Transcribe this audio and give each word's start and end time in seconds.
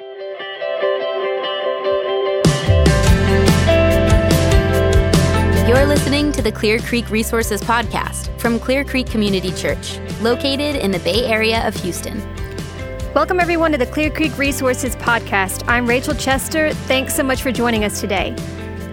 You're 0.00 0.08
listening 5.86 6.32
to 6.32 6.42
the 6.42 6.50
Clear 6.52 6.80
Creek 6.80 7.08
Resources 7.10 7.62
Podcast 7.62 8.36
from 8.40 8.58
Clear 8.58 8.84
Creek 8.84 9.06
Community 9.06 9.52
Church, 9.52 10.00
located 10.20 10.74
in 10.74 10.90
the 10.90 10.98
Bay 11.00 11.26
Area 11.26 11.64
of 11.64 11.76
Houston. 11.76 12.18
Welcome, 13.14 13.38
everyone, 13.38 13.70
to 13.70 13.78
the 13.78 13.86
Clear 13.86 14.10
Creek 14.10 14.36
Resources 14.36 14.96
Podcast. 14.96 15.62
I'm 15.68 15.86
Rachel 15.86 16.14
Chester. 16.16 16.72
Thanks 16.72 17.14
so 17.14 17.22
much 17.22 17.42
for 17.42 17.52
joining 17.52 17.84
us 17.84 18.00
today. 18.00 18.34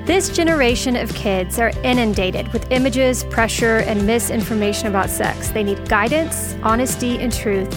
This 0.05 0.29
generation 0.29 0.95
of 0.95 1.11
kids 1.15 1.57
are 1.57 1.71
inundated 1.83 2.54
with 2.54 2.71
images, 2.71 3.23
pressure, 3.23 3.77
and 3.77 4.05
misinformation 4.05 4.86
about 4.86 5.09
sex. 5.09 5.49
They 5.49 5.63
need 5.63 5.89
guidance, 5.89 6.55
honesty, 6.61 7.18
and 7.18 7.33
truth. 7.33 7.75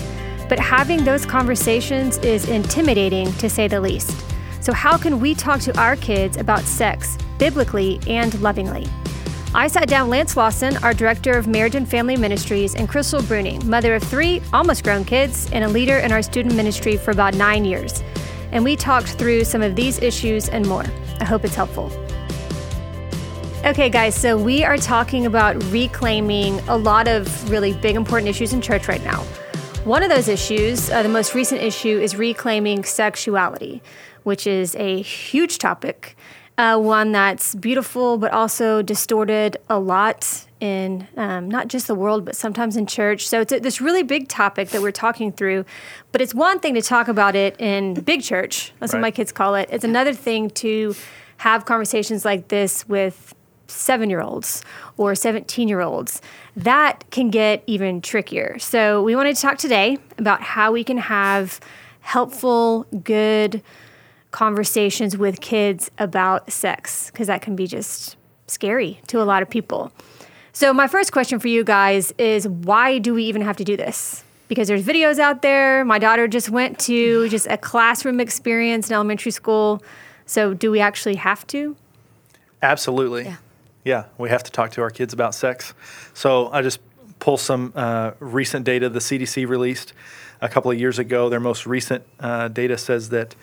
But 0.49 0.59
having 0.59 1.05
those 1.05 1.25
conversations 1.25 2.19
is 2.19 2.49
intimidating 2.49 3.33
to 3.35 3.49
say 3.49 3.69
the 3.69 3.81
least. 3.81 4.25
So, 4.61 4.73
how 4.73 4.97
can 4.97 5.21
we 5.21 5.35
talk 5.35 5.61
to 5.61 5.79
our 5.79 5.97
kids 5.97 6.37
about 6.37 6.63
sex 6.63 7.19
biblically 7.39 8.01
and 8.07 8.39
lovingly? 8.41 8.87
I 9.55 9.69
sat 9.69 9.89
down 9.89 10.09
Lance 10.09 10.37
Lawson, 10.37 10.77
our 10.79 10.93
Director 10.93 11.33
of 11.39 11.47
Marriage 11.47 11.77
and 11.77 11.89
Family 11.89 12.17
Ministries, 12.17 12.75
and 12.75 12.89
Crystal 12.89 13.21
Bruning, 13.21 13.65
mother 13.65 13.95
of 13.95 14.03
three 14.03 14.43
almost 14.53 14.83
grown 14.83 15.05
kids 15.05 15.49
and 15.53 15.63
a 15.63 15.69
leader 15.69 15.99
in 15.99 16.11
our 16.11 16.23
student 16.23 16.57
ministry 16.57 16.97
for 16.97 17.13
about 17.13 17.35
nine 17.35 17.65
years. 17.65 18.03
And 18.51 18.65
we 18.65 18.75
talked 18.75 19.11
through 19.11 19.45
some 19.45 19.63
of 19.63 19.77
these 19.77 20.01
issues 20.03 20.49
and 20.49 20.67
more. 20.67 20.85
I 21.21 21.25
hope 21.25 21.45
it's 21.45 21.55
helpful. 21.55 21.93
Okay, 23.65 23.89
guys, 23.89 24.15
so 24.15 24.37
we 24.37 24.65
are 24.65 24.77
talking 24.77 25.25
about 25.25 25.55
reclaiming 25.71 26.59
a 26.69 26.77
lot 26.77 27.07
of 27.07 27.49
really 27.49 27.75
big, 27.75 27.97
important 27.97 28.29
issues 28.29 28.53
in 28.53 28.61
church 28.61 28.89
right 28.89 29.03
now. 29.05 29.25
One 29.85 30.03
of 30.03 30.09
those 30.09 30.29
issues, 30.29 30.91
uh, 30.91 31.03
the 31.03 31.09
most 31.09 31.35
recent 31.35 31.63
issue, 31.63 31.99
is 32.01 32.17
reclaiming 32.17 32.85
sexuality 32.85 33.83
which 34.25 34.47
is 34.47 34.75
a 34.77 35.01
huge 35.03 35.59
topic, 35.59 36.17
uh, 36.59 36.79
one 36.79 37.13
that's 37.13 37.55
beautiful 37.55 38.19
but 38.19 38.33
also 38.33 38.83
distorted 38.83 39.57
a 39.69 39.79
lot 39.79 40.47
in 40.61 41.07
um, 41.17 41.49
not 41.49 41.69
just 41.69 41.87
the 41.87 41.95
world, 41.95 42.25
but 42.25 42.35
sometimes 42.35 42.77
in 42.77 42.87
church. 42.87 43.29
So 43.29 43.41
it's 43.43 43.53
a, 43.53 43.61
this 43.61 43.81
really 43.81 44.03
big 44.03 44.29
topic 44.29 44.71
that 44.71 44.81
we're 44.81 44.93
talking 44.93 45.31
through. 45.31 45.65
But 46.11 46.23
it's 46.23 46.35
one 46.35 46.59
thing 46.59 46.75
to 46.75 46.83
talk 46.83 47.09
about 47.09 47.37
it 47.37 47.61
in 47.61 47.95
big 47.95 48.23
church. 48.23 48.73
That's 48.81 48.93
right. 48.95 48.99
what 48.99 49.03
my 49.03 49.11
kids 49.11 49.31
call 49.31 49.57
it. 49.57 49.69
It's 49.71 49.85
another 49.85 50.15
thing 50.15 50.49
to 50.51 50.95
have 51.39 51.67
conversations 51.67 52.25
like 52.25 52.49
this 52.49 52.89
with 52.89 53.34
seven 53.67 54.11
year 54.11 54.21
olds 54.21 54.63
or 54.97 55.15
17 55.15 55.69
year 55.69 55.81
olds. 55.81 56.21
That 56.57 57.05
can 57.11 57.31
get 57.31 57.63
even 57.67 58.01
trickier. 58.01 58.59
So 58.59 59.03
we 59.03 59.17
wanted 59.17 59.37
to 59.37 59.43
talk 59.43 59.59
today 59.59 59.99
about 60.19 60.43
how 60.43 60.73
we 60.73 60.85
can 60.85 60.99
have 60.99 61.61
helpful, 62.01 62.87
good, 63.03 63.63
conversations 64.35 65.17
with 65.17 65.41
kids 65.41 65.93
about 65.97 66.51
sex 66.51 67.09
because 67.11 67.29
that 67.29 67.41
can 67.41 67.55
be 67.55 67.69
just 67.69 68.17
scary 68.49 69.01
to 69.07 69.23
a 69.23 69.25
lot 69.25 69.43
of 69.43 69.49
people. 69.49 69.93
So, 70.53 70.73
my 70.73 70.89
first 70.89 71.13
question 71.13 71.39
for 71.39 71.49
you 71.49 71.63
guys 71.65 72.13
is 72.19 72.49
why 72.49 72.99
do 72.99 73.15
we 73.15 73.25
even 73.25 73.43
have 73.43 73.57
to 73.59 73.65
do 73.65 73.77
this? 73.77 74.25
Because 74.49 74.69
there's 74.69 74.85
videos 74.85 75.19
out 75.19 75.43
there. 75.43 75.85
My 75.85 75.99
daughter 75.99 76.29
just 76.29 76.51
went 76.51 76.79
to 76.81 77.29
just 77.29 77.47
a 77.49 77.57
classroom 77.57 78.21
experience 78.21 78.89
in 78.89 78.95
elementary 78.95 79.33
school. 79.33 79.83
So, 80.27 80.53
do 80.53 80.71
we 80.71 80.81
actually 80.81 81.17
have 81.17 81.47
to? 81.49 81.77
Absolutely. 82.61 83.25
Yeah. 83.25 83.37
Yeah, 83.85 84.07
we 84.19 84.31
have 84.31 84.43
to 84.45 84.51
talk 84.51 84.71
to 84.73 84.83
our 84.83 84.91
kids 84.91 85.13
about 85.13 85.35
sex. 85.35 85.75
So, 86.15 86.51
I 86.51 86.63
just 86.63 86.81
pull 87.19 87.37
some 87.37 87.73
uh, 87.75 88.13
recent 88.19 88.65
data 88.65 88.89
the 88.89 88.99
CDC 88.99 89.47
released 89.47 89.93
a 90.41 90.49
couple 90.49 90.71
of 90.71 90.79
years 90.79 90.99
ago. 90.99 91.29
Their 91.29 91.41
most 91.41 91.67
recent 91.67 92.05
uh, 92.21 92.49
data 92.49 92.77
says 92.77 93.11
that 93.11 93.35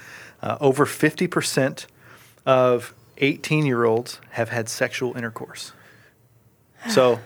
uh, 0.42 0.58
over 0.60 0.86
50% 0.86 1.86
of 2.46 2.94
18 3.18 3.66
year 3.66 3.86
olds 3.86 4.20
have 4.32 4.50
had 4.50 4.68
sexual 4.68 5.16
intercourse. 5.16 5.74
So, 6.90 7.20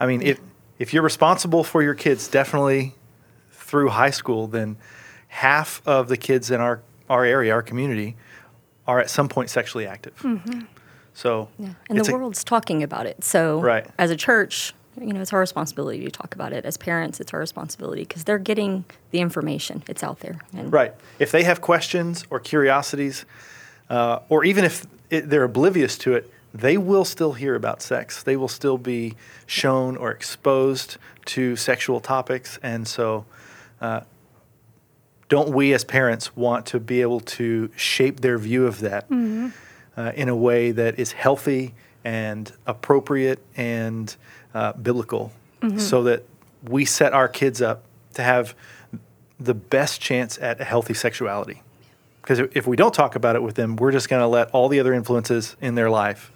I 0.00 0.06
mean, 0.06 0.22
if, 0.22 0.40
if 0.78 0.92
you're 0.92 1.02
responsible 1.02 1.62
for 1.62 1.82
your 1.82 1.94
kids 1.94 2.28
definitely 2.28 2.94
through 3.52 3.90
high 3.90 4.10
school, 4.10 4.48
then 4.48 4.76
half 5.28 5.80
of 5.86 6.08
the 6.08 6.16
kids 6.16 6.50
in 6.50 6.60
our, 6.60 6.82
our 7.08 7.24
area, 7.24 7.52
our 7.52 7.62
community, 7.62 8.16
are 8.86 8.98
at 8.98 9.10
some 9.10 9.28
point 9.28 9.50
sexually 9.50 9.86
active. 9.86 10.16
Mm-hmm. 10.20 10.62
So, 11.18 11.48
yeah. 11.58 11.70
and 11.90 11.98
the 11.98 12.12
world's 12.12 12.42
a, 12.42 12.44
talking 12.44 12.84
about 12.84 13.06
it. 13.06 13.24
So, 13.24 13.60
right. 13.60 13.84
as 13.98 14.12
a 14.12 14.16
church, 14.16 14.72
you 15.00 15.12
know, 15.12 15.20
it's 15.20 15.32
our 15.32 15.40
responsibility 15.40 16.04
to 16.04 16.12
talk 16.12 16.32
about 16.36 16.52
it. 16.52 16.64
As 16.64 16.76
parents, 16.76 17.18
it's 17.18 17.34
our 17.34 17.40
responsibility 17.40 18.02
because 18.02 18.22
they're 18.22 18.38
getting 18.38 18.84
the 19.10 19.18
information. 19.18 19.82
It's 19.88 20.04
out 20.04 20.20
there. 20.20 20.38
And 20.56 20.72
right. 20.72 20.94
If 21.18 21.32
they 21.32 21.42
have 21.42 21.60
questions 21.60 22.24
or 22.30 22.38
curiosities, 22.38 23.26
uh, 23.90 24.20
or 24.28 24.44
even 24.44 24.64
if 24.64 24.86
it, 25.10 25.28
they're 25.28 25.42
oblivious 25.42 25.98
to 25.98 26.14
it, 26.14 26.32
they 26.54 26.78
will 26.78 27.04
still 27.04 27.32
hear 27.32 27.56
about 27.56 27.82
sex. 27.82 28.22
They 28.22 28.36
will 28.36 28.46
still 28.46 28.78
be 28.78 29.16
shown 29.44 29.96
or 29.96 30.12
exposed 30.12 30.98
to 31.26 31.56
sexual 31.56 31.98
topics. 31.98 32.60
And 32.62 32.86
so, 32.86 33.26
uh, 33.80 34.02
don't 35.28 35.48
we 35.48 35.72
as 35.72 35.82
parents 35.82 36.36
want 36.36 36.64
to 36.66 36.78
be 36.78 37.00
able 37.00 37.20
to 37.20 37.70
shape 37.74 38.20
their 38.20 38.38
view 38.38 38.68
of 38.68 38.78
that 38.80 39.10
mm-hmm. 39.10 39.48
Uh, 39.98 40.12
in 40.14 40.28
a 40.28 40.36
way 40.36 40.70
that 40.70 40.98
is 40.98 41.12
healthy 41.12 41.74
and 42.04 42.52
appropriate 42.66 43.40
and 43.56 44.14
uh, 44.54 44.72
biblical 44.74 45.32
mm-hmm. 45.60 45.76
so 45.78 46.04
that 46.04 46.22
we 46.62 46.84
set 46.84 47.12
our 47.12 47.28
kids 47.28 47.60
up 47.60 47.82
to 48.14 48.22
have 48.22 48.54
the 49.40 49.54
best 49.54 50.00
chance 50.00 50.38
at 50.38 50.60
a 50.60 50.64
healthy 50.64 50.94
sexuality. 50.94 51.62
Because 52.22 52.38
if 52.54 52.66
we 52.66 52.76
don't 52.76 52.94
talk 52.94 53.16
about 53.16 53.34
it 53.34 53.42
with 53.42 53.56
them, 53.56 53.74
we're 53.76 53.90
just 53.90 54.08
going 54.08 54.20
to 54.20 54.26
let 54.26 54.50
all 54.50 54.68
the 54.68 54.78
other 54.78 54.92
influences 54.92 55.56
in 55.60 55.74
their 55.74 55.90
life 55.90 56.30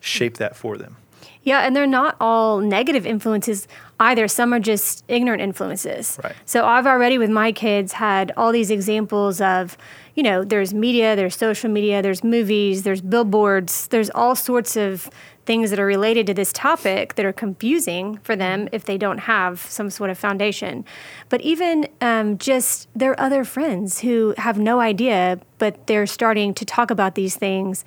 shape 0.00 0.36
that 0.36 0.54
for 0.54 0.76
them. 0.76 0.96
Yeah, 1.42 1.60
and 1.60 1.74
they're 1.74 1.86
not 1.86 2.16
all 2.20 2.60
negative 2.60 3.06
influences 3.06 3.66
either. 3.98 4.28
Some 4.28 4.52
are 4.52 4.60
just 4.60 5.04
ignorant 5.08 5.42
influences. 5.42 6.18
Right. 6.22 6.34
So 6.44 6.66
I've 6.66 6.86
already, 6.86 7.18
with 7.18 7.30
my 7.30 7.52
kids, 7.52 7.92
had 7.92 8.32
all 8.36 8.52
these 8.52 8.70
examples 8.70 9.40
of, 9.40 9.76
you 10.14 10.22
know, 10.22 10.44
there's 10.44 10.74
media, 10.74 11.16
there's 11.16 11.36
social 11.36 11.70
media, 11.70 12.02
there's 12.02 12.22
movies, 12.22 12.82
there's 12.82 13.00
billboards, 13.00 13.88
there's 13.88 14.10
all 14.10 14.34
sorts 14.34 14.76
of 14.76 15.10
things 15.46 15.70
that 15.70 15.78
are 15.78 15.86
related 15.86 16.26
to 16.26 16.34
this 16.34 16.52
topic 16.52 17.14
that 17.14 17.24
are 17.24 17.32
confusing 17.32 18.18
for 18.18 18.34
them 18.34 18.68
if 18.72 18.84
they 18.84 18.98
don't 18.98 19.18
have 19.18 19.60
some 19.60 19.88
sort 19.88 20.10
of 20.10 20.18
foundation. 20.18 20.84
But 21.28 21.40
even 21.42 21.86
um, 22.00 22.36
just 22.36 22.88
their 22.94 23.18
other 23.20 23.44
friends 23.44 24.00
who 24.00 24.34
have 24.38 24.58
no 24.58 24.80
idea, 24.80 25.38
but 25.58 25.86
they're 25.86 26.06
starting 26.06 26.52
to 26.54 26.64
talk 26.64 26.90
about 26.90 27.14
these 27.14 27.36
things 27.36 27.84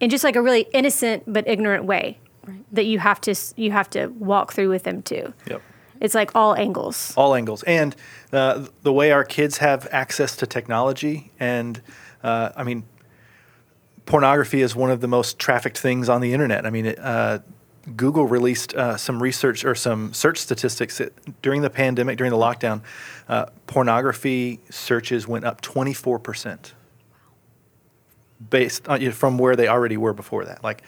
in 0.00 0.10
just 0.10 0.24
like 0.24 0.36
a 0.36 0.42
really 0.42 0.66
innocent 0.72 1.22
but 1.26 1.46
ignorant 1.46 1.84
way 1.84 2.18
right. 2.46 2.64
that 2.72 2.86
you 2.86 2.98
have 2.98 3.20
to 3.22 3.34
you 3.56 3.70
have 3.72 3.90
to 3.90 4.06
walk 4.06 4.52
through 4.52 4.68
with 4.68 4.84
them 4.84 5.02
too. 5.02 5.32
Yep. 5.46 5.62
It's 6.00 6.14
like 6.14 6.34
all 6.34 6.56
angles. 6.56 7.14
All 7.16 7.34
angles, 7.34 7.62
and 7.62 7.94
uh, 8.32 8.66
the 8.82 8.92
way 8.92 9.12
our 9.12 9.24
kids 9.24 9.58
have 9.58 9.86
access 9.92 10.34
to 10.36 10.46
technology, 10.46 11.30
and 11.38 11.80
uh, 12.24 12.50
I 12.56 12.64
mean, 12.64 12.84
pornography 14.04 14.62
is 14.62 14.74
one 14.74 14.90
of 14.90 15.00
the 15.00 15.06
most 15.06 15.38
trafficked 15.38 15.78
things 15.78 16.08
on 16.08 16.20
the 16.20 16.32
internet. 16.32 16.66
I 16.66 16.70
mean, 16.70 16.86
it, 16.86 16.98
uh, 16.98 17.38
Google 17.96 18.26
released 18.26 18.74
uh, 18.74 18.96
some 18.96 19.22
research 19.22 19.64
or 19.64 19.74
some 19.74 20.12
search 20.12 20.38
statistics 20.38 21.00
during 21.40 21.62
the 21.62 21.70
pandemic, 21.70 22.18
during 22.18 22.32
the 22.32 22.38
lockdown. 22.38 22.82
Uh, 23.28 23.46
pornography 23.66 24.60
searches 24.70 25.26
went 25.26 25.44
up 25.44 25.60
24 25.60 26.18
percent, 26.18 26.74
based 28.50 28.88
on, 28.88 29.10
from 29.12 29.38
where 29.38 29.56
they 29.56 29.68
already 29.68 29.96
were 29.96 30.12
before 30.12 30.44
that. 30.44 30.62
Like, 30.62 30.82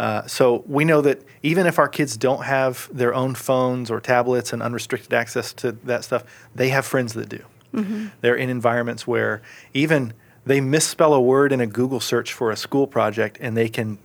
uh, 0.00 0.26
so 0.26 0.64
we 0.66 0.86
know 0.86 1.02
that 1.02 1.22
even 1.42 1.66
if 1.66 1.78
our 1.78 1.86
kids 1.86 2.16
don't 2.16 2.44
have 2.44 2.88
their 2.90 3.12
own 3.12 3.34
phones 3.34 3.90
or 3.90 4.00
tablets 4.00 4.50
and 4.50 4.62
unrestricted 4.62 5.12
access 5.12 5.52
to 5.52 5.72
that 5.72 6.04
stuff, 6.04 6.24
they 6.54 6.70
have 6.70 6.86
friends 6.86 7.12
that 7.12 7.28
do. 7.28 7.44
Mm-hmm. 7.74 8.06
They're 8.22 8.34
in 8.34 8.48
environments 8.48 9.06
where 9.06 9.42
even 9.74 10.14
they 10.46 10.62
misspell 10.62 11.12
a 11.12 11.20
word 11.20 11.52
in 11.52 11.60
a 11.60 11.66
Google 11.66 12.00
search 12.00 12.32
for 12.32 12.50
a 12.50 12.56
school 12.56 12.86
project, 12.86 13.36
and 13.42 13.54
they 13.54 13.68
can 13.68 13.98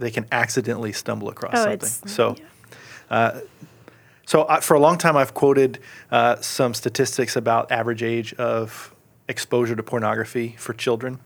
they 0.00 0.10
can 0.10 0.26
accidentally 0.32 0.92
stumble 0.92 1.28
across 1.28 1.54
oh, 1.54 1.64
something. 1.64 2.08
So. 2.08 2.36
Uh, 3.08 3.38
so 4.26 4.48
I, 4.48 4.58
for 4.58 4.74
a 4.74 4.80
long 4.80 4.98
time, 4.98 5.16
I've 5.16 5.34
quoted 5.34 5.78
uh, 6.10 6.40
some 6.40 6.74
statistics 6.74 7.36
about 7.36 7.70
average 7.70 8.02
age 8.02 8.34
of 8.34 8.92
exposure 9.28 9.76
to 9.76 9.82
pornography 9.84 10.56
for 10.58 10.72
children 10.72 11.20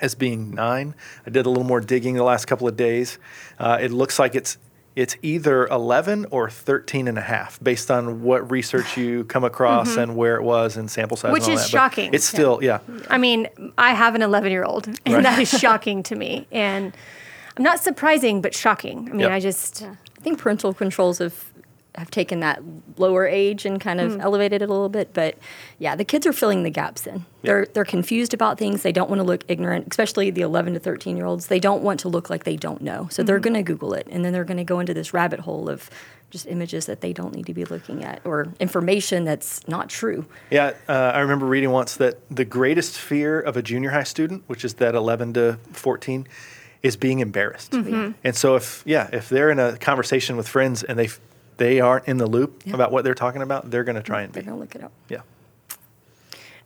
as 0.00 0.14
being 0.14 0.50
nine. 0.50 0.94
I 1.26 1.30
did 1.30 1.46
a 1.46 1.48
little 1.48 1.64
more 1.64 1.80
digging 1.80 2.14
the 2.14 2.24
last 2.24 2.46
couple 2.46 2.68
of 2.68 2.76
days. 2.76 3.18
Uh, 3.58 3.78
it 3.80 3.90
looks 3.90 4.18
like 4.18 4.34
it's 4.34 4.58
it's 4.96 5.14
either 5.20 5.66
11 5.66 6.24
or 6.30 6.48
13 6.48 7.06
and 7.06 7.18
a 7.18 7.20
half 7.20 7.62
based 7.62 7.90
on 7.90 8.22
what 8.22 8.50
research 8.50 8.96
you 8.96 9.24
come 9.24 9.44
across 9.44 9.90
mm-hmm. 9.90 10.00
and 10.00 10.16
where 10.16 10.36
it 10.36 10.42
was 10.42 10.76
and 10.76 10.90
sample 10.90 11.18
size 11.18 11.32
which 11.32 11.46
is 11.46 11.60
that. 11.60 11.68
shocking 11.68 12.10
but 12.10 12.16
it's 12.16 12.24
still 12.24 12.58
yeah. 12.62 12.80
yeah 12.88 13.00
i 13.10 13.18
mean 13.18 13.46
i 13.76 13.92
have 13.92 14.14
an 14.14 14.22
11 14.22 14.50
year 14.50 14.64
old 14.64 14.86
and 14.86 14.98
right. 15.06 15.22
that 15.22 15.38
is 15.38 15.50
shocking 15.60 16.02
to 16.02 16.16
me 16.16 16.46
and 16.50 16.96
i'm 17.56 17.62
not 17.62 17.78
surprising 17.78 18.40
but 18.40 18.54
shocking 18.54 19.08
i 19.10 19.12
mean 19.12 19.20
yep. 19.20 19.32
i 19.32 19.38
just 19.38 19.82
yeah. 19.82 19.94
i 20.18 20.20
think 20.22 20.38
parental 20.38 20.72
controls 20.72 21.18
have 21.18 21.52
have 21.96 22.10
taken 22.10 22.40
that 22.40 22.62
lower 22.96 23.26
age 23.26 23.64
and 23.64 23.80
kind 23.80 24.00
of 24.00 24.12
mm. 24.12 24.20
elevated 24.20 24.62
it 24.62 24.68
a 24.68 24.72
little 24.72 24.88
bit. 24.88 25.12
But 25.12 25.36
yeah, 25.78 25.96
the 25.96 26.04
kids 26.04 26.26
are 26.26 26.32
filling 26.32 26.62
the 26.62 26.70
gaps 26.70 27.06
in. 27.06 27.24
They're 27.42 27.66
they're 27.66 27.84
confused 27.84 28.34
about 28.34 28.58
things. 28.58 28.82
They 28.82 28.92
don't 28.92 29.08
want 29.08 29.20
to 29.20 29.24
look 29.24 29.44
ignorant, 29.48 29.88
especially 29.90 30.30
the 30.30 30.42
11 30.42 30.74
to 30.74 30.80
13 30.80 31.16
year 31.16 31.26
olds. 31.26 31.46
They 31.46 31.60
don't 31.60 31.82
want 31.82 32.00
to 32.00 32.08
look 32.08 32.28
like 32.30 32.44
they 32.44 32.56
don't 32.56 32.82
know. 32.82 33.08
So 33.10 33.20
mm-hmm. 33.20 33.26
they're 33.26 33.38
going 33.38 33.54
to 33.54 33.62
Google 33.62 33.94
it, 33.94 34.06
and 34.10 34.24
then 34.24 34.32
they're 34.32 34.44
going 34.44 34.56
to 34.56 34.64
go 34.64 34.80
into 34.80 34.94
this 34.94 35.14
rabbit 35.14 35.40
hole 35.40 35.68
of 35.68 35.90
just 36.30 36.46
images 36.46 36.86
that 36.86 37.00
they 37.00 37.12
don't 37.12 37.34
need 37.34 37.46
to 37.46 37.54
be 37.54 37.64
looking 37.64 38.04
at 38.04 38.20
or 38.24 38.48
information 38.58 39.24
that's 39.24 39.66
not 39.68 39.88
true. 39.88 40.26
Yeah, 40.50 40.72
uh, 40.88 40.92
I 41.14 41.20
remember 41.20 41.46
reading 41.46 41.70
once 41.70 41.96
that 41.96 42.18
the 42.30 42.44
greatest 42.44 42.98
fear 42.98 43.40
of 43.40 43.56
a 43.56 43.62
junior 43.62 43.90
high 43.90 44.02
student, 44.02 44.42
which 44.46 44.64
is 44.64 44.74
that 44.74 44.94
11 44.94 45.34
to 45.34 45.58
14, 45.72 46.26
is 46.82 46.96
being 46.96 47.20
embarrassed. 47.20 47.72
Mm-hmm. 47.72 48.12
And 48.24 48.36
so 48.36 48.56
if 48.56 48.82
yeah, 48.86 49.08
if 49.12 49.28
they're 49.28 49.50
in 49.50 49.58
a 49.58 49.76
conversation 49.76 50.36
with 50.36 50.48
friends 50.48 50.82
and 50.82 50.98
they 50.98 51.08
they 51.56 51.80
aren't 51.80 52.06
in 52.06 52.18
the 52.18 52.26
loop 52.26 52.62
yeah. 52.64 52.74
about 52.74 52.92
what 52.92 53.04
they're 53.04 53.14
talking 53.14 53.42
about, 53.42 53.70
they're 53.70 53.84
going 53.84 53.96
to 53.96 54.02
try 54.02 54.22
and 54.22 54.32
they're 54.32 54.42
going 54.42 54.54
to 54.54 54.60
look 54.60 54.74
it 54.74 54.82
up. 54.82 54.92
Yeah. 55.08 55.22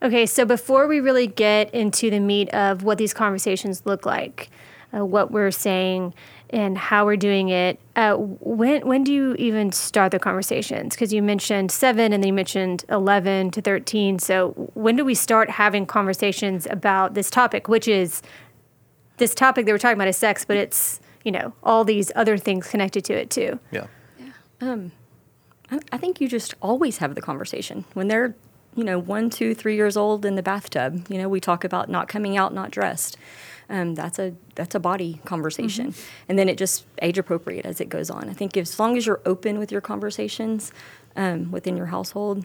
Okay, 0.02 0.24
so 0.24 0.44
before 0.44 0.86
we 0.86 1.00
really 1.00 1.26
get 1.26 1.72
into 1.74 2.10
the 2.10 2.20
meat 2.20 2.48
of 2.50 2.82
what 2.82 2.96
these 2.96 3.12
conversations 3.12 3.82
look 3.84 4.06
like, 4.06 4.48
uh, 4.94 5.04
what 5.04 5.30
we're 5.30 5.50
saying 5.50 6.14
and 6.50 6.76
how 6.76 7.04
we're 7.04 7.16
doing 7.16 7.48
it. 7.48 7.78
Uh, 7.94 8.14
when 8.16 8.86
when 8.86 9.04
do 9.04 9.12
you 9.12 9.34
even 9.34 9.70
start 9.72 10.10
the 10.10 10.18
conversations? 10.18 10.94
Because 10.94 11.12
you 11.12 11.22
mentioned 11.22 11.70
seven, 11.70 12.12
and 12.12 12.22
then 12.22 12.28
you 12.28 12.32
mentioned 12.32 12.84
eleven 12.88 13.50
to 13.52 13.62
thirteen. 13.62 14.18
So 14.18 14.50
when 14.74 14.96
do 14.96 15.04
we 15.04 15.14
start 15.14 15.50
having 15.50 15.86
conversations 15.86 16.66
about 16.70 17.14
this 17.14 17.30
topic, 17.30 17.68
which 17.68 17.86
is 17.86 18.22
this 19.18 19.34
topic 19.34 19.66
that 19.66 19.72
we're 19.72 19.78
talking 19.78 19.96
about 19.96 20.08
is 20.08 20.16
sex, 20.16 20.44
but 20.44 20.56
it's 20.56 21.00
you 21.24 21.30
know 21.30 21.52
all 21.62 21.84
these 21.84 22.10
other 22.16 22.36
things 22.36 22.66
connected 22.68 23.04
to 23.04 23.12
it 23.12 23.30
too. 23.30 23.60
Yeah. 23.70 23.86
Um, 24.60 24.92
I, 25.70 25.80
I 25.92 25.98
think 25.98 26.20
you 26.20 26.28
just 26.28 26.54
always 26.60 26.98
have 26.98 27.14
the 27.14 27.20
conversation 27.20 27.84
when 27.94 28.08
they're 28.08 28.34
you 28.76 28.84
know 28.84 28.98
one, 28.98 29.30
two, 29.30 29.54
three 29.54 29.76
years 29.76 29.96
old 29.96 30.24
in 30.24 30.36
the 30.36 30.42
bathtub. 30.42 31.06
You 31.08 31.18
know, 31.18 31.28
we 31.28 31.40
talk 31.40 31.64
about 31.64 31.88
not 31.88 32.08
coming 32.08 32.36
out, 32.36 32.54
not 32.54 32.70
dressed 32.70 33.16
um, 33.70 33.94
that's 33.94 34.18
a 34.18 34.34
that's 34.56 34.74
a 34.74 34.80
body 34.80 35.20
conversation, 35.24 35.92
mm-hmm. 35.92 36.24
and 36.28 36.38
then 36.38 36.48
it 36.48 36.58
just 36.58 36.84
age 37.00 37.18
appropriate 37.18 37.64
as 37.64 37.80
it 37.80 37.88
goes 37.88 38.10
on. 38.10 38.28
I 38.28 38.32
think 38.32 38.56
as 38.56 38.78
long 38.78 38.96
as 38.96 39.06
you're 39.06 39.20
open 39.24 39.60
with 39.60 39.70
your 39.70 39.80
conversations 39.80 40.72
um, 41.14 41.52
within 41.52 41.76
your 41.76 41.86
household, 41.86 42.44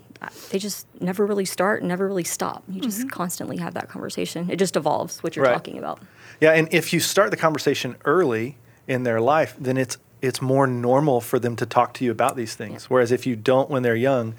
they 0.51 0.59
just 0.59 0.85
never 1.01 1.25
really 1.25 1.43
start, 1.45 1.83
never 1.83 2.07
really 2.07 2.23
stop. 2.23 2.63
You 2.69 2.79
just 2.79 2.99
mm-hmm. 2.99 3.09
constantly 3.09 3.57
have 3.57 3.73
that 3.73 3.89
conversation. 3.89 4.51
It 4.51 4.57
just 4.57 4.75
evolves 4.75 5.23
what 5.23 5.35
you're 5.35 5.45
right. 5.45 5.53
talking 5.53 5.79
about. 5.79 5.99
Yeah, 6.39 6.51
and 6.51 6.71
if 6.71 6.93
you 6.93 6.99
start 6.99 7.31
the 7.31 7.37
conversation 7.37 7.95
early 8.05 8.57
in 8.87 9.01
their 9.01 9.19
life, 9.19 9.55
then 9.59 9.77
it's 9.77 9.97
it's 10.21 10.41
more 10.41 10.67
normal 10.67 11.21
for 11.21 11.39
them 11.39 11.55
to 11.57 11.65
talk 11.65 11.93
to 11.95 12.05
you 12.05 12.11
about 12.11 12.35
these 12.35 12.55
things. 12.55 12.83
Yeah. 12.83 12.87
Whereas 12.89 13.11
if 13.11 13.25
you 13.25 13.35
don't 13.35 13.69
when 13.69 13.83
they're 13.83 13.95
young, 13.95 14.35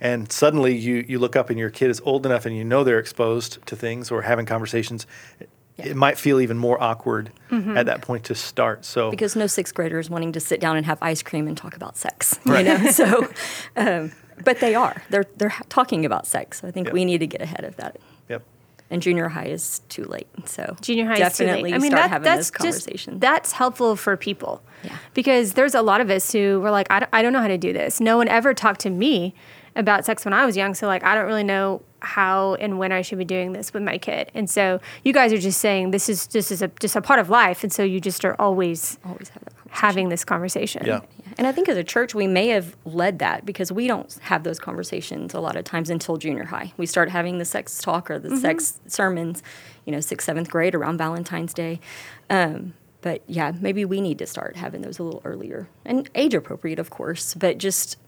and 0.00 0.30
suddenly 0.30 0.76
you, 0.76 1.04
you 1.08 1.18
look 1.18 1.36
up 1.36 1.50
and 1.50 1.58
your 1.58 1.70
kid 1.70 1.90
is 1.90 2.00
old 2.04 2.26
enough 2.26 2.46
and 2.46 2.56
you 2.56 2.64
know 2.64 2.84
they're 2.84 2.98
exposed 2.98 3.64
to 3.66 3.76
things 3.76 4.10
or 4.10 4.22
having 4.22 4.44
conversations 4.44 5.06
yeah. 5.76 5.86
it 5.86 5.96
might 5.96 6.18
feel 6.18 6.40
even 6.40 6.58
more 6.58 6.80
awkward 6.82 7.30
mm-hmm. 7.50 7.76
at 7.76 7.86
that 7.86 8.02
point 8.02 8.24
to 8.24 8.34
start. 8.34 8.84
So 8.84 9.10
because 9.10 9.34
no 9.36 9.46
sixth 9.46 9.74
grader 9.74 9.98
is 9.98 10.10
wanting 10.10 10.32
to 10.32 10.40
sit 10.40 10.60
down 10.60 10.76
and 10.76 10.86
have 10.86 10.98
ice 11.00 11.22
cream 11.22 11.48
and 11.48 11.56
talk 11.56 11.76
about 11.76 11.96
sex, 11.96 12.38
right. 12.46 12.66
you 12.66 12.78
know. 12.78 12.90
so, 12.90 13.28
um, 13.76 14.12
but 14.44 14.60
they 14.60 14.74
are. 14.74 15.02
They're 15.10 15.26
they're 15.36 15.54
talking 15.68 16.04
about 16.04 16.26
sex. 16.26 16.60
So 16.60 16.68
I 16.68 16.70
think 16.70 16.88
yep. 16.88 16.94
we 16.94 17.04
need 17.04 17.18
to 17.18 17.26
get 17.26 17.40
ahead 17.40 17.64
of 17.64 17.76
that. 17.76 17.98
Yep. 18.28 18.42
And 18.94 19.02
junior 19.02 19.28
high 19.28 19.46
is 19.46 19.80
too 19.88 20.04
late. 20.04 20.28
So 20.46 20.76
junior 20.80 21.06
high 21.06 21.16
definitely 21.16 21.54
is 21.54 21.56
too 21.58 21.62
late. 21.64 21.74
I 21.74 21.78
mean, 21.78 21.90
start 21.90 22.04
that, 22.04 22.10
having 22.10 22.24
that's 22.24 22.50
those 22.50 22.50
conversations. 22.52 23.14
Just, 23.14 23.20
that's 23.20 23.52
helpful 23.52 23.96
for 23.96 24.16
people. 24.16 24.62
Yeah. 24.84 24.96
Because 25.14 25.54
there's 25.54 25.74
a 25.74 25.82
lot 25.82 26.00
of 26.00 26.10
us 26.10 26.30
who 26.30 26.60
were 26.60 26.70
like, 26.70 26.86
I 26.90 27.00
don't, 27.00 27.08
I 27.12 27.22
don't 27.22 27.32
know 27.32 27.40
how 27.40 27.48
to 27.48 27.58
do 27.58 27.72
this. 27.72 28.00
No 28.00 28.16
one 28.16 28.28
ever 28.28 28.54
talked 28.54 28.80
to 28.80 28.90
me 28.90 29.34
about 29.74 30.04
sex 30.04 30.24
when 30.24 30.32
I 30.32 30.46
was 30.46 30.56
young. 30.56 30.74
So 30.74 30.86
like, 30.86 31.02
I 31.02 31.16
don't 31.16 31.26
really 31.26 31.42
know 31.42 31.82
how 32.04 32.54
and 32.54 32.78
when 32.78 32.92
I 32.92 33.02
should 33.02 33.18
be 33.18 33.24
doing 33.24 33.52
this 33.52 33.72
with 33.72 33.82
my 33.82 33.98
kid. 33.98 34.30
And 34.34 34.48
so 34.48 34.80
you 35.02 35.12
guys 35.12 35.32
are 35.32 35.38
just 35.38 35.60
saying 35.60 35.90
this 35.90 36.08
is 36.08 36.26
just 36.26 36.52
is 36.52 36.62
a 36.62 36.68
just 36.78 36.94
a 36.94 37.00
part 37.00 37.18
of 37.18 37.30
life, 37.30 37.64
and 37.64 37.72
so 37.72 37.82
you 37.82 37.98
just 37.98 38.24
are 38.24 38.40
always 38.40 38.98
always 39.04 39.30
having 39.74 40.08
this 40.08 40.24
conversation. 40.24 40.86
Yeah. 40.86 41.00
And 41.36 41.48
I 41.48 41.52
think 41.52 41.68
as 41.68 41.76
a 41.76 41.82
church, 41.82 42.14
we 42.14 42.28
may 42.28 42.46
have 42.48 42.76
led 42.84 43.18
that 43.18 43.44
because 43.44 43.72
we 43.72 43.88
don't 43.88 44.16
have 44.22 44.44
those 44.44 44.60
conversations 44.60 45.34
a 45.34 45.40
lot 45.40 45.56
of 45.56 45.64
times 45.64 45.90
until 45.90 46.16
junior 46.16 46.44
high. 46.44 46.72
We 46.76 46.86
start 46.86 47.10
having 47.10 47.38
the 47.38 47.44
sex 47.44 47.80
talk 47.80 48.08
or 48.08 48.20
the 48.20 48.28
mm-hmm. 48.28 48.38
sex 48.38 48.80
sermons, 48.86 49.42
you 49.84 49.90
know, 49.90 49.98
sixth, 49.98 50.26
seventh 50.26 50.48
grade 50.48 50.76
around 50.76 50.98
Valentine's 50.98 51.52
Day. 51.52 51.80
Um, 52.30 52.74
but 53.00 53.22
yeah, 53.26 53.50
maybe 53.60 53.84
we 53.84 54.00
need 54.00 54.16
to 54.20 54.26
start 54.26 54.54
having 54.54 54.82
those 54.82 55.00
a 55.00 55.02
little 55.02 55.20
earlier 55.24 55.68
and 55.84 56.08
age 56.14 56.34
appropriate, 56.34 56.78
of 56.78 56.90
course, 56.90 57.34
but 57.34 57.58
just 57.58 57.98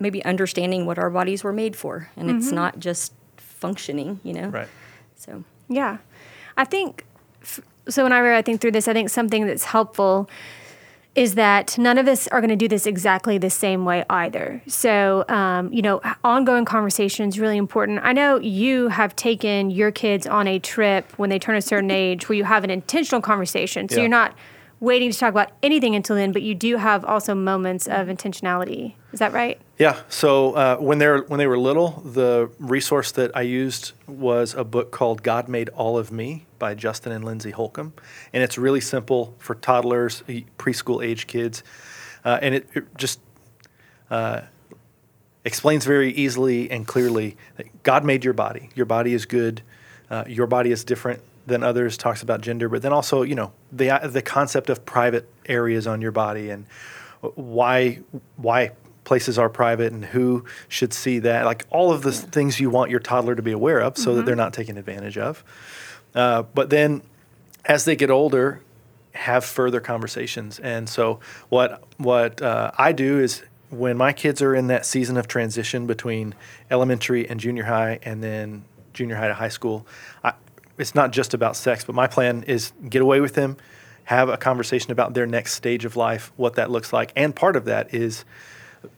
maybe 0.00 0.24
understanding 0.24 0.86
what 0.86 0.98
our 0.98 1.08
bodies 1.08 1.44
were 1.44 1.52
made 1.52 1.76
for. 1.76 2.10
And 2.16 2.28
mm-hmm. 2.28 2.38
it's 2.38 2.50
not 2.50 2.80
just 2.80 3.12
functioning, 3.36 4.18
you 4.24 4.32
know? 4.32 4.48
Right. 4.48 4.68
So, 5.14 5.44
yeah. 5.68 5.98
I 6.56 6.64
think, 6.64 7.06
so 7.88 8.02
whenever 8.02 8.32
I 8.32 8.42
think 8.42 8.60
through 8.60 8.72
this, 8.72 8.88
I 8.88 8.92
think 8.92 9.08
something 9.08 9.46
that's 9.46 9.64
helpful 9.64 10.28
is 11.14 11.34
that 11.34 11.76
none 11.76 11.98
of 11.98 12.08
us 12.08 12.26
are 12.28 12.40
going 12.40 12.50
to 12.50 12.56
do 12.56 12.68
this 12.68 12.86
exactly 12.86 13.36
the 13.36 13.50
same 13.50 13.84
way 13.84 14.04
either. 14.08 14.62
So, 14.66 15.24
um, 15.28 15.72
you 15.72 15.82
know, 15.82 16.00
ongoing 16.24 16.64
conversation 16.64 17.28
is 17.28 17.38
really 17.38 17.58
important. 17.58 18.00
I 18.02 18.12
know 18.12 18.38
you 18.38 18.88
have 18.88 19.14
taken 19.14 19.70
your 19.70 19.90
kids 19.90 20.26
on 20.26 20.48
a 20.48 20.58
trip 20.58 21.12
when 21.18 21.28
they 21.28 21.38
turn 21.38 21.56
a 21.56 21.62
certain 21.62 21.90
age 22.04 22.28
where 22.28 22.36
you 22.36 22.44
have 22.44 22.64
an 22.64 22.70
intentional 22.70 23.20
conversation. 23.20 23.88
So 23.88 23.96
yeah. 23.96 24.02
you're 24.02 24.08
not 24.08 24.34
waiting 24.80 25.10
to 25.12 25.18
talk 25.18 25.30
about 25.30 25.52
anything 25.62 25.94
until 25.94 26.16
then, 26.16 26.32
but 26.32 26.42
you 26.42 26.54
do 26.54 26.76
have 26.76 27.04
also 27.04 27.34
moments 27.34 27.86
of 27.86 28.08
intentionality. 28.08 28.94
Is 29.12 29.18
that 29.18 29.32
right? 29.32 29.60
Yeah. 29.78 30.00
So 30.08 30.54
uh, 30.54 30.76
when 30.78 30.98
they 30.98 31.06
were 31.06 31.22
when 31.28 31.38
they 31.38 31.46
were 31.46 31.58
little, 31.58 32.02
the 32.04 32.50
resource 32.58 33.12
that 33.12 33.36
I 33.36 33.42
used 33.42 33.92
was 34.06 34.54
a 34.54 34.64
book 34.64 34.90
called 34.90 35.22
"God 35.22 35.48
Made 35.48 35.68
All 35.70 35.98
of 35.98 36.10
Me" 36.10 36.46
by 36.58 36.74
Justin 36.74 37.12
and 37.12 37.24
Lindsey 37.24 37.50
Holcomb, 37.50 37.92
and 38.32 38.42
it's 38.42 38.56
really 38.56 38.80
simple 38.80 39.34
for 39.38 39.54
toddlers, 39.54 40.22
preschool 40.58 41.04
age 41.04 41.26
kids, 41.26 41.62
uh, 42.24 42.38
and 42.40 42.54
it, 42.54 42.68
it 42.72 42.96
just 42.96 43.20
uh, 44.10 44.42
explains 45.44 45.84
very 45.84 46.12
easily 46.12 46.70
and 46.70 46.86
clearly 46.86 47.36
that 47.56 47.82
God 47.82 48.04
made 48.04 48.24
your 48.24 48.34
body. 48.34 48.70
Your 48.74 48.86
body 48.86 49.12
is 49.12 49.26
good. 49.26 49.62
Uh, 50.08 50.24
your 50.26 50.46
body 50.46 50.70
is 50.70 50.84
different 50.84 51.20
than 51.46 51.62
others 51.62 51.98
talks 51.98 52.22
about 52.22 52.40
gender, 52.40 52.68
but 52.70 52.80
then 52.80 52.94
also 52.94 53.22
you 53.22 53.34
know 53.34 53.52
the 53.70 53.90
the 54.04 54.22
concept 54.22 54.70
of 54.70 54.86
private 54.86 55.28
areas 55.44 55.86
on 55.86 56.00
your 56.00 56.12
body 56.12 56.48
and 56.48 56.64
why 57.34 58.00
why 58.36 58.72
places 59.04 59.38
are 59.38 59.48
private 59.48 59.92
and 59.92 60.04
who 60.04 60.44
should 60.68 60.92
see 60.92 61.18
that 61.18 61.44
like 61.44 61.66
all 61.70 61.92
of 61.92 62.02
the 62.02 62.12
yeah. 62.12 62.30
things 62.30 62.60
you 62.60 62.70
want 62.70 62.90
your 62.90 63.00
toddler 63.00 63.34
to 63.34 63.42
be 63.42 63.52
aware 63.52 63.80
of 63.80 63.96
so 63.96 64.08
mm-hmm. 64.08 64.18
that 64.18 64.26
they're 64.26 64.36
not 64.36 64.52
taken 64.52 64.78
advantage 64.78 65.18
of. 65.18 65.44
Uh, 66.14 66.42
but 66.54 66.70
then 66.70 67.02
as 67.64 67.84
they 67.84 67.96
get 67.96 68.10
older, 68.10 68.60
have 69.14 69.44
further 69.44 69.80
conversations. 69.80 70.58
And 70.58 70.88
so 70.88 71.20
what 71.48 71.82
what 71.98 72.40
uh, 72.40 72.70
I 72.78 72.92
do 72.92 73.18
is 73.20 73.42
when 73.70 73.96
my 73.96 74.12
kids 74.12 74.42
are 74.42 74.54
in 74.54 74.66
that 74.66 74.84
season 74.84 75.16
of 75.16 75.26
transition 75.28 75.86
between 75.86 76.34
elementary 76.70 77.28
and 77.28 77.40
junior 77.40 77.64
high, 77.64 77.98
and 78.02 78.22
then 78.22 78.64
junior 78.92 79.16
high 79.16 79.28
to 79.28 79.34
high 79.34 79.48
school, 79.48 79.86
I, 80.22 80.34
it's 80.78 80.94
not 80.94 81.10
just 81.10 81.34
about 81.34 81.56
sex, 81.56 81.84
but 81.84 81.94
my 81.94 82.06
plan 82.06 82.42
is 82.44 82.72
get 82.88 83.00
away 83.00 83.20
with 83.20 83.34
them, 83.34 83.56
have 84.04 84.28
a 84.28 84.36
conversation 84.36 84.92
about 84.92 85.14
their 85.14 85.26
next 85.26 85.54
stage 85.54 85.84
of 85.84 85.96
life, 85.96 86.32
what 86.36 86.54
that 86.56 86.70
looks 86.70 86.92
like, 86.92 87.12
and 87.16 87.34
part 87.34 87.56
of 87.56 87.64
that 87.64 87.94
is 87.94 88.24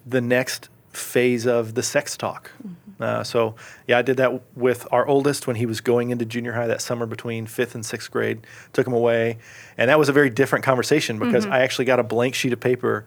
the 0.06 0.20
next 0.20 0.68
phase 0.92 1.46
of 1.46 1.74
the 1.74 1.82
sex 1.82 2.16
talk. 2.16 2.50
Mm-hmm. 2.62 3.02
Uh, 3.02 3.24
so 3.24 3.54
yeah, 3.86 3.98
I 3.98 4.02
did 4.02 4.16
that 4.18 4.56
with 4.56 4.86
our 4.92 5.06
oldest 5.06 5.46
when 5.46 5.56
he 5.56 5.66
was 5.66 5.80
going 5.80 6.10
into 6.10 6.24
junior 6.24 6.52
high 6.52 6.68
that 6.68 6.80
summer 6.80 7.06
between 7.06 7.46
fifth 7.46 7.74
and 7.74 7.84
sixth 7.84 8.10
grade. 8.10 8.46
Took 8.72 8.86
him 8.86 8.92
away, 8.92 9.38
and 9.76 9.90
that 9.90 9.98
was 9.98 10.08
a 10.08 10.12
very 10.12 10.30
different 10.30 10.64
conversation 10.64 11.18
because 11.18 11.44
mm-hmm. 11.44 11.54
I 11.54 11.60
actually 11.60 11.86
got 11.86 11.98
a 11.98 12.04
blank 12.04 12.34
sheet 12.34 12.52
of 12.52 12.60
paper 12.60 13.04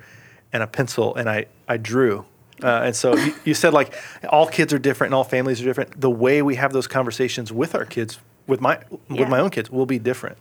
and 0.51 0.61
a 0.61 0.67
pencil, 0.67 1.15
and 1.15 1.29
I 1.29 1.45
I 1.67 1.77
drew. 1.77 2.25
Uh, 2.61 2.81
and 2.85 2.95
so 2.95 3.15
you, 3.15 3.35
you, 3.45 3.53
said 3.53 3.71
like 3.71 3.93
all 4.29 4.47
kids 4.47 4.73
are 4.73 4.79
different 4.79 5.09
and 5.09 5.15
all 5.15 5.23
families 5.23 5.61
are 5.61 5.65
different. 5.65 6.01
The 6.01 6.09
way 6.09 6.41
we 6.41 6.55
have 6.55 6.73
those 6.73 6.87
conversations 6.87 7.51
with 7.51 7.75
our 7.75 7.85
kids 7.85 8.19
with 8.47 8.61
my 8.61 8.79
yeah. 9.09 9.21
with 9.21 9.29
my 9.29 9.39
own 9.39 9.51
kids 9.51 9.69
will 9.69 9.85
be 9.85 9.99
different. 9.99 10.37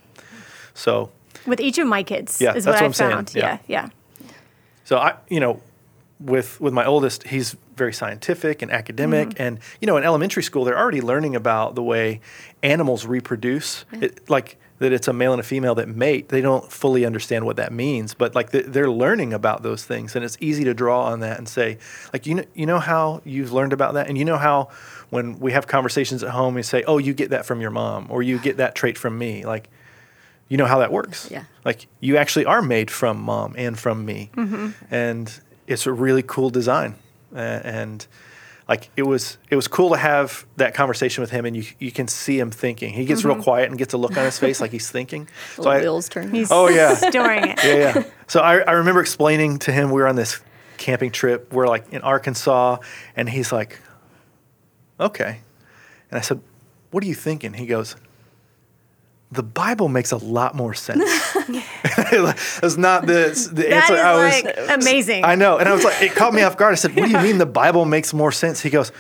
So 0.75 1.11
with 1.47 1.61
each 1.61 1.78
of 1.78 1.87
my 1.87 2.02
kids, 2.02 2.40
yeah, 2.40 2.55
is 2.55 2.64
that's 2.64 2.81
what, 2.81 2.90
what 2.90 3.02
I 3.02 3.11
found. 3.11 3.28
Saying. 3.28 3.45
Yeah. 3.45 3.59
yeah, 3.66 3.88
yeah. 4.21 4.28
So 4.85 4.99
I, 4.99 5.16
you 5.28 5.40
know, 5.40 5.61
with 6.19 6.61
with 6.61 6.73
my 6.73 6.85
oldest, 6.85 7.25
he's 7.25 7.57
very 7.77 7.93
scientific 7.93 8.63
and 8.63 8.71
academic, 8.71 9.31
mm-hmm. 9.31 9.43
and 9.43 9.59
you 9.81 9.87
know, 9.87 9.97
in 9.97 10.05
elementary 10.05 10.43
school, 10.43 10.65
they're 10.65 10.79
already 10.79 11.01
learning 11.01 11.37
about 11.37 11.75
the 11.75 11.83
way 11.83 12.21
animals 12.63 13.07
reproduce. 13.07 13.85
Yeah. 13.93 14.07
It, 14.07 14.31
like 14.31 14.59
that 14.79 14.93
it's 14.93 15.09
a 15.09 15.13
male 15.13 15.33
and 15.33 15.41
a 15.41 15.45
female 15.45 15.75
that 15.77 15.89
mate. 15.89 16.29
They 16.29 16.41
don't 16.41 16.71
fully 16.71 17.05
understand 17.05 17.47
what 17.47 17.57
that 17.57 17.73
means, 17.73 18.15
but 18.15 18.35
like 18.35 18.51
they're 18.51 18.91
learning 18.91 19.33
about 19.33 19.63
those 19.63 19.85
things, 19.85 20.17
and 20.17 20.25
it's 20.25 20.37
easy 20.41 20.65
to 20.65 20.75
draw 20.75 21.05
on 21.05 21.21
that 21.21 21.39
and 21.39 21.49
say, 21.49 21.79
like 22.13 22.27
you 22.27 22.37
know, 22.37 22.45
you 22.55 22.67
know 22.67 22.79
how 22.79 23.21
you've 23.25 23.53
learned 23.53 23.73
about 23.73 23.95
that, 23.95 24.09
and 24.09 24.17
you 24.17 24.25
know 24.25 24.39
how 24.39 24.71
when 25.11 25.39
we 25.39 25.53
have 25.53 25.67
conversations 25.67 26.23
at 26.23 26.31
home, 26.31 26.55
we 26.55 26.63
say, 26.63 26.83
"Oh, 26.87 26.99
you 26.99 27.15
get 27.15 27.31
that 27.31 27.47
from 27.47 27.61
your 27.61 27.71
mom," 27.71 28.07
or 28.11 28.23
"You 28.23 28.39
get 28.39 28.57
that 28.59 28.75
trait 28.75 28.99
from 28.99 29.17
me." 29.19 29.45
Like, 29.45 29.69
you 30.49 30.57
know 30.57 30.67
how 30.67 30.79
that 30.79 30.93
works. 30.93 31.29
Yeah. 31.31 31.45
Like 31.65 31.87
you 32.01 32.17
actually 32.17 32.45
are 32.45 32.63
made 32.63 32.91
from 32.91 33.21
mom 33.21 33.55
and 33.57 33.79
from 33.79 34.05
me, 34.05 34.31
mm-hmm. 34.35 34.71
and 34.91 35.41
it's 35.67 35.87
a 35.87 35.93
really 35.93 36.23
cool 36.23 36.51
design, 36.51 36.95
uh, 37.35 37.39
and 37.39 38.07
like 38.69 38.91
it 38.97 39.03
was 39.05 39.39
it 39.51 39.57
was 39.57 39.69
cool 39.69 39.91
to 39.91 39.97
have 39.97 40.45
that 40.57 40.75
conversation 40.75 41.21
with 41.23 41.31
him, 41.31 41.45
and 41.45 41.57
you 41.57 41.65
you 41.79 41.93
can 41.93 42.09
see 42.09 42.39
him 42.39 42.51
thinking. 42.51 42.93
He 42.95 43.05
gets 43.05 43.25
real 43.25 43.41
quiet 43.43 43.69
and 43.71 43.79
gets 43.79 43.95
a 43.95 43.97
look 43.99 44.17
on 44.17 44.25
his 44.25 44.39
face 44.39 44.61
like 44.61 44.73
he's 44.73 44.91
thinking. 44.99 45.29
So 45.55 45.63
Little 45.63 45.73
I, 45.79 45.81
wheels 45.81 46.09
turning. 46.09 46.35
He's 46.35 46.51
Oh, 46.51 46.69
yeah. 46.69 46.95
storing 47.11 47.45
it. 47.49 47.59
yeah, 47.65 47.75
yeah. 47.77 48.05
So 48.27 48.41
I, 48.41 48.59
I 48.59 48.73
remember 48.73 49.01
explaining 49.01 49.59
to 49.61 49.73
him 49.73 49.91
we 49.91 50.01
were 50.01 50.09
on 50.09 50.17
this 50.17 50.41
camping 50.79 51.11
trip. 51.13 51.53
We're 51.53 51.69
like 51.69 51.93
in 51.93 52.03
Arkansas, 52.03 52.79
and 53.15 53.29
he's 53.29 53.53
like, 53.53 53.81
"Okay," 55.01 55.41
and 56.11 56.19
I 56.19 56.23
said, 56.23 56.41
"What 56.91 57.05
are 57.05 57.07
you 57.07 57.15
thinking?" 57.15 57.53
He 57.55 57.67
goes, 57.67 57.95
"The 59.31 59.43
Bible 59.45 59.89
makes 59.89 60.11
a 60.13 60.17
lot 60.19 60.55
more 60.55 60.75
sense." 60.75 61.05
That's 62.61 62.76
not 62.76 63.07
the 63.07 63.50
the 63.52 63.62
That 63.62 63.73
answer. 63.90 63.95
is 63.95 64.00
I 64.00 64.14
was. 64.14 64.45
like 64.45 64.81
amazing. 64.83 65.25
I 65.25 65.35
know, 65.35 65.59
and 65.59 65.69
I 65.69 65.73
was 65.73 65.85
like, 65.85 66.02
it 66.02 66.12
caught 66.14 66.35
me 66.35 66.43
off 66.43 66.57
guard. 66.57 66.73
I 66.73 66.76
said, 66.76 66.95
"What 66.97 67.07
do 67.07 67.11
you 67.11 67.19
mean 67.23 67.38
the 67.38 67.47
Bible 67.47 67.85
makes 67.85 68.12
more 68.14 68.33
sense?" 68.33 68.61
He 68.62 68.71
goes, 68.71 68.93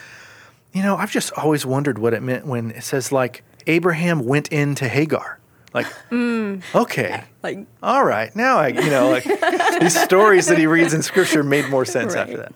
"You 0.72 0.82
know, 0.82 0.96
I've 0.96 1.10
just 1.10 1.32
always 1.32 1.64
wondered 1.66 1.98
what 1.98 2.14
it 2.14 2.22
meant 2.22 2.46
when 2.46 2.70
it 2.72 2.84
says 2.84 3.12
like 3.12 3.42
Abraham 3.66 4.24
went 4.24 4.48
into 4.48 4.88
Hagar." 4.88 5.38
Like, 5.74 5.86
Mm. 6.10 6.62
okay, 6.74 7.24
Like 7.42 7.58
all 7.82 8.02
right, 8.04 8.34
now 8.34 8.56
I, 8.58 8.68
you 8.68 8.88
know, 8.88 9.10
like 9.10 9.24
these 9.80 10.00
stories 10.00 10.46
that 10.46 10.56
he 10.56 10.66
reads 10.66 10.94
in 10.94 11.02
scripture 11.02 11.42
made 11.42 11.68
more 11.68 11.84
sense 11.84 12.14
Right. 12.14 12.22
after 12.22 12.36
that. 12.38 12.52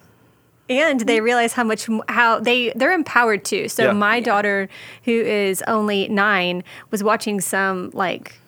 and 0.69 1.01
they 1.01 1.21
realize 1.21 1.53
how 1.53 1.63
much 1.63 1.87
how 2.07 2.39
they 2.39 2.71
they're 2.75 2.93
empowered 2.93 3.43
too 3.45 3.67
so 3.67 3.83
Yeah. 3.85 3.91
my 3.91 4.21
daughter 4.21 4.69
who 5.03 5.11
is 5.11 5.61
only 5.67 6.07
nine 6.07 6.63
was 6.89 7.03
watching 7.03 7.41
some 7.41 7.91
like 7.93 8.40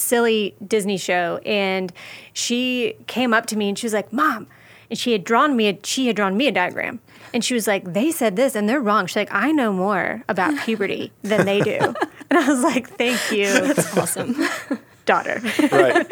silly 0.00 0.54
disney 0.66 0.96
show 0.96 1.38
and 1.46 1.92
she 2.32 2.94
came 3.06 3.32
up 3.34 3.46
to 3.46 3.56
me 3.56 3.68
and 3.68 3.78
she 3.78 3.86
was 3.86 3.92
like 3.92 4.12
mom 4.12 4.46
and 4.88 4.98
she 4.98 5.12
had 5.12 5.22
drawn 5.24 5.56
me 5.56 5.68
a, 5.68 5.78
she 5.84 6.06
had 6.08 6.16
drawn 6.16 6.36
me 6.36 6.46
a 6.48 6.52
diagram 6.52 7.00
and 7.32 7.44
she 7.44 7.54
was 7.54 7.66
like 7.66 7.92
they 7.92 8.10
said 8.10 8.34
this 8.36 8.54
and 8.56 8.68
they're 8.68 8.80
wrong 8.80 9.06
she's 9.06 9.16
like 9.16 9.32
i 9.32 9.52
know 9.52 9.72
more 9.72 10.22
about 10.28 10.58
puberty 10.64 11.12
than 11.22 11.44
they 11.46 11.60
do 11.60 11.78
and 12.30 12.38
i 12.38 12.48
was 12.48 12.62
like 12.62 12.88
thank 12.90 13.20
you 13.30 13.46
that's 13.66 13.96
awesome. 13.96 14.34
daughter 15.06 15.40
Right. 15.72 16.06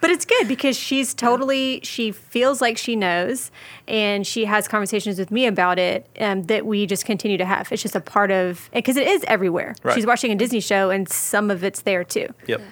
but 0.00 0.10
it's 0.10 0.24
good 0.24 0.48
because 0.48 0.76
she's 0.76 1.14
totally 1.14 1.80
she 1.84 2.10
feels 2.10 2.60
like 2.60 2.76
she 2.76 2.96
knows 2.96 3.52
and 3.86 4.26
she 4.26 4.46
has 4.46 4.66
conversations 4.66 5.18
with 5.18 5.30
me 5.30 5.46
about 5.46 5.78
it 5.78 6.08
um, 6.18 6.44
that 6.44 6.66
we 6.66 6.86
just 6.86 7.04
continue 7.04 7.36
to 7.38 7.44
have 7.44 7.70
it's 7.70 7.82
just 7.82 7.94
a 7.94 8.00
part 8.00 8.32
of 8.32 8.68
because 8.72 8.96
it 8.96 9.06
is 9.06 9.22
everywhere 9.28 9.74
Right. 9.84 9.94
she's 9.94 10.06
watching 10.06 10.32
a 10.32 10.34
disney 10.34 10.58
show 10.60 10.90
and 10.90 11.08
some 11.08 11.50
of 11.52 11.62
it's 11.62 11.82
there 11.82 12.02
too 12.02 12.28
Yep. 12.48 12.62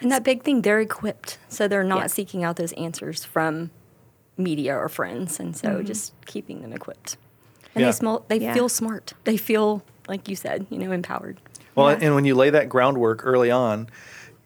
And 0.00 0.10
that 0.12 0.24
big 0.24 0.42
thing, 0.42 0.62
they're 0.62 0.80
equipped, 0.80 1.38
so 1.48 1.68
they're 1.68 1.84
not 1.84 2.00
Yes. 2.00 2.14
seeking 2.14 2.44
out 2.44 2.56
those 2.56 2.72
answers 2.72 3.24
from 3.24 3.70
media 4.36 4.76
or 4.76 4.88
friends, 4.88 5.40
and 5.40 5.56
so 5.56 5.68
mm-hmm. 5.68 5.86
just 5.86 6.12
keeping 6.26 6.60
them 6.62 6.72
equipped. 6.72 7.16
And 7.74 7.82
Yeah. 7.82 7.88
they 7.88 7.92
small, 7.92 8.24
they 8.28 8.38
Yeah. 8.38 8.54
feel 8.54 8.68
smart. 8.68 9.14
They 9.24 9.36
feel 9.36 9.82
like 10.08 10.28
you 10.28 10.36
said, 10.36 10.66
you 10.70 10.78
know, 10.78 10.92
empowered. 10.92 11.40
Well, 11.74 11.90
Yeah. 11.90 11.98
and 12.02 12.14
when 12.14 12.24
you 12.24 12.34
lay 12.34 12.50
that 12.50 12.68
groundwork 12.68 13.24
early 13.24 13.50
on, 13.50 13.88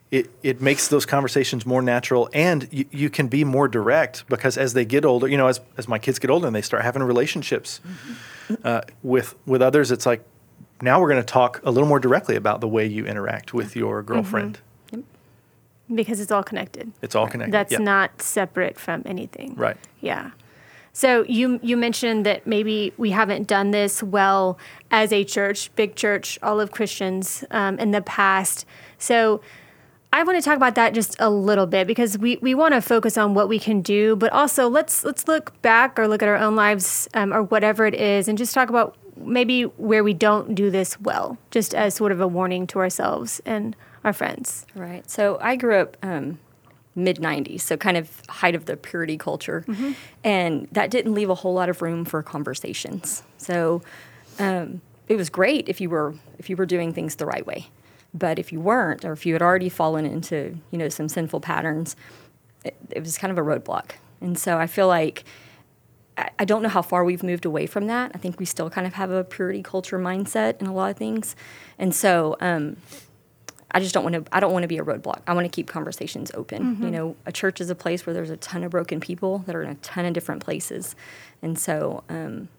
it, 0.09 0.29
it 0.43 0.59
makes 0.61 0.89
those 0.89 1.05
conversations 1.05 1.65
more 1.65 1.81
natural 1.81 2.29
and 2.33 2.67
you, 2.69 2.85
you 2.91 3.09
can 3.09 3.27
be 3.27 3.45
more 3.45 3.69
direct 3.69 4.27
because 4.27 4.57
as 4.57 4.73
they 4.73 4.83
get 4.83 5.05
older, 5.05 5.25
you 5.27 5.37
know, 5.37 5.47
as, 5.47 5.61
as 5.77 5.87
my 5.87 5.97
kids 5.99 6.19
get 6.19 6.29
older 6.29 6.47
and 6.47 6.55
they 6.55 6.61
start 6.61 6.83
having 6.83 7.01
relationships 7.01 7.79
mm-hmm. 7.87 8.55
uh, 8.65 8.81
with, 9.03 9.35
with 9.45 9.61
others, 9.61 9.89
it's 9.89 10.05
like, 10.05 10.25
now 10.81 10.99
we're 10.99 11.09
going 11.09 11.21
to 11.21 11.25
talk 11.25 11.61
a 11.63 11.71
little 11.71 11.87
more 11.87 11.99
directly 11.99 12.35
about 12.35 12.59
the 12.59 12.67
way 12.67 12.85
you 12.85 13.05
interact 13.05 13.53
with 13.53 13.75
your 13.75 14.01
girlfriend. 14.03 14.55
Mm-hmm. 14.55 14.65
Because 15.95 16.19
it's 16.19 16.31
all 16.31 16.43
connected 16.43 16.91
It's 17.01 17.15
all 17.15 17.27
connected. 17.27 17.53
that's 17.53 17.71
Yeah. 17.73 17.79
not 17.79 18.21
separate 18.21 18.79
from 18.79 19.01
anything 19.05 19.55
Right. 19.55 19.77
yeah 20.01 20.31
so 20.93 21.23
you 21.23 21.59
you 21.63 21.77
mentioned 21.77 22.25
that 22.25 22.45
maybe 22.45 22.91
we 22.97 23.11
haven't 23.11 23.47
done 23.47 23.71
this 23.71 24.03
well 24.03 24.57
as 24.91 25.13
a 25.13 25.23
church, 25.23 25.73
big 25.77 25.95
church, 25.95 26.37
all 26.43 26.59
of 26.59 26.71
Christians 26.71 27.45
um, 27.49 27.79
in 27.79 27.91
the 27.91 28.01
past. 28.01 28.65
So 28.97 29.39
I 30.11 30.21
want 30.23 30.37
to 30.37 30.41
talk 30.43 30.57
about 30.57 30.75
that 30.75 30.93
just 30.93 31.15
a 31.17 31.29
little 31.29 31.65
bit 31.65 31.87
because 31.87 32.17
we, 32.17 32.35
we 32.41 32.53
want 32.53 32.73
to 32.73 32.81
focus 32.81 33.17
on 33.17 33.33
what 33.33 33.47
we 33.47 33.57
can 33.57 33.81
do, 33.81 34.17
but 34.17 34.33
also 34.33 34.67
let's 34.67 35.05
let's 35.05 35.29
look 35.29 35.53
back 35.61 35.97
or 35.97 36.09
look 36.09 36.21
at 36.21 36.27
our 36.27 36.35
own 36.35 36.57
lives 36.57 37.07
um, 37.13 37.33
or 37.33 37.43
whatever 37.43 37.85
it 37.85 37.95
is, 37.95 38.27
and 38.27 38.37
just 38.37 38.53
talk 38.53 38.67
about 38.69 38.97
maybe 39.15 39.63
where 39.63 40.03
we 40.03 40.13
don't 40.13 40.55
do 40.55 40.69
this 40.69 40.99
well, 40.99 41.37
just 41.51 41.73
as 41.73 41.95
sort 41.95 42.11
of 42.11 42.19
a 42.19 42.27
warning 42.27 42.67
to 42.67 42.79
ourselves 42.79 43.39
and 43.45 43.77
our 44.03 44.13
friends. 44.13 44.65
Right. 44.75 45.09
So 45.09 45.37
I 45.41 45.55
grew 45.55 45.75
up 45.75 45.97
um, 46.03 46.39
mid 46.95 47.17
90s, 47.17 47.61
so 47.61 47.77
kind 47.77 47.97
of 47.97 48.21
height 48.27 48.55
of 48.55 48.65
the 48.65 48.75
purity 48.75 49.17
culture. 49.17 49.65
And 50.23 50.67
that 50.71 50.91
didn't 50.91 51.13
leave 51.13 51.29
a 51.29 51.35
whole 51.35 51.53
lot 51.53 51.69
of 51.69 51.81
room 51.81 52.05
for 52.05 52.21
conversations. 52.23 53.23
So 53.37 53.81
um, 54.39 54.81
it 55.07 55.15
was 55.15 55.29
great 55.29 55.67
if 55.69 55.81
you 55.81 55.89
were 55.89 56.15
if 56.39 56.49
you 56.49 56.55
were 56.55 56.65
doing 56.65 56.93
things 56.93 57.15
the 57.15 57.25
right 57.25 57.45
way. 57.45 57.67
But 58.13 58.39
if 58.39 58.51
you 58.51 58.59
weren't, 58.59 59.05
or 59.05 59.13
if 59.13 59.25
you 59.25 59.33
had 59.33 59.41
already 59.41 59.69
fallen 59.69 60.05
into 60.05 60.57
you 60.71 60.77
know 60.77 60.89
some 60.89 61.07
sinful 61.07 61.41
patterns, 61.41 61.95
it, 62.63 62.75
it 62.89 62.99
was 63.01 63.17
kind 63.17 63.31
of 63.31 63.37
a 63.37 63.41
roadblock. 63.41 63.91
And 64.19 64.37
so 64.37 64.57
I 64.57 64.67
feel 64.67 64.87
like 64.87 65.23
I 66.17 66.29
I 66.39 66.45
don't 66.45 66.61
know 66.61 66.69
how 66.69 66.81
far 66.81 67.03
we've 67.03 67.23
moved 67.23 67.45
away 67.45 67.67
from 67.67 67.87
that. 67.87 68.11
I 68.13 68.17
think 68.17 68.39
we 68.39 68.45
still 68.45 68.69
kind 68.69 68.85
of 68.87 68.93
have 68.93 69.11
a 69.11 69.23
purity 69.23 69.63
culture 69.63 69.99
mindset 69.99 70.61
in 70.61 70.67
a 70.67 70.73
lot 70.73 70.91
of 70.91 70.97
things, 70.97 71.35
and 71.77 71.95
so 71.95 72.35
um, 72.41 72.77
I 73.73 73.79
just 73.79 73.93
don't 73.93 74.03
want 74.03 74.15
to. 74.15 74.35
I 74.35 74.39
don't 74.39 74.51
want 74.51 74.63
to 74.63 74.67
be 74.67 74.77
a 74.77 74.83
roadblock. 74.83 75.21
I 75.27 75.33
want 75.33 75.45
to 75.45 75.49
keep 75.49 75.67
conversations 75.67 76.31
open. 76.33 76.77
You 76.83 76.91
know, 76.91 77.15
a 77.25 77.31
church 77.31 77.61
is 77.61 77.69
a 77.69 77.75
place 77.75 78.05
where 78.05 78.13
there's 78.13 78.29
a 78.29 78.37
ton 78.37 78.63
of 78.63 78.71
broken 78.71 78.99
people 78.99 79.39
that 79.39 79.55
are 79.55 79.63
in 79.63 79.69
a 79.69 79.75
ton 79.75 80.05
of 80.05 80.13
different 80.13 80.43
places, 80.43 80.95
and 81.41 81.57
so 81.57 82.03
um, 82.09 82.49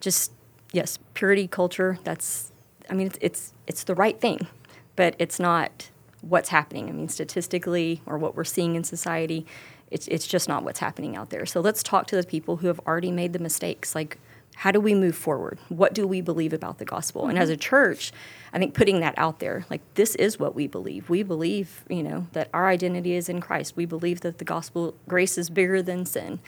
just 0.00 0.32
yes, 0.72 0.98
purity 1.14 1.48
culture. 1.48 1.98
That's. 2.04 2.52
I 2.88 2.94
mean, 2.94 3.08
it's 3.08 3.18
it's 3.20 3.52
it's 3.66 3.84
the 3.84 3.94
right 3.94 4.20
thing, 4.20 4.46
but 4.94 5.16
it's 5.18 5.40
not 5.40 5.90
what's 6.20 6.48
happening. 6.50 6.88
I 6.88 6.92
mean, 6.92 7.08
statistically, 7.08 8.02
or 8.06 8.18
what 8.18 8.36
we're 8.36 8.44
seeing 8.44 8.76
in 8.76 8.84
society, 8.84 9.46
it's 9.90 10.06
it's 10.08 10.26
just 10.26 10.48
not 10.48 10.62
what's 10.62 10.80
happening 10.80 11.16
out 11.16 11.30
there. 11.30 11.46
So 11.46 11.60
let's 11.60 11.82
talk 11.82 12.06
to 12.08 12.16
the 12.16 12.24
people 12.24 12.58
who 12.58 12.68
have 12.68 12.80
already 12.86 13.10
made 13.10 13.32
the 13.32 13.38
mistakes. 13.38 13.94
Like, 13.94 14.18
how 14.56 14.72
do 14.72 14.80
we 14.80 14.94
move 14.94 15.14
forward? 15.14 15.58
What 15.68 15.92
do 15.92 16.06
we 16.06 16.22
believe 16.22 16.54
about 16.54 16.78
the 16.78 16.86
gospel? 16.86 17.28
And 17.28 17.38
as 17.38 17.50
a 17.50 17.58
church, 17.58 18.10
I 18.54 18.58
think 18.58 18.72
putting 18.72 19.00
that 19.00 19.14
out 19.18 19.38
there, 19.38 19.66
like 19.68 19.82
this 19.94 20.14
is 20.14 20.38
what 20.38 20.54
we 20.54 20.66
believe. 20.66 21.10
We 21.10 21.22
believe, 21.22 21.84
you 21.90 22.02
know, 22.02 22.26
that 22.32 22.48
our 22.54 22.66
identity 22.66 23.12
is 23.12 23.28
in 23.28 23.42
Christ. 23.42 23.76
We 23.76 23.84
believe 23.84 24.22
that 24.22 24.38
the 24.38 24.46
gospel 24.46 24.94
grace 25.06 25.36
is 25.36 25.50
bigger 25.50 25.82
than 25.82 26.06
sin. 26.06 26.40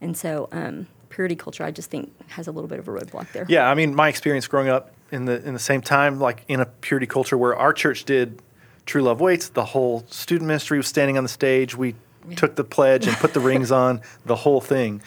And 0.00 0.16
so, 0.16 0.48
um, 0.50 0.86
purity 1.10 1.36
culture, 1.36 1.62
I 1.62 1.70
just 1.70 1.90
think 1.90 2.10
has 2.30 2.48
a 2.48 2.52
little 2.52 2.68
bit 2.68 2.78
of 2.78 2.88
a 2.88 2.90
roadblock 2.90 3.30
there. 3.32 3.44
Yeah, 3.46 3.68
I 3.68 3.74
mean, 3.74 3.94
my 3.94 4.08
experience 4.08 4.46
growing 4.46 4.68
up 4.68 4.94
in 5.10 5.26
the 5.26 5.46
in 5.46 5.52
the 5.52 5.60
same 5.60 5.82
time, 5.82 6.18
like 6.18 6.44
in 6.48 6.58
a 6.58 6.66
purity 6.66 7.06
culture 7.06 7.36
where 7.36 7.54
our 7.54 7.74
church 7.74 8.06
did 8.06 8.40
True 8.86 9.02
Love 9.02 9.20
Waits, 9.20 9.50
the 9.50 9.66
whole 9.66 10.06
student 10.08 10.48
ministry 10.48 10.78
was 10.78 10.86
standing 10.86 11.18
on 11.18 11.22
the 11.22 11.28
stage. 11.28 11.76
We 11.76 11.96
took 12.34 12.56
the 12.56 12.64
pledge 12.64 13.06
and 13.06 13.14
put 13.18 13.34
the 13.34 13.40
rings 13.40 13.70
on, 13.70 14.00
the 14.24 14.36
whole 14.36 14.62
thing. 14.62 15.02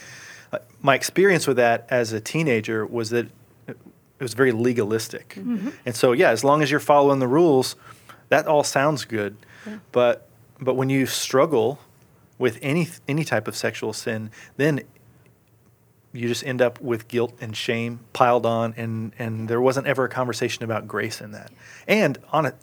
My 0.82 0.96
experience 0.96 1.48
with 1.48 1.58
that 1.58 1.86
as 1.90 2.14
a 2.14 2.20
teenager 2.20 2.86
was 2.86 3.10
that 3.10 3.28
it 3.68 3.78
was 4.20 4.34
very 4.34 4.52
legalistic, 4.52 5.36
mm-hmm. 5.38 5.70
and 5.86 5.96
so 5.96 6.12
yeah, 6.14 6.30
as 6.30 6.44
long 6.44 6.62
as 6.62 6.72
you're 6.72 6.80
following 6.80 7.20
the 7.20 7.28
rules, 7.28 7.76
that 8.30 8.48
all 8.48 8.64
sounds 8.64 9.06
good. 9.06 9.36
But 9.92 10.28
but 10.60 10.76
when 10.76 10.90
you 10.90 11.06
struggle 11.06 11.80
with 12.38 12.60
any 12.62 12.88
any 13.08 13.24
type 13.24 13.48
of 13.48 13.56
sexual 13.56 13.94
sin, 13.94 14.30
then 14.58 14.82
you 16.14 16.28
just 16.30 16.46
end 16.46 16.62
up 16.62 16.80
with 16.80 17.08
guilt 17.08 17.34
and 17.42 17.58
shame 17.58 18.00
piled 18.14 18.46
on 18.46 18.74
and 18.78 19.12
and 19.20 19.50
there 19.50 19.60
wasn't 19.60 19.86
ever 19.86 20.06
a 20.06 20.10
conversation 20.10 20.64
about 20.64 20.88
grace 20.88 21.20
in 21.20 21.32
that. 21.32 21.52
And 21.88 22.18
on 22.32 22.46
it 22.46 22.56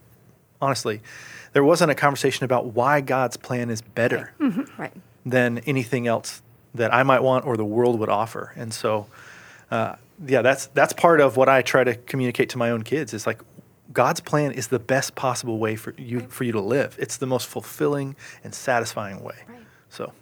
honestly 0.61 1.00
there 1.52 1.64
wasn't 1.64 1.90
a 1.90 1.94
conversation 1.94 2.44
about 2.44 2.66
why 2.66 3.00
god's 3.02 3.37
plan 3.37 3.68
is 3.68 3.82
better 3.82 4.32
Right. 4.38 4.54
Mm-hmm. 4.94 4.99
than 5.28 5.58
anything 5.66 6.06
else 6.06 6.40
that 6.75 6.93
i 6.93 7.02
might 7.02 7.23
want 7.23 7.45
or 7.45 7.57
the 7.57 7.64
world 7.64 7.99
would 7.99 8.09
offer 8.09 8.52
and 8.57 8.73
so 8.73 9.07
uh, 9.71 9.95
yeah 10.26 10.43
that's 10.43 10.67
that's 10.69 10.93
part 10.93 11.21
of 11.21 11.37
what 11.37 11.49
i 11.49 11.62
try 11.62 11.85
to 11.85 11.95
communicate 11.95 12.49
to 12.49 12.59
my 12.59 12.71
own 12.71 12.83
kids 12.83 13.14
It's 13.14 13.26
like 13.26 13.41
god's 13.93 14.21
plan 14.21 14.52
is 14.52 14.69
the 14.69 14.79
best 14.79 15.14
possible 15.14 15.59
way 15.59 15.76
for 15.76 15.95
you 15.99 16.21
for 16.21 16.45
you 16.45 16.52
to 16.52 16.61
live 16.61 16.97
it's 16.99 17.17
the 17.17 17.26
most 17.26 17.47
fulfilling 17.47 18.17
and 18.45 18.55
satisfying 18.55 19.23
way 19.23 19.37
so 19.88 20.12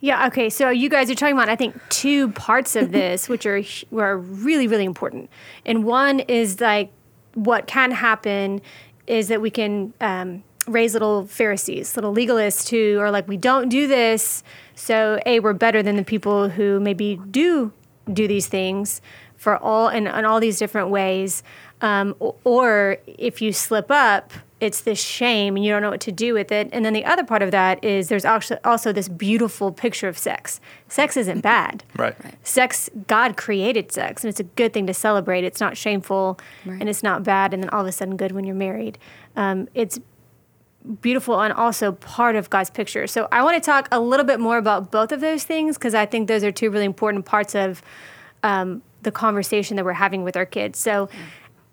Yeah. 0.00 0.26
Okay. 0.26 0.50
So 0.50 0.68
you 0.70 0.88
guys 0.88 1.10
are 1.10 1.14
talking 1.14 1.34
about, 1.34 1.48
I 1.48 1.56
think, 1.56 1.74
two 1.88 2.28
parts 2.32 2.76
of 2.76 2.92
this, 2.92 3.28
which 3.28 3.46
are 3.46 3.62
are 3.96 4.18
really, 4.18 4.66
really 4.66 4.84
important. 4.84 5.30
And 5.64 5.84
one 5.84 6.20
is 6.20 6.60
like 6.60 6.90
what 7.34 7.66
can 7.66 7.90
happen 7.90 8.60
is 9.06 9.28
that 9.28 9.40
we 9.40 9.50
can 9.50 9.92
um, 10.00 10.42
raise 10.72 10.92
little 10.94 11.26
Pharisees, 11.26 11.96
little 11.96 12.14
legalists 12.14 12.68
who 12.70 12.98
are 13.00 13.10
like, 13.10 13.26
we 13.28 13.36
don't 13.36 13.68
do 13.68 13.86
this, 13.86 14.42
so 14.74 15.20
a 15.26 15.40
we're 15.40 15.52
better 15.52 15.82
than 15.82 15.96
the 15.96 16.04
people 16.04 16.48
who 16.48 16.80
maybe 16.80 17.20
do 17.30 17.72
do 18.12 18.26
these 18.26 18.46
things 18.46 19.00
for 19.36 19.56
all 19.56 19.88
in, 19.88 20.06
in 20.06 20.24
all 20.24 20.40
these 20.40 20.58
different 20.58 20.88
ways. 20.90 21.42
Um, 21.80 22.14
o- 22.20 22.34
or 22.44 22.98
if 23.06 23.40
you 23.40 23.52
slip 23.52 23.90
up, 23.90 24.32
it's 24.60 24.82
this 24.82 25.00
shame 25.02 25.56
and 25.56 25.64
you 25.64 25.70
don't 25.72 25.80
know 25.80 25.88
what 25.88 26.02
to 26.02 26.12
do 26.12 26.34
with 26.34 26.52
it. 26.52 26.68
And 26.72 26.84
then 26.84 26.92
the 26.92 27.04
other 27.06 27.24
part 27.24 27.40
of 27.40 27.50
that 27.52 27.82
is 27.82 28.08
there's 28.10 28.26
actually 28.26 28.58
also 28.64 28.92
this 28.92 29.08
beautiful 29.08 29.72
picture 29.72 30.06
of 30.08 30.18
sex. 30.18 30.60
Sex 30.88 31.16
isn't 31.16 31.40
bad. 31.54 31.82
Right. 31.96 32.14
Sex, 32.42 32.90
God 33.06 33.38
created 33.38 33.90
sex, 33.92 34.22
and 34.22 34.28
it's 34.28 34.40
a 34.40 34.44
good 34.44 34.74
thing 34.74 34.86
to 34.88 34.92
celebrate. 34.94 35.44
It's 35.44 35.60
not 35.60 35.78
shameful 35.78 36.38
Right. 36.66 36.78
and 36.78 36.90
it's 36.90 37.02
not 37.02 37.22
bad, 37.24 37.54
and 37.54 37.62
then 37.62 37.70
all 37.70 37.80
of 37.80 37.86
a 37.86 37.92
sudden 37.92 38.16
good 38.18 38.32
when 38.32 38.44
you're 38.44 38.54
married. 38.54 38.98
Um, 39.36 39.68
it's 39.74 39.98
beautiful 41.00 41.40
and 41.40 41.52
also 41.52 41.92
part 41.92 42.36
of 42.36 42.50
God's 42.50 42.70
picture. 42.70 43.06
So 43.06 43.28
I 43.30 43.42
want 43.42 43.62
to 43.62 43.64
talk 43.64 43.88
a 43.92 44.00
little 44.00 44.24
bit 44.24 44.40
more 44.40 44.58
about 44.58 44.90
both 44.90 45.12
of 45.12 45.20
those 45.20 45.44
things 45.44 45.76
because 45.76 45.94
I 45.94 46.06
think 46.06 46.28
those 46.28 46.42
are 46.42 46.52
two 46.52 46.70
really 46.70 46.86
important 46.86 47.26
parts 47.26 47.54
of 47.54 47.82
um, 48.42 48.82
the 49.02 49.12
conversation 49.12 49.76
that 49.76 49.84
we're 49.84 49.92
having 49.92 50.22
with 50.22 50.36
our 50.36 50.46
kids. 50.46 50.78
So, 50.78 51.08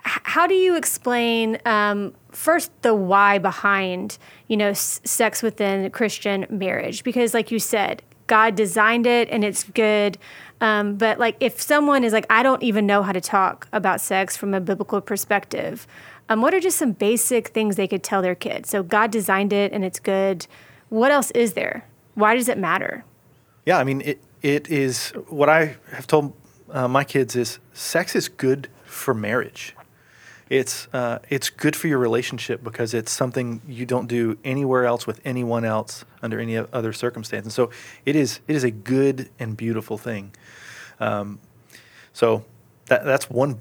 h- 0.06 0.22
how 0.24 0.48
do 0.48 0.54
you 0.54 0.76
explain 0.76 1.58
um, 1.66 2.14
first 2.32 2.72
the 2.82 2.94
why 2.94 3.38
behind 3.38 4.18
you 4.48 4.58
know 4.58 4.70
s- 4.70 5.00
sex 5.04 5.42
within 5.42 5.90
Christian 5.92 6.46
marriage? 6.50 7.04
Because, 7.04 7.34
like 7.34 7.52
you 7.52 7.60
said, 7.60 8.04
God 8.28 8.56
designed 8.56 9.08
it 9.08 9.30
and 9.30 9.44
it's 9.44 9.64
good. 9.64 10.18
Um, 10.60 10.96
but 10.98 11.20
like, 11.20 11.38
if 11.40 11.62
someone 11.62 12.04
is 12.04 12.14
like, 12.14 12.26
I 12.30 12.44
don't 12.44 12.64
even 12.64 12.86
know 12.86 13.04
how 13.04 13.12
to 13.12 13.22
talk 13.22 13.68
about 13.72 14.02
sex 14.02 14.36
from 14.36 14.54
a 14.54 14.60
biblical 14.60 15.02
perspective, 15.02 15.88
um, 16.30 16.42
what 16.42 16.54
are 16.54 16.60
just 16.60 16.78
some 16.78 16.92
basic 16.92 17.50
things 17.50 17.76
they 17.76 17.88
could 17.88 18.04
tell 18.04 18.22
their 18.22 18.36
kids? 18.36 18.70
So 18.70 18.84
God 18.84 19.12
designed 19.12 19.54
it 19.54 19.72
and 19.74 19.84
it's 19.86 20.00
good. 20.00 20.48
What 20.90 21.12
else 21.12 21.32
is 21.32 21.54
there? 21.54 21.86
Why 22.16 22.36
does 22.36 22.50
it 22.50 22.58
matter? 22.58 23.04
Yeah, 23.66 23.78
I 23.78 23.84
mean, 23.84 24.02
it, 24.02 24.22
it 24.42 24.70
is 24.70 25.10
what 25.28 25.50
I 25.50 25.78
have 25.92 26.08
told 26.08 26.34
uh, 26.72 26.88
my 26.88 27.04
kids 27.04 27.36
is 27.36 27.60
sex 27.74 28.16
is 28.16 28.28
good 28.30 28.70
for 28.86 29.14
marriage. 29.14 29.76
It's 30.50 30.88
uh, 30.94 31.20
it's 31.30 31.50
good 31.50 31.76
for 31.76 31.88
your 31.90 31.98
relationship 31.98 32.64
because 32.64 32.94
it's 32.94 33.12
something 33.12 33.62
you 33.68 33.86
don't 33.86 34.08
do 34.08 34.38
anywhere 34.46 34.86
else 34.86 35.06
with 35.06 35.20
anyone 35.26 35.66
else 35.66 36.06
under 36.22 36.40
any 36.40 36.56
other 36.56 36.94
circumstance. 36.94 37.44
And 37.46 37.52
so 37.52 37.70
it 38.06 38.16
is 38.16 38.40
it 38.48 38.56
is 38.56 38.64
a 38.64 38.72
good 38.72 39.30
and 39.40 39.58
beautiful 39.58 39.98
thing. 39.98 40.32
Um, 41.02 41.40
so 42.14 42.46
that 42.86 43.04
that's 43.04 43.30
one 43.30 43.60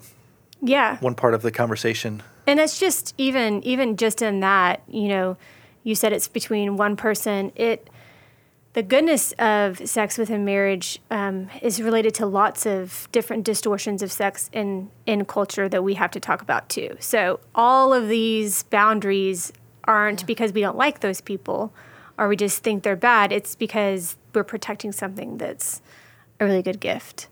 Yeah. 0.62 0.98
one 0.98 1.16
part 1.16 1.34
of 1.34 1.42
the 1.42 1.50
conversation. 1.50 2.22
And 2.46 2.60
it's 2.60 2.78
just 2.78 3.14
even 3.18 3.62
even 3.64 3.96
just 3.96 4.22
in 4.22 4.40
that, 4.40 4.82
you 4.88 5.08
know, 5.08 5.36
you 5.82 5.94
said 5.94 6.12
it's 6.12 6.28
between 6.28 6.76
one 6.76 6.96
person. 6.96 7.52
It 7.56 7.90
the 8.74 8.82
goodness 8.82 9.32
of 9.38 9.88
sex 9.88 10.18
within 10.18 10.44
marriage 10.44 11.00
um, 11.10 11.48
is 11.62 11.80
related 11.80 12.14
to 12.16 12.26
lots 12.26 12.66
of 12.66 13.08
different 13.10 13.44
distortions 13.44 14.02
of 14.02 14.12
sex 14.12 14.50
in 14.52 14.90
in 15.06 15.24
culture 15.24 15.68
that 15.68 15.82
we 15.82 15.94
have 15.94 16.10
to 16.12 16.20
talk 16.20 16.42
about 16.42 16.68
too. 16.68 16.96
So 17.00 17.40
all 17.54 17.92
of 17.92 18.08
these 18.08 18.62
boundaries 18.64 19.52
aren't 19.84 20.26
because 20.26 20.52
we 20.52 20.60
don't 20.60 20.76
like 20.76 21.00
those 21.00 21.20
people 21.20 21.72
or 22.18 22.28
we 22.28 22.36
just 22.36 22.62
think 22.62 22.82
they're 22.82 22.96
bad. 22.96 23.32
It's 23.32 23.54
because 23.54 24.16
we're 24.34 24.44
protecting 24.44 24.92
something 24.92 25.38
that's 25.38 25.80
a 26.40 26.44
really 26.44 26.62
good 26.62 26.80
gift 26.80 27.28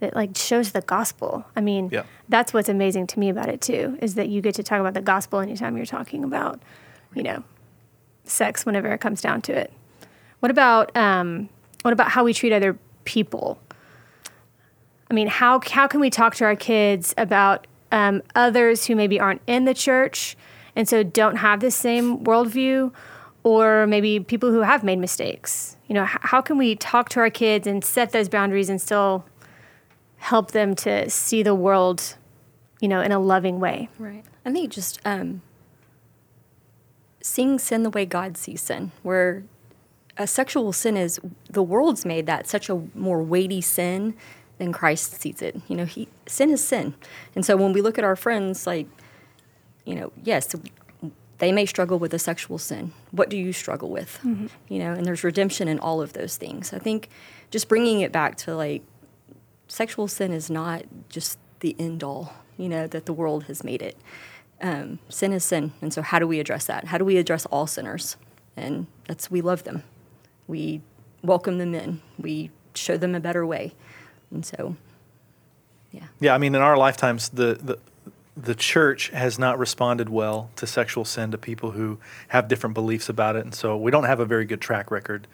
that 0.00 0.14
like 0.14 0.36
shows 0.36 0.72
the 0.72 0.82
gospel. 0.82 1.44
I 1.56 1.60
mean, 1.60 1.88
Yeah. 1.90 2.02
that's 2.28 2.52
what's 2.52 2.68
amazing 2.68 3.06
to 3.08 3.18
me 3.18 3.28
about 3.30 3.48
it 3.48 3.60
too, 3.60 3.98
is 4.02 4.14
that 4.16 4.28
you 4.28 4.40
get 4.42 4.54
to 4.56 4.62
talk 4.62 4.80
about 4.80 4.94
the 4.94 5.00
gospel 5.02 5.40
anytime 5.40 5.76
you're 5.76 5.86
talking 5.86 6.22
about, 6.24 6.60
you 7.14 7.22
know, 7.22 7.42
sex 8.24 8.66
whenever 8.66 8.92
it 8.92 9.00
comes 9.00 9.20
down 9.20 9.40
to 9.42 9.52
it. 9.52 9.72
What 10.40 10.50
about 10.50 10.94
um, 10.96 11.48
what 11.82 11.92
about 11.92 12.10
how 12.10 12.24
we 12.24 12.34
treat 12.34 12.52
other 12.52 12.78
people? 13.04 13.58
I 15.10 15.14
mean, 15.14 15.28
how 15.28 15.60
how 15.64 15.86
can 15.86 16.00
we 16.00 16.10
talk 16.10 16.34
to 16.36 16.44
our 16.44 16.56
kids 16.56 17.14
about 17.16 17.66
um, 17.92 18.22
others 18.34 18.86
who 18.86 18.96
maybe 18.96 19.18
aren't 19.20 19.40
in 19.46 19.64
the 19.64 19.74
church 19.74 20.36
and 20.74 20.86
so 20.88 21.02
don't 21.02 21.36
have 21.36 21.60
the 21.60 21.70
same 21.70 22.18
worldview, 22.24 22.92
or 23.44 23.86
maybe 23.86 24.20
people 24.20 24.50
who 24.50 24.60
have 24.60 24.82
made 24.84 24.98
mistakes? 24.98 25.76
You 25.86 25.94
know, 25.94 26.04
how 26.04 26.40
can 26.42 26.58
we 26.58 26.74
talk 26.74 27.08
to 27.10 27.20
our 27.20 27.30
kids 27.30 27.66
and 27.66 27.84
set 27.84 28.10
those 28.10 28.28
boundaries 28.28 28.68
and 28.68 28.82
still 28.82 29.24
help 30.18 30.52
them 30.52 30.74
to 30.76 31.08
see 31.10 31.42
the 31.42 31.54
world, 31.54 32.16
you 32.80 32.88
know, 32.88 33.00
in 33.00 33.12
a 33.12 33.18
loving 33.18 33.60
way? 33.60 33.88
Right. 33.98 34.24
I 34.44 34.52
think 34.52 34.70
just 34.70 35.00
um, 35.04 35.42
seeing 37.20 37.58
sin 37.58 37.82
the 37.82 37.90
way 37.90 38.06
God 38.06 38.36
sees 38.36 38.60
sin, 38.62 38.92
where 39.02 39.44
a 40.16 40.26
sexual 40.26 40.72
sin 40.72 40.96
is 40.96 41.20
the 41.50 41.62
world's 41.62 42.04
made 42.04 42.26
that 42.26 42.46
such 42.46 42.68
a 42.70 42.82
more 42.94 43.22
weighty 43.22 43.60
sin 43.60 44.14
than 44.58 44.72
Christ 44.72 45.20
sees 45.20 45.42
it. 45.42 45.60
You 45.68 45.76
know, 45.76 45.84
he 45.84 46.08
sin 46.26 46.50
is 46.50 46.64
sin, 46.64 46.94
and 47.34 47.44
so 47.44 47.56
when 47.56 47.72
we 47.72 47.82
look 47.82 47.98
at 47.98 48.04
our 48.04 48.16
friends, 48.16 48.66
like, 48.66 48.86
you 49.84 49.94
know, 49.94 50.12
yes, 50.22 50.54
they 51.38 51.52
may 51.52 51.66
struggle 51.66 51.98
with 51.98 52.14
a 52.14 52.18
sexual 52.18 52.56
sin. 52.56 52.92
What 53.10 53.28
do 53.28 53.36
you 53.36 53.52
struggle 53.52 53.90
with? 53.90 54.18
You 54.68 54.78
know, 54.78 54.92
and 54.92 55.04
there's 55.04 55.22
redemption 55.22 55.68
in 55.68 55.78
all 55.78 56.00
of 56.00 56.14
those 56.14 56.36
things. 56.36 56.72
I 56.72 56.78
think 56.78 57.10
just 57.50 57.68
bringing 57.68 58.00
it 58.00 58.12
back 58.12 58.36
to 58.38 58.56
like 58.56 58.82
sexual 59.68 60.08
sin 60.08 60.32
is 60.32 60.50
not 60.50 60.84
just 61.08 61.38
the 61.60 61.76
end 61.78 62.02
all, 62.02 62.34
you 62.56 62.68
know, 62.68 62.86
that 62.86 63.06
the 63.06 63.12
world 63.12 63.44
has 63.44 63.64
made 63.64 63.82
it. 63.82 63.96
Um, 64.60 64.98
sin 65.08 65.32
is 65.32 65.44
sin. 65.44 65.72
And 65.80 65.92
so, 65.92 66.02
how 66.02 66.18
do 66.18 66.26
we 66.26 66.40
address 66.40 66.66
that? 66.66 66.84
How 66.86 66.98
do 66.98 67.04
we 67.04 67.18
address 67.18 67.46
all 67.46 67.66
sinners? 67.66 68.16
And 68.56 68.86
that's 69.06 69.30
we 69.30 69.40
love 69.40 69.64
them. 69.64 69.82
We 70.46 70.80
welcome 71.22 71.58
them 71.58 71.74
in. 71.74 72.00
We 72.18 72.50
show 72.74 72.96
them 72.96 73.14
a 73.14 73.20
better 73.20 73.44
way. 73.44 73.74
And 74.30 74.46
so, 74.46 74.76
yeah. 75.92 76.04
Yeah, 76.20 76.34
I 76.34 76.38
mean, 76.38 76.54
in 76.54 76.62
our 76.62 76.76
lifetimes, 76.76 77.28
the, 77.28 77.58
the 77.62 77.78
the 78.36 78.54
church 78.54 79.08
has 79.08 79.38
not 79.38 79.58
responded 79.58 80.10
well 80.10 80.50
to 80.56 80.66
sexual 80.66 81.06
sin 81.06 81.30
to 81.30 81.38
people 81.38 81.70
who 81.70 81.98
have 82.28 82.48
different 82.48 82.74
beliefs 82.74 83.08
about 83.08 83.34
it, 83.36 83.44
and 83.44 83.54
so 83.54 83.76
we 83.76 83.90
don't 83.90 84.04
have 84.04 84.20
a 84.20 84.26
very 84.26 84.44
good 84.44 84.60
track 84.60 84.90
record 84.90 85.26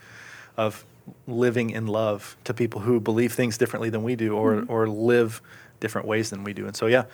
of 0.57 0.85
living 1.27 1.71
in 1.71 1.87
love 1.87 2.37
to 2.45 2.55
people 2.55 2.81
who 2.81 3.01
believe 3.01 3.33
things 3.33 3.59
differently 3.59 3.91
than 3.91 4.03
we 4.03 4.17
do, 4.17 4.37
or 4.37 4.65
or 4.69 4.89
live 4.89 5.41
different 5.81 6.07
ways 6.07 6.31
than 6.31 6.45
we 6.45 6.53
do. 6.53 6.67
And 6.67 6.77
so, 6.77 6.87
yeah, 6.87 7.05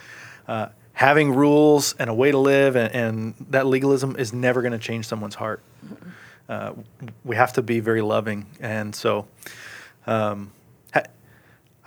uh, 0.46 0.68
having 0.92 1.34
rules 1.34 1.94
and 1.98 2.10
a 2.10 2.14
way 2.14 2.30
to 2.30 2.38
live, 2.38 2.76
and, 2.76 2.94
and 2.94 3.34
that 3.50 3.66
legalism 3.66 4.16
is 4.16 4.32
never 4.32 4.62
going 4.62 4.72
to 4.72 4.78
change 4.78 5.06
someone's 5.06 5.36
heart. 5.36 5.62
Uh, 6.48 6.72
we 7.24 7.36
have 7.36 7.52
to 7.54 7.62
be 7.62 7.80
very 7.80 8.02
loving, 8.02 8.46
and 8.60 8.94
so. 8.94 9.26
Um, 10.06 10.52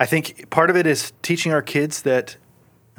I 0.02 0.08
think 0.08 0.50
part 0.50 0.72
of 0.72 0.76
it 0.76 0.88
is 0.88 1.14
teaching 1.22 1.52
our 1.54 1.62
kids 1.62 2.02
that, 2.02 2.36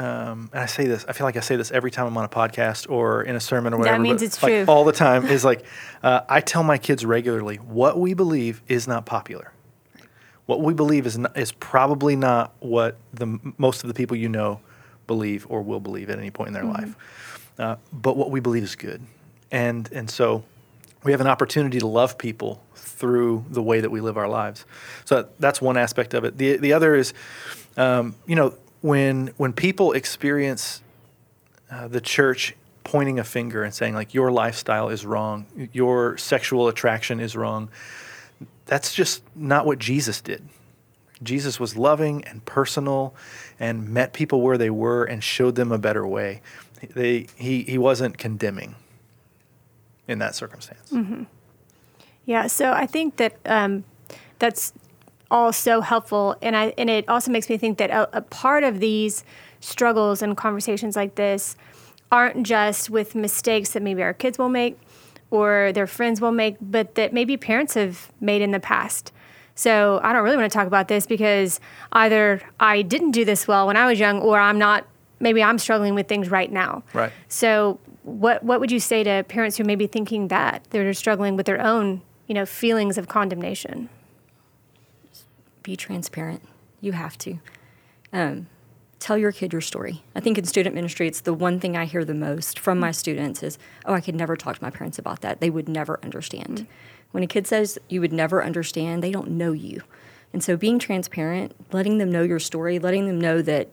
um, 0.02 0.50
and 0.52 0.62
I 0.62 0.66
say 0.66 0.86
this, 0.86 1.04
I 1.08 1.12
feel 1.12 1.26
like 1.26 1.36
I 1.36 1.40
say 1.40 1.56
this 1.56 1.70
every 1.70 1.90
time 1.90 2.06
I'm 2.06 2.16
on 2.16 2.24
a 2.24 2.28
podcast 2.28 2.90
or 2.90 3.22
in 3.22 3.36
a 3.36 3.40
sermon 3.40 3.72
or 3.72 3.78
whatever. 3.78 3.98
means 4.00 4.22
it's 4.22 4.42
like, 4.42 4.52
true. 4.52 4.64
All 4.66 4.84
the 4.84 4.92
time 4.92 5.26
is 5.26 5.44
like, 5.44 5.64
uh, 6.02 6.22
I 6.28 6.40
tell 6.40 6.62
my 6.64 6.78
kids 6.78 7.04
regularly, 7.04 7.56
what 7.56 7.98
we 7.98 8.14
believe 8.14 8.62
is 8.66 8.88
not 8.88 9.06
popular. 9.06 9.52
What 10.46 10.60
we 10.60 10.74
believe 10.74 11.06
is 11.06 11.18
not, 11.18 11.36
is 11.38 11.52
probably 11.52 12.16
not 12.16 12.52
what 12.58 12.96
the 13.14 13.38
most 13.58 13.84
of 13.84 13.88
the 13.88 13.94
people 13.94 14.16
you 14.16 14.28
know 14.28 14.60
believe 15.06 15.46
or 15.48 15.62
will 15.62 15.80
believe 15.80 16.10
at 16.10 16.18
any 16.18 16.30
point 16.30 16.48
in 16.48 16.54
their 16.54 16.64
Mm-hmm. 16.64 16.72
life. 16.82 17.52
Uh, 17.58 17.76
but 17.92 18.16
what 18.16 18.30
we 18.30 18.40
believe 18.40 18.62
is 18.64 18.74
good, 18.74 19.02
and 19.52 19.88
and 19.92 20.10
so 20.10 20.42
we 21.04 21.12
have 21.12 21.20
an 21.20 21.26
opportunity 21.26 21.78
to 21.78 21.86
love 21.86 22.16
people 22.18 22.62
through 22.74 23.44
the 23.50 23.62
way 23.62 23.80
that 23.80 23.90
we 23.90 24.00
live 24.00 24.16
our 24.16 24.28
lives. 24.28 24.64
So 25.04 25.28
that's 25.38 25.60
one 25.60 25.76
aspect 25.76 26.14
of 26.14 26.24
it. 26.24 26.38
The 26.38 26.56
the 26.56 26.72
other 26.72 26.94
is, 26.94 27.12
um, 27.76 28.16
you 28.26 28.34
know, 28.34 28.54
when 28.82 29.28
when 29.38 29.52
people 29.52 29.92
experience 29.92 30.82
uh, 31.70 31.88
the 31.88 32.00
church 32.00 32.54
pointing 32.84 33.18
a 33.18 33.24
finger 33.24 33.62
and 33.62 33.72
saying 33.72 33.94
like 33.94 34.12
your 34.12 34.30
lifestyle 34.30 34.90
is 34.90 35.06
wrong, 35.06 35.46
your 35.72 36.18
sexual 36.18 36.68
attraction 36.68 37.20
is 37.20 37.34
wrong. 37.34 37.70
That's 38.66 38.92
just 38.92 39.22
not 39.34 39.64
what 39.64 39.78
Jesus 39.78 40.20
did. 40.20 40.42
Jesus 41.22 41.60
was 41.60 41.76
loving 41.76 42.24
and 42.24 42.44
personal 42.44 43.14
and 43.60 43.88
met 43.88 44.12
people 44.12 44.40
where 44.40 44.58
they 44.58 44.70
were 44.70 45.04
and 45.04 45.22
showed 45.22 45.54
them 45.54 45.70
a 45.70 45.78
better 45.78 46.06
way. 46.06 46.42
They, 46.94 47.28
he, 47.36 47.62
he 47.62 47.78
wasn't 47.78 48.18
condemning 48.18 48.74
in 50.08 50.18
that 50.18 50.34
circumstance. 50.34 50.92
Yeah, 52.26 52.48
so 52.48 52.72
I 52.72 52.86
think 52.86 53.16
that 53.16 53.36
um, 53.46 53.84
that's 54.40 54.72
all 55.32 55.52
so 55.52 55.80
helpful, 55.80 56.36
and 56.42 56.54
I 56.56 56.74
and 56.78 56.88
it 56.88 57.08
also 57.08 57.32
makes 57.32 57.48
me 57.48 57.56
think 57.56 57.78
that 57.78 57.90
a, 57.90 58.18
a 58.18 58.20
part 58.20 58.62
of 58.62 58.78
these 58.78 59.24
struggles 59.60 60.22
and 60.22 60.36
conversations 60.36 60.94
like 60.94 61.14
this 61.14 61.56
aren't 62.12 62.46
just 62.46 62.90
with 62.90 63.14
mistakes 63.14 63.70
that 63.70 63.82
maybe 63.82 64.02
our 64.02 64.12
kids 64.12 64.38
will 64.38 64.50
make 64.50 64.78
or 65.30 65.72
their 65.72 65.86
friends 65.86 66.20
will 66.20 66.30
make, 66.32 66.56
but 66.60 66.94
that 66.94 67.14
maybe 67.14 67.38
parents 67.38 67.72
have 67.72 68.12
made 68.20 68.42
in 68.42 68.50
the 68.50 68.60
past. 68.60 69.10
So 69.54 69.98
I 70.02 70.12
don't 70.12 70.22
really 70.22 70.36
want 70.36 70.52
to 70.52 70.56
talk 70.56 70.66
about 70.66 70.88
this 70.88 71.06
because 71.06 71.58
either 71.92 72.42
I 72.60 72.82
didn't 72.82 73.12
do 73.12 73.24
this 73.24 73.48
well 73.48 73.66
when 73.66 73.76
I 73.76 73.86
was 73.86 73.98
young, 73.98 74.20
or 74.20 74.38
I'm 74.38 74.58
not. 74.58 74.86
Maybe 75.20 75.42
I'm 75.42 75.58
struggling 75.58 75.94
with 75.94 76.08
things 76.08 76.30
right 76.30 76.52
now. 76.52 76.82
Right. 76.92 77.12
So, 77.28 77.80
what 78.02 78.42
what 78.42 78.60
would 78.60 78.70
you 78.70 78.80
say 78.80 79.02
to 79.04 79.24
parents 79.28 79.56
who 79.56 79.64
may 79.64 79.76
be 79.76 79.86
thinking 79.86 80.28
that 80.28 80.66
they're 80.70 80.92
struggling 80.92 81.36
with 81.36 81.46
their 81.46 81.60
own, 81.60 82.02
you 82.26 82.34
know, 82.34 82.44
feelings 82.44 82.98
of 82.98 83.08
condemnation? 83.08 83.88
Be 85.62 85.76
transparent. 85.76 86.42
You 86.80 86.92
have 86.92 87.16
to. 87.18 87.38
Um, 88.12 88.46
tell 88.98 89.18
your 89.18 89.32
kid 89.32 89.52
your 89.52 89.60
story. 89.60 90.02
I 90.14 90.20
think 90.20 90.38
in 90.38 90.44
student 90.44 90.74
ministry, 90.74 91.08
it's 91.08 91.20
the 91.20 91.34
one 91.34 91.58
thing 91.58 91.76
I 91.76 91.86
hear 91.86 92.04
the 92.04 92.14
most 92.14 92.58
from 92.58 92.78
my 92.78 92.92
students 92.92 93.42
is, 93.42 93.58
oh, 93.84 93.94
I 93.94 94.00
could 94.00 94.14
never 94.14 94.36
talk 94.36 94.56
to 94.56 94.62
my 94.62 94.70
parents 94.70 94.98
about 94.98 95.22
that. 95.22 95.40
They 95.40 95.50
would 95.50 95.68
never 95.68 95.98
understand. 96.02 96.58
Mm-hmm. 96.58 96.64
When 97.10 97.22
a 97.24 97.26
kid 97.26 97.46
says 97.46 97.78
you 97.88 98.00
would 98.00 98.12
never 98.12 98.44
understand, 98.44 99.02
they 99.02 99.10
don't 99.10 99.30
know 99.30 99.52
you. 99.52 99.82
And 100.32 100.42
so 100.42 100.56
being 100.56 100.78
transparent, 100.78 101.54
letting 101.72 101.98
them 101.98 102.10
know 102.10 102.22
your 102.22 102.38
story, 102.38 102.78
letting 102.78 103.06
them 103.06 103.20
know 103.20 103.42
that 103.42 103.68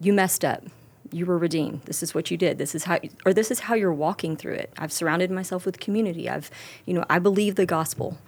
you 0.00 0.12
messed 0.12 0.44
up, 0.44 0.62
you 1.10 1.26
were 1.26 1.38
redeemed. 1.38 1.82
This 1.82 2.02
is 2.02 2.14
what 2.14 2.30
you 2.30 2.36
did. 2.36 2.58
This 2.58 2.74
is 2.74 2.84
how, 2.84 2.98
or 3.24 3.32
this 3.32 3.50
is 3.50 3.60
how 3.60 3.74
you're 3.74 3.92
walking 3.92 4.36
through 4.36 4.54
it. 4.54 4.72
I've 4.78 4.92
surrounded 4.92 5.30
myself 5.30 5.64
with 5.64 5.80
community. 5.80 6.28
I've, 6.28 6.50
you 6.86 6.94
know, 6.94 7.04
I 7.08 7.18
believe 7.18 7.54
the 7.56 7.66
gospel. 7.66 8.18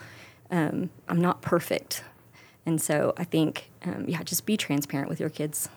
Um, 0.50 0.90
I'm 1.08 1.20
not 1.20 1.42
perfect, 1.42 2.02
and 2.66 2.80
so 2.82 3.14
I 3.16 3.24
think, 3.24 3.70
um, 3.84 4.04
yeah, 4.08 4.22
just 4.22 4.44
be 4.44 4.56
transparent 4.56 5.08
with 5.08 5.20
your 5.20 5.30
kids. 5.30 5.68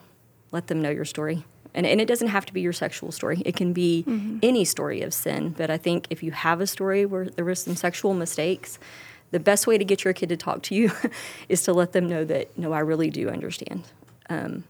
Let 0.52 0.68
them 0.68 0.82
know 0.82 0.90
your 0.90 1.06
story, 1.06 1.46
and 1.74 1.86
and 1.86 2.02
it 2.02 2.08
doesn't 2.08 2.30
have 2.30 2.46
to 2.48 2.54
be 2.54 2.62
your 2.62 2.74
sexual 2.74 3.12
story. 3.12 3.42
It 3.46 3.56
can 3.56 3.72
be 3.72 4.04
mm-hmm. 4.08 4.40
any 4.42 4.66
story 4.66 5.02
of 5.02 5.14
sin. 5.14 5.54
But 5.58 5.70
I 5.70 5.78
think 5.78 6.08
if 6.10 6.24
you 6.24 6.32
have 6.32 6.60
a 6.60 6.68
story 6.68 7.06
where 7.06 7.26
there 7.30 7.46
was 7.46 7.62
some 7.62 7.76
sexual 7.76 8.14
mistakes, 8.14 8.80
the 9.32 9.40
best 9.40 9.68
way 9.68 9.78
to 9.78 9.86
get 9.86 10.04
your 10.04 10.14
kid 10.14 10.30
to 10.30 10.38
talk 10.38 10.64
to 10.64 10.76
you 10.76 10.92
is 11.50 11.64
to 11.64 11.74
let 11.74 11.92
them 11.92 12.10
know 12.10 12.26
that 12.26 12.58
no, 12.58 12.74
I 12.74 12.80
really 12.80 13.12
do 13.12 13.30
understand. 13.30 13.84
Um, 14.30 14.64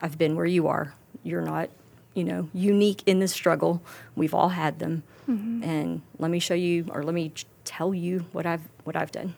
I've 0.00 0.16
been 0.16 0.36
where 0.36 0.46
you 0.46 0.68
are. 0.68 0.94
You're 1.24 1.42
not 1.42 1.70
you 2.14 2.24
know, 2.24 2.48
unique 2.52 3.02
in 3.06 3.18
this 3.18 3.32
struggle. 3.32 3.82
We've 4.14 4.34
all 4.34 4.50
had 4.50 4.78
them, 4.78 5.02
mm-hmm. 5.28 5.62
and 5.64 6.02
let 6.18 6.30
me 6.30 6.38
show 6.38 6.54
you, 6.54 6.86
or 6.90 7.02
let 7.02 7.14
me 7.14 7.32
tell 7.64 7.92
you 7.92 8.26
what 8.32 8.46
I've 8.46 8.62
what 8.84 8.96
I've 8.96 9.12
done. 9.12 9.34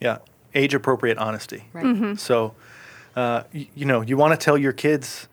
Yeah, 0.00 0.18
age 0.54 0.74
appropriate 0.74 1.18
honesty. 1.18 1.64
Right. 1.72 1.84
Mm-hmm. 1.84 2.14
So, 2.14 2.54
uh, 3.16 3.44
you, 3.52 3.66
you 3.74 3.86
know, 3.86 4.00
you 4.00 4.16
want 4.16 4.38
to 4.38 4.44
tell 4.44 4.58
your 4.58 4.72
kids 4.72 5.28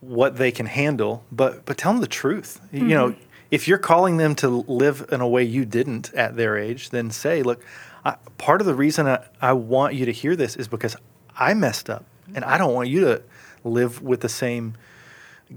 what 0.00 0.36
they 0.36 0.50
can 0.50 0.66
handle, 0.66 1.24
but 1.32 1.64
but 1.64 1.78
tell 1.78 1.92
them 1.92 2.00
the 2.00 2.06
truth. 2.06 2.60
Mm-hmm. 2.66 2.88
You 2.88 2.94
know, 2.94 3.08
mm-hmm. 3.10 3.22
if 3.50 3.68
you're 3.68 3.78
calling 3.78 4.16
them 4.16 4.34
to 4.36 4.48
live 4.48 5.06
in 5.10 5.20
a 5.20 5.28
way 5.28 5.42
you 5.42 5.64
didn't 5.64 6.12
at 6.14 6.36
their 6.36 6.56
age, 6.58 6.90
then 6.90 7.10
say, 7.10 7.42
look, 7.42 7.64
I, 8.04 8.16
part 8.38 8.60
of 8.60 8.66
the 8.66 8.74
reason 8.74 9.06
I, 9.06 9.24
I 9.40 9.52
want 9.52 9.94
you 9.94 10.04
to 10.06 10.12
hear 10.12 10.36
this 10.36 10.56
is 10.56 10.68
because 10.68 10.96
I 11.36 11.54
messed 11.54 11.88
up, 11.88 12.04
and 12.34 12.44
I 12.44 12.58
don't 12.58 12.74
want 12.74 12.88
you 12.88 13.00
to 13.00 13.22
live 13.64 14.02
with 14.02 14.20
the 14.20 14.28
same 14.28 14.74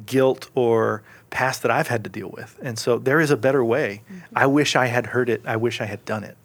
guilt 0.05 0.49
or 0.55 1.03
past 1.29 1.61
that 1.61 1.71
I've 1.71 1.87
had 1.87 2.03
to 2.03 2.09
deal 2.09 2.29
with. 2.29 2.57
And 2.61 2.79
so 2.79 2.97
there 2.97 3.19
is 3.19 3.31
a 3.31 3.37
better 3.37 3.63
way. 3.63 4.01
Mm-hmm. 4.05 4.19
I 4.35 4.45
wish 4.45 4.75
I 4.75 4.87
had 4.87 5.07
heard 5.07 5.29
it. 5.29 5.41
I 5.45 5.57
wish 5.57 5.81
I 5.81 5.85
had 5.85 6.05
done 6.05 6.23
it. 6.23 6.37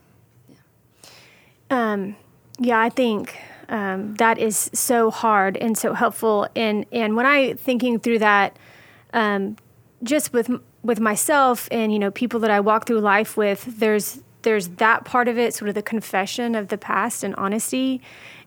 Yeah, 1.71 1.93
um, 1.93 2.17
yeah 2.59 2.81
I 2.81 2.89
think 2.89 3.39
um, 3.69 4.15
that 4.17 4.39
is 4.39 4.71
so 4.75 5.11
hard 5.11 5.57
and 5.57 5.77
so 5.77 5.95
helpful. 5.95 6.47
And, 6.55 6.85
and 6.93 7.17
when 7.17 7.25
I 7.25 7.55
thinking 7.55 7.99
through 7.99 8.19
that, 8.19 8.59
um, 9.15 9.57
just 10.03 10.33
with 10.33 10.51
with 10.83 10.99
myself 10.99 11.69
and 11.71 11.93
you 11.93 11.99
know 11.99 12.11
people 12.11 12.41
that 12.41 12.51
I 12.51 12.61
walk 12.61 12.87
through 12.87 13.01
life 13.01 13.37
with, 13.37 13.79
there's 13.79 14.23
there's 14.43 14.69
that 14.69 15.05
part 15.05 15.29
of 15.29 15.39
it, 15.39 15.55
sort 15.55 15.69
of 15.69 15.75
the 15.75 15.83
confession 15.83 16.55
of 16.55 16.69
the 16.69 16.79
past 16.79 17.23
and 17.25 17.35
honesty, 17.37 18.01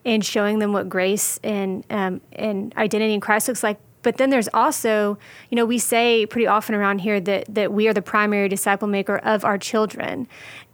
and 0.03 0.23
showing 0.23 0.59
them 0.59 0.73
what 0.73 0.89
grace 0.89 1.39
and 1.43 1.85
um, 1.89 2.21
and 2.33 2.73
identity 2.77 3.13
in 3.13 3.21
Christ 3.21 3.47
looks 3.47 3.63
like. 3.63 3.79
But 4.01 4.17
then 4.17 4.29
there's 4.29 4.49
also, 4.53 5.17
you 5.49 5.55
know, 5.55 5.65
we 5.65 5.79
say 5.79 6.27
pretty 6.27 6.45
often 6.45 6.75
around 6.75 6.99
here 6.99 7.19
that 7.21 7.45
that 7.53 7.71
we 7.71 7.87
are 7.87 7.93
the 7.93 8.01
primary 8.01 8.49
disciple 8.49 8.87
maker 8.87 9.17
of 9.17 9.43
our 9.43 9.57
children. 9.57 10.27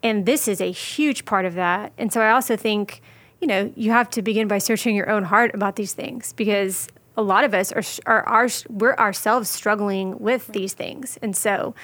And 0.04 0.26
this 0.26 0.48
is 0.48 0.60
a 0.60 0.72
huge 0.72 1.26
part 1.26 1.46
of 1.46 1.54
that. 1.54 1.94
And 1.98 2.12
so 2.12 2.22
I 2.22 2.32
also 2.32 2.58
think, 2.58 3.02
you 3.41 3.47
know, 3.47 3.73
you 3.75 3.91
have 3.91 4.10
to 4.12 4.21
begin 4.21 4.47
by 4.47 4.60
searching 4.60 4.95
your 4.95 5.10
own 5.10 5.23
heart 5.23 5.54
about 5.54 5.75
these 5.75 5.93
things 5.93 6.32
because 6.34 6.88
a 7.17 7.21
lot 7.21 7.43
of 7.43 7.54
us 7.54 7.71
are, 7.71 7.84
are, 8.06 8.23
are 8.27 8.49
we're 8.69 8.95
ourselves 8.95 9.49
struggling 9.49 10.17
with 10.19 10.47
these 10.47 10.73
things. 10.73 11.17
And 11.21 11.36
so 11.36 11.75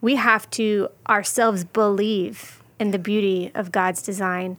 we 0.00 0.16
have 0.16 0.50
to 0.50 0.88
ourselves 1.08 1.64
believe 1.64 2.62
in 2.80 2.90
the 2.90 2.98
beauty 2.98 3.52
of 3.54 3.70
God's 3.70 4.02
design 4.02 4.56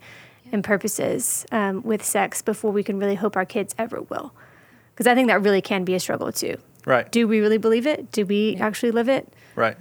and 0.51 0.63
purposes 0.63 1.45
um, 1.51 1.81
with 1.81 2.05
sex 2.05 2.41
before 2.41 2.71
we 2.71 2.83
can 2.83 2.97
really 2.99 3.15
hope 3.15 3.35
our 3.35 3.45
kids 3.45 3.73
ever 3.77 4.01
will 4.03 4.33
because 4.93 5.07
I 5.07 5.15
think 5.15 5.27
that 5.27 5.41
really 5.41 5.61
can 5.61 5.83
be 5.83 5.95
a 5.95 5.99
struggle 5.99 6.31
too. 6.31 6.57
Right. 6.85 7.11
Do 7.11 7.27
we 7.27 7.39
really 7.39 7.57
believe 7.57 7.87
it? 7.87 8.11
Do 8.11 8.25
we 8.25 8.55
yeah. 8.55 8.65
actually 8.65 8.91
live 8.91 9.09
it? 9.09 9.27
Right. 9.55 9.77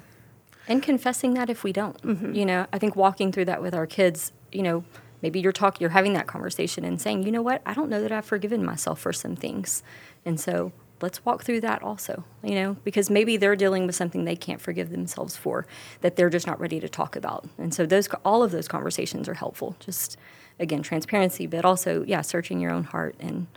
And 0.67 0.83
confessing 0.83 1.35
that 1.35 1.51
if 1.51 1.65
we 1.65 1.73
don't, 1.73 2.01
mm-hmm. 2.03 2.33
you 2.33 2.47
know, 2.47 2.67
I 2.73 2.79
think 2.79 2.97
walking 2.97 3.31
through 3.33 3.47
that 3.47 3.61
with 3.61 3.75
our 3.75 3.87
kids, 3.87 4.33
you 4.51 4.63
know, 4.63 4.85
maybe 5.23 5.41
you're 5.41 5.53
talking, 5.53 5.81
you're 5.81 5.91
having 5.91 6.13
that 6.15 6.27
conversation 6.27 6.85
and 6.85 7.01
saying, 7.01 7.23
you 7.25 7.33
know 7.33 7.43
what, 7.43 7.63
I 7.65 7.75
don't 7.75 7.89
know 7.89 8.03
that 8.03 8.13
I've 8.13 8.25
forgiven 8.25 8.65
myself 8.65 9.01
for 9.01 9.13
some 9.13 9.37
things, 9.37 9.83
and 10.25 10.39
so 10.39 10.73
let's 11.03 11.25
walk 11.25 11.43
through 11.43 11.61
that 11.61 11.83
also, 11.83 12.25
you 12.43 12.55
know, 12.55 12.77
because 12.85 13.11
maybe 13.11 13.37
they're 13.37 13.57
dealing 13.57 13.87
with 13.87 13.95
something 13.95 14.25
they 14.25 14.37
can't 14.37 14.61
forgive 14.61 14.91
themselves 14.91 15.37
for 15.37 15.67
that 16.01 16.17
they're 16.17 16.31
just 16.31 16.47
not 16.47 16.59
ready 16.61 16.81
to 16.81 16.89
talk 16.89 17.17
about. 17.17 17.47
And 17.59 17.75
so 17.75 17.85
those 17.85 18.09
all 18.25 18.43
of 18.43 18.53
those 18.53 18.69
conversations 18.69 19.29
are 19.29 19.35
helpful. 19.35 19.77
Just 19.81 20.17
again, 20.61 20.83
transparency, 20.83 21.47
but 21.47 21.65
also 21.65 22.05
yeah, 22.05 22.21
searching 22.23 22.61
your 22.61 22.71
own 22.71 22.85
heart 22.85 23.17
and 23.19 23.49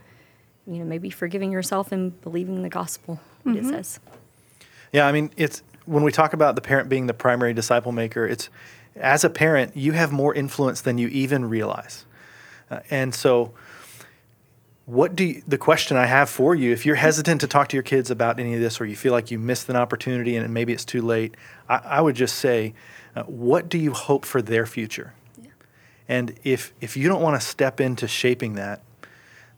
you 0.68 0.80
know, 0.80 0.86
maybe 0.86 1.12
forgiving 1.12 1.52
yourself 1.52 1.92
and 1.92 2.20
believing 2.22 2.64
the 2.64 2.70
gospel, 2.70 3.20
what 3.44 3.56
mm-hmm. 3.56 3.68
it 3.68 3.70
says. 3.70 4.00
Yeah, 4.92 5.08
I 5.08 5.12
mean, 5.12 5.30
it's 5.38 5.62
when 5.86 6.04
we 6.04 6.12
talk 6.12 6.34
about 6.34 6.56
the 6.56 6.62
parent 6.62 6.90
being 6.90 7.06
the 7.06 7.14
primary 7.14 7.54
disciple 7.54 7.92
maker, 7.92 8.26
it's 8.26 8.50
as 8.96 9.24
a 9.24 9.30
parent, 9.30 9.76
you 9.76 9.92
have 9.92 10.12
more 10.12 10.34
influence 10.34 10.82
than 10.82 10.98
you 10.98 11.08
even 11.10 11.46
realize. 11.46 12.06
Uh, 12.70 12.80
and 12.90 13.14
so, 13.14 13.54
what 14.86 15.16
do 15.16 15.24
you, 15.24 15.44
the 15.48 15.58
question 15.58 15.98
I 15.98 16.06
have 16.06 16.30
for 16.30 16.54
you, 16.54 16.72
if 16.72 16.86
you're 16.86 16.96
hesitant 16.96 17.42
to 17.42 17.48
talk 17.48 17.70
to 17.70 17.76
your 17.76 17.84
kids 17.84 18.12
about 18.12 18.40
any 18.40 18.54
of 18.54 18.62
this, 18.62 18.80
or 18.80 18.86
you 18.86 18.96
feel 18.96 19.12
like 19.12 19.32
you 19.32 19.40
missed 19.40 19.68
an 19.68 19.76
opportunity 19.76 20.36
and 20.36 20.54
maybe 20.54 20.74
it's 20.74 20.86
too 20.86 21.02
late, 21.02 21.36
I, 21.68 21.78
I 21.78 22.02
would 22.02 22.16
just 22.16 22.36
say, 22.36 22.74
uh, 23.16 23.24
what 23.24 23.68
do 23.68 23.78
you 23.78 23.94
hope 23.94 24.26
for 24.26 24.42
their 24.42 24.66
future? 24.66 25.14
Yeah. 25.42 25.50
And 26.08 26.36
if 26.44 26.74
if 26.82 26.96
you 26.96 27.08
don't 27.08 27.22
want 27.22 27.40
to 27.40 27.46
step 27.46 27.82
into 27.82 28.08
shaping 28.08 28.54
that, 28.56 28.82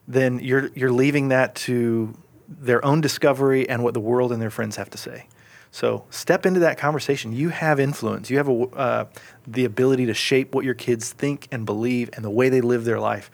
then 0.08 0.40
you're 0.40 0.70
you're 0.76 0.92
leaving 0.92 1.28
that 1.30 1.56
to 1.56 2.16
their 2.48 2.84
own 2.86 3.02
discovery 3.02 3.68
and 3.68 3.84
what 3.84 3.94
the 3.94 4.00
world 4.00 4.32
and 4.32 4.42
their 4.42 4.50
friends 4.50 4.78
have 4.78 4.90
to 4.92 4.98
say. 4.98 5.28
So 5.78 6.06
step 6.10 6.48
into 6.48 6.62
that 6.62 6.80
conversation. 6.80 7.34
You 7.34 7.50
have 7.50 7.80
influence. 7.80 8.32
You 8.32 8.38
have 8.38 8.50
a, 8.50 8.62
uh, 8.70 9.06
the 9.46 9.64
ability 9.64 10.08
to 10.08 10.14
shape 10.16 10.56
what 10.56 10.66
your 10.66 10.74
kids 10.74 11.14
think 11.14 11.48
and 11.52 11.68
believe 11.68 12.10
and 12.14 12.26
the 12.26 12.32
way 12.32 12.50
they 12.50 12.62
live 12.62 12.84
their 12.84 13.00
life. 13.00 13.30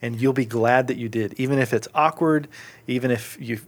And 0.00 0.18
you'll 0.18 0.32
be 0.32 0.46
glad 0.46 0.86
that 0.86 0.96
you 0.96 1.10
did, 1.10 1.34
even 1.34 1.58
if 1.58 1.74
it's 1.74 1.86
awkward, 1.94 2.48
even 2.86 3.10
if 3.10 3.36
you 3.38 3.60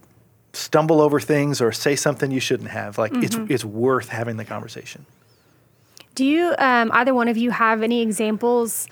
stumble 0.53 1.01
over 1.01 1.19
things 1.19 1.61
or 1.61 1.71
say 1.71 1.95
something 1.95 2.31
you 2.31 2.39
shouldn't 2.39 2.71
have. 2.71 2.97
Like 2.97 3.11
mm-hmm. 3.11 3.25
it's 3.25 3.35
it's 3.47 3.63
worth 3.65 4.09
having 4.09 4.37
the 4.37 4.45
conversation. 4.45 5.05
Do 6.15 6.25
you 6.25 6.55
um, 6.57 6.89
either 6.91 7.13
one 7.13 7.27
of 7.27 7.37
you 7.37 7.51
have 7.51 7.83
any 7.83 8.01
examples? 8.01 8.87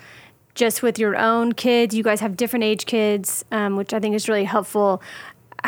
just 0.54 0.82
with 0.82 0.98
your 0.98 1.16
own 1.16 1.54
kids. 1.54 1.94
You 1.94 2.02
guys 2.02 2.20
have 2.20 2.36
different 2.36 2.64
age 2.64 2.88
kids, 2.88 3.46
um, 3.52 3.76
which 3.76 3.94
I 3.94 4.00
think 4.00 4.16
is 4.16 4.28
really 4.28 4.44
helpful. 4.44 5.04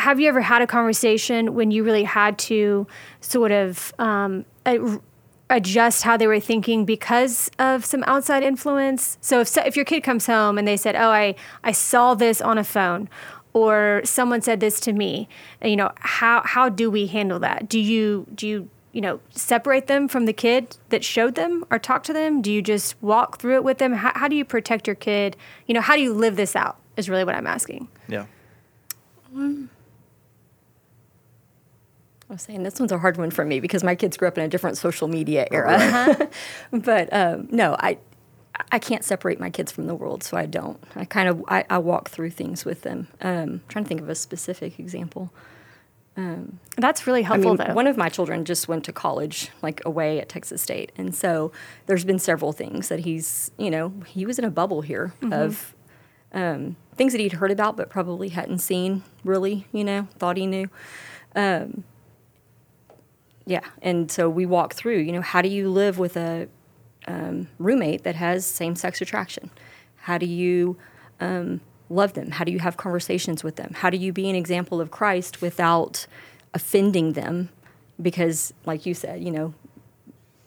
Have 0.00 0.18
you 0.18 0.28
ever 0.28 0.40
had 0.40 0.62
a 0.62 0.66
conversation 0.66 1.54
when 1.54 1.70
you 1.70 1.84
really 1.84 2.04
had 2.04 2.38
to 2.50 2.86
sort 3.20 3.52
of 3.52 3.92
um, 3.98 4.44
adjust 5.48 6.02
how 6.02 6.16
they 6.16 6.26
were 6.26 6.40
thinking 6.40 6.84
because 6.84 7.50
of 7.58 7.84
some 7.84 8.02
outside 8.06 8.42
influence? 8.42 9.18
So 9.20 9.40
if, 9.40 9.56
if 9.58 9.76
your 9.76 9.84
kid 9.84 10.02
comes 10.02 10.26
home 10.26 10.58
and 10.58 10.66
they 10.66 10.76
said, 10.76 10.96
"Oh, 10.96 11.10
I 11.10 11.34
I 11.62 11.72
saw 11.72 12.14
this 12.14 12.40
on 12.40 12.58
a 12.58 12.64
phone," 12.64 13.08
or 13.52 14.02
someone 14.04 14.40
said 14.42 14.60
this 14.60 14.80
to 14.80 14.92
me, 14.92 15.28
you 15.62 15.76
know, 15.76 15.92
how 16.00 16.42
how 16.44 16.68
do 16.68 16.90
we 16.90 17.06
handle 17.06 17.38
that? 17.40 17.68
Do 17.68 17.78
you 17.78 18.26
do 18.34 18.46
you 18.46 18.70
you 18.92 19.00
know, 19.00 19.20
separate 19.30 19.86
them 19.86 20.08
from 20.08 20.24
the 20.26 20.32
kid 20.32 20.76
that 20.88 21.04
showed 21.04 21.36
them 21.36 21.64
or 21.70 21.78
talk 21.78 22.02
to 22.02 22.12
them? 22.12 22.42
Do 22.42 22.52
you 22.52 22.60
just 22.60 23.00
walk 23.00 23.38
through 23.38 23.54
it 23.54 23.64
with 23.64 23.78
them? 23.78 23.92
How, 23.92 24.12
how 24.16 24.26
do 24.26 24.34
you 24.34 24.44
protect 24.44 24.88
your 24.88 24.96
kid? 24.96 25.36
You 25.66 25.74
know, 25.74 25.80
how 25.80 25.94
do 25.94 26.02
you 26.02 26.12
live 26.12 26.34
this 26.34 26.56
out 26.56 26.76
is 26.96 27.08
really 27.08 27.24
what 27.24 27.34
I'm 27.34 27.46
asking. 27.46 27.88
Yeah. 28.08 28.26
Um, 29.34 29.70
I 32.30 32.34
was 32.34 32.42
saying 32.42 32.62
this 32.62 32.78
one's 32.78 32.92
a 32.92 32.98
hard 32.98 33.16
one 33.16 33.32
for 33.32 33.44
me 33.44 33.58
because 33.58 33.82
my 33.82 33.96
kids 33.96 34.16
grew 34.16 34.28
up 34.28 34.38
in 34.38 34.44
a 34.44 34.48
different 34.48 34.78
social 34.78 35.08
media 35.08 35.48
era. 35.50 35.74
Uh-huh. 35.74 36.26
but 36.70 37.12
um, 37.12 37.48
no, 37.50 37.74
I 37.78 37.98
I 38.70 38.78
can't 38.78 39.04
separate 39.04 39.40
my 39.40 39.50
kids 39.50 39.72
from 39.72 39.86
the 39.86 39.96
world, 39.96 40.22
so 40.22 40.36
I 40.36 40.46
don't. 40.46 40.78
I 40.94 41.04
kind 41.04 41.28
of 41.28 41.44
I, 41.48 41.64
I 41.68 41.78
walk 41.78 42.08
through 42.08 42.30
things 42.30 42.64
with 42.64 42.82
them. 42.82 43.08
Um, 43.20 43.62
trying 43.68 43.84
to 43.84 43.88
think 43.88 44.00
of 44.00 44.08
a 44.08 44.14
specific 44.14 44.78
example. 44.78 45.32
Um, 46.16 46.60
That's 46.76 47.06
really 47.06 47.22
helpful, 47.22 47.52
I 47.52 47.56
mean, 47.56 47.68
though. 47.68 47.74
One 47.74 47.86
of 47.86 47.96
my 47.96 48.08
children 48.08 48.44
just 48.44 48.68
went 48.68 48.84
to 48.84 48.92
college, 48.92 49.50
like 49.62 49.80
away 49.84 50.20
at 50.20 50.28
Texas 50.28 50.62
State, 50.62 50.92
and 50.96 51.14
so 51.14 51.50
there's 51.86 52.04
been 52.04 52.18
several 52.18 52.52
things 52.52 52.88
that 52.88 53.00
he's, 53.00 53.50
you 53.58 53.70
know, 53.70 53.92
he 54.06 54.24
was 54.24 54.38
in 54.38 54.44
a 54.44 54.50
bubble 54.50 54.82
here 54.82 55.14
mm-hmm. 55.20 55.32
of 55.32 55.74
um, 56.32 56.76
things 56.94 57.12
that 57.12 57.20
he'd 57.20 57.34
heard 57.34 57.50
about 57.50 57.76
but 57.76 57.90
probably 57.90 58.28
hadn't 58.28 58.58
seen 58.58 59.02
really, 59.24 59.66
you 59.72 59.82
know, 59.82 60.06
thought 60.18 60.36
he 60.36 60.46
knew. 60.46 60.68
Um, 61.34 61.84
yeah, 63.46 63.64
and 63.82 64.10
so 64.10 64.28
we 64.28 64.46
walk 64.46 64.74
through, 64.74 64.98
you 64.98 65.12
know, 65.12 65.22
how 65.22 65.42
do 65.42 65.48
you 65.48 65.68
live 65.68 65.98
with 65.98 66.16
a 66.16 66.48
um, 67.06 67.48
roommate 67.58 68.04
that 68.04 68.14
has 68.14 68.44
same 68.46 68.76
sex 68.76 69.00
attraction? 69.00 69.50
How 69.96 70.18
do 70.18 70.26
you 70.26 70.76
um, 71.20 71.60
love 71.88 72.14
them? 72.14 72.32
How 72.32 72.44
do 72.44 72.52
you 72.52 72.58
have 72.60 72.76
conversations 72.76 73.42
with 73.42 73.56
them? 73.56 73.72
How 73.74 73.90
do 73.90 73.96
you 73.96 74.12
be 74.12 74.28
an 74.28 74.36
example 74.36 74.80
of 74.80 74.90
Christ 74.90 75.42
without 75.42 76.06
offending 76.54 77.14
them? 77.14 77.50
Because, 78.00 78.54
like 78.66 78.86
you 78.86 78.94
said, 78.94 79.22
you 79.22 79.30
know, 79.30 79.54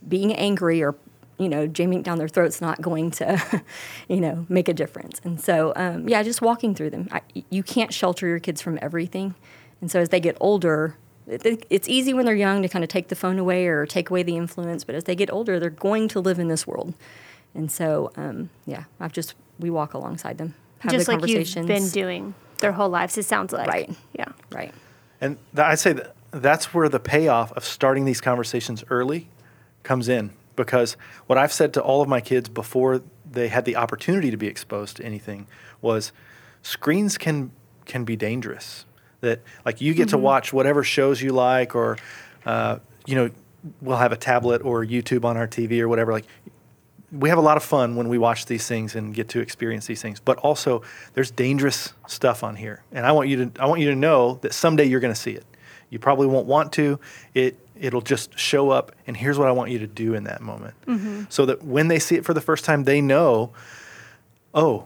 being 0.07 0.33
angry 0.33 0.81
or 0.83 0.95
you 1.39 1.49
know 1.49 1.65
jamming 1.65 2.01
down 2.01 2.17
their 2.17 2.27
throats 2.27 2.61
not 2.61 2.81
going 2.81 3.09
to 3.09 3.63
you 4.07 4.21
know 4.21 4.45
make 4.49 4.67
a 4.67 4.73
difference 4.73 5.19
and 5.23 5.41
so 5.41 5.73
um, 5.75 6.07
yeah 6.07 6.21
just 6.21 6.41
walking 6.41 6.75
through 6.75 6.89
them 6.89 7.07
I, 7.11 7.21
you 7.49 7.63
can't 7.63 7.93
shelter 7.93 8.27
your 8.27 8.39
kids 8.39 8.61
from 8.61 8.77
everything 8.81 9.33
and 9.81 9.89
so 9.89 9.99
as 9.99 10.09
they 10.09 10.19
get 10.19 10.37
older 10.39 10.95
it's 11.27 11.87
easy 11.87 12.13
when 12.13 12.25
they're 12.25 12.35
young 12.35 12.61
to 12.61 12.67
kind 12.67 12.83
of 12.83 12.89
take 12.89 13.07
the 13.07 13.15
phone 13.15 13.39
away 13.39 13.67
or 13.67 13.85
take 13.85 14.09
away 14.09 14.23
the 14.23 14.35
influence 14.35 14.83
but 14.83 14.93
as 14.95 15.05
they 15.05 15.15
get 15.15 15.31
older 15.31 15.59
they're 15.59 15.69
going 15.69 16.07
to 16.07 16.19
live 16.19 16.37
in 16.37 16.47
this 16.49 16.67
world 16.67 16.93
and 17.55 17.71
so 17.71 18.11
um, 18.17 18.49
yeah 18.65 18.83
i've 18.99 19.13
just 19.13 19.33
we 19.59 19.69
walk 19.69 19.93
alongside 19.93 20.37
them 20.37 20.53
have 20.83 20.91
Just 20.91 21.05
the 21.05 21.15
like 21.15 21.27
you've 21.27 21.65
been 21.65 21.87
doing 21.89 22.35
their 22.59 22.73
whole 22.73 22.89
lives, 22.89 23.17
it 23.17 23.25
sounds 23.25 23.53
like. 23.53 23.67
Right. 23.67 23.89
Yeah. 24.13 24.31
right 24.51 24.73
And 25.21 25.37
th- 25.55 25.65
I'd 25.65 25.79
say 25.79 25.93
that 25.93 26.15
that's 26.31 26.73
where 26.73 26.89
the 26.89 26.99
payoff 26.99 27.51
of 27.53 27.63
starting 27.63 28.05
these 28.05 28.21
conversations 28.21 28.83
early 28.89 29.29
comes 29.83 30.09
in. 30.09 30.31
Because 30.55 30.97
what 31.27 31.37
I've 31.37 31.53
said 31.53 31.73
to 31.75 31.81
all 31.81 32.01
of 32.01 32.07
my 32.07 32.21
kids 32.21 32.49
before 32.49 33.01
they 33.29 33.47
had 33.47 33.65
the 33.65 33.75
opportunity 33.75 34.29
to 34.31 34.37
be 34.37 34.47
exposed 34.47 34.97
to 34.97 35.05
anything 35.05 35.47
was 35.81 36.11
screens 36.61 37.17
can 37.17 37.51
can 37.85 38.03
be 38.03 38.15
dangerous. 38.15 38.85
That 39.23 39.41
like 39.65 39.81
you 39.81 39.93
get 39.93 40.09
to 40.09 40.17
watch 40.17 40.51
whatever 40.53 40.83
shows 40.83 41.21
you 41.21 41.31
like, 41.31 41.75
or 41.75 41.97
uh, 42.45 42.79
you 43.05 43.15
know, 43.15 43.29
we'll 43.81 43.97
have 43.97 44.11
a 44.11 44.17
tablet 44.17 44.61
or 44.63 44.85
YouTube 44.85 45.23
on 45.25 45.37
our 45.37 45.47
TV 45.47 45.79
or 45.79 45.87
whatever. 45.87 46.11
Like 46.11 46.25
we 47.11 47.29
have 47.29 47.37
a 47.37 47.41
lot 47.41 47.57
of 47.57 47.63
fun 47.63 47.95
when 47.95 48.09
we 48.09 48.17
watch 48.17 48.47
these 48.47 48.67
things 48.67 48.95
and 48.95 49.13
get 49.13 49.29
to 49.29 49.39
experience 49.39 49.85
these 49.85 50.01
things. 50.01 50.19
But 50.19 50.37
also, 50.39 50.81
there's 51.13 51.31
dangerous 51.31 51.93
stuff 52.07 52.43
on 52.43 52.55
here, 52.55 52.83
and 52.91 53.05
I 53.05 53.11
want 53.11 53.29
you 53.29 53.45
to 53.45 53.61
I 53.61 53.65
want 53.65 53.81
you 53.81 53.89
to 53.89 53.95
know 53.95 54.39
that 54.41 54.53
someday 54.53 54.85
you're 54.85 54.99
going 54.99 55.13
to 55.13 55.19
see 55.19 55.31
it. 55.31 55.45
You 55.89 55.99
probably 55.99 56.27
won't 56.27 56.47
want 56.47 56.73
to. 56.73 56.99
It 57.33 57.57
it'll 57.79 58.01
just 58.01 58.37
show 58.37 58.71
up, 58.71 58.91
and 59.07 59.15
here's 59.15 59.37
what 59.37 59.47
I 59.47 59.51
want 59.51 59.71
you 59.71 59.79
to 59.79 59.87
do 59.87 60.13
in 60.15 60.25
that 60.25 60.41
moment, 60.41 60.75
so 61.29 61.45
that 61.45 61.63
when 61.63 61.87
they 61.87 61.99
see 61.99 62.15
it 62.15 62.25
for 62.25 62.33
the 62.33 62.41
first 62.41 62.65
time, 62.65 62.83
they 62.83 62.99
know, 63.01 63.51
oh, 64.53 64.85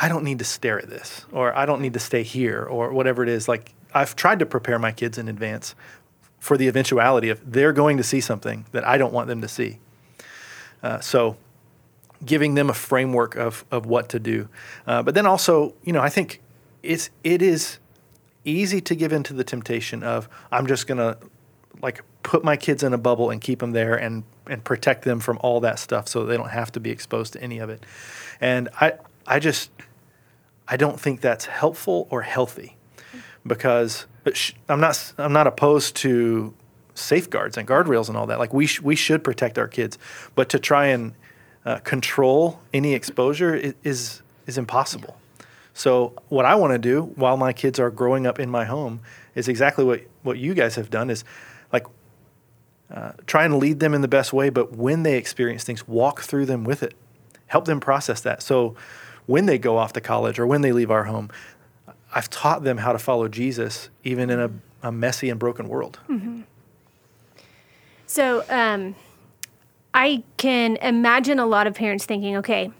I 0.00 0.08
don't 0.08 0.24
need 0.24 0.38
to 0.38 0.44
stare 0.44 0.78
at 0.78 0.88
this, 0.88 1.26
or 1.30 1.56
I 1.56 1.66
don't 1.66 1.82
need 1.82 1.92
to 1.92 2.00
stay 2.00 2.22
here, 2.22 2.62
or 2.64 2.92
whatever 2.92 3.22
it 3.22 3.28
is. 3.28 3.48
Like 3.48 3.74
I've 3.92 4.16
tried 4.16 4.38
to 4.38 4.46
prepare 4.46 4.78
my 4.78 4.92
kids 4.92 5.18
in 5.18 5.28
advance 5.28 5.74
for 6.38 6.56
the 6.56 6.68
eventuality 6.68 7.28
of 7.28 7.52
they're 7.52 7.72
going 7.72 7.98
to 7.98 8.02
see 8.02 8.20
something 8.20 8.64
that 8.72 8.86
I 8.86 8.96
don't 8.96 9.12
want 9.12 9.28
them 9.28 9.42
to 9.42 9.48
see. 9.48 9.78
Uh, 10.82 11.00
so 11.00 11.36
giving 12.24 12.54
them 12.54 12.70
a 12.70 12.74
framework 12.74 13.36
of, 13.36 13.64
of 13.70 13.86
what 13.86 14.08
to 14.10 14.18
do. 14.18 14.48
Uh, 14.86 15.02
but 15.02 15.14
then 15.14 15.26
also, 15.26 15.74
you 15.84 15.92
know, 15.92 16.00
I 16.00 16.08
think 16.08 16.40
it's 16.82 17.10
it 17.22 17.42
is 17.42 17.78
easy 18.44 18.80
to 18.80 18.94
give 18.94 19.12
into 19.12 19.34
the 19.34 19.44
temptation 19.44 20.02
of 20.02 20.28
I'm 20.50 20.66
just 20.66 20.86
gonna 20.86 21.18
like 21.82 22.02
put 22.22 22.42
my 22.42 22.56
kids 22.56 22.82
in 22.82 22.92
a 22.92 22.98
bubble 22.98 23.30
and 23.30 23.40
keep 23.40 23.60
them 23.60 23.72
there 23.72 23.96
and 23.96 24.24
and 24.46 24.64
protect 24.64 25.04
them 25.04 25.20
from 25.20 25.38
all 25.42 25.60
that 25.60 25.78
stuff 25.78 26.08
so 26.08 26.24
they 26.24 26.36
don't 26.36 26.50
have 26.50 26.72
to 26.72 26.80
be 26.80 26.90
exposed 26.90 27.34
to 27.34 27.42
any 27.42 27.58
of 27.58 27.68
it. 27.68 27.84
And 28.40 28.70
I 28.80 28.94
I 29.26 29.38
just 29.38 29.70
I 30.70 30.76
don't 30.76 31.00
think 31.00 31.20
that's 31.20 31.46
helpful 31.46 32.06
or 32.10 32.22
healthy 32.22 32.76
because 33.46 34.06
sh- 34.32 34.52
I'm 34.68 34.80
not 34.80 35.12
I'm 35.18 35.32
not 35.32 35.46
opposed 35.46 35.96
to 35.96 36.54
safeguards 36.94 37.56
and 37.56 37.66
guardrails 37.66 38.08
and 38.08 38.16
all 38.16 38.26
that. 38.26 38.38
Like 38.38 38.54
we 38.54 38.66
sh- 38.66 38.80
we 38.80 38.94
should 38.94 39.24
protect 39.24 39.58
our 39.58 39.66
kids, 39.68 39.98
but 40.34 40.48
to 40.50 40.58
try 40.58 40.86
and 40.86 41.14
uh, 41.64 41.78
control 41.78 42.60
any 42.72 42.94
exposure 42.94 43.56
i- 43.56 43.74
is 43.82 44.22
is 44.46 44.56
impossible. 44.58 45.16
So 45.74 46.12
what 46.28 46.44
I 46.44 46.54
want 46.54 46.72
to 46.72 46.78
do 46.78 47.02
while 47.16 47.36
my 47.36 47.52
kids 47.52 47.80
are 47.80 47.90
growing 47.90 48.26
up 48.26 48.38
in 48.38 48.50
my 48.50 48.64
home 48.64 49.00
is 49.34 49.48
exactly 49.48 49.84
what 49.84 50.02
what 50.22 50.38
you 50.38 50.54
guys 50.54 50.76
have 50.76 50.90
done 50.90 51.10
is 51.10 51.24
like 51.72 51.86
uh, 52.94 53.12
try 53.26 53.44
and 53.44 53.58
lead 53.58 53.80
them 53.80 53.94
in 53.94 54.02
the 54.02 54.08
best 54.08 54.32
way, 54.32 54.50
but 54.50 54.76
when 54.76 55.02
they 55.04 55.16
experience 55.16 55.64
things, 55.64 55.86
walk 55.88 56.22
through 56.22 56.46
them 56.46 56.64
with 56.64 56.82
it, 56.82 56.94
help 57.46 57.64
them 57.64 57.80
process 57.80 58.20
that. 58.20 58.42
So 58.42 58.74
when 59.30 59.46
they 59.46 59.58
go 59.58 59.78
off 59.78 59.92
to 59.92 60.00
college 60.00 60.40
or 60.40 60.46
when 60.46 60.60
they 60.60 60.72
leave 60.72 60.90
our 60.90 61.04
home, 61.04 61.30
I've 62.12 62.28
taught 62.28 62.64
them 62.64 62.78
how 62.78 62.92
to 62.92 62.98
follow 62.98 63.28
Jesus 63.28 63.88
even 64.02 64.28
in 64.28 64.40
a, 64.40 64.50
a 64.82 64.90
messy 64.90 65.30
and 65.30 65.38
broken 65.38 65.68
world. 65.68 66.00
So 68.06 68.44
um, 68.50 68.96
I 69.94 70.24
can 70.36 70.76
imagine 70.78 71.38
a 71.38 71.46
lot 71.46 71.68
of 71.68 71.76
parents 71.76 72.06
thinking, 72.06 72.38
okay, 72.38 72.72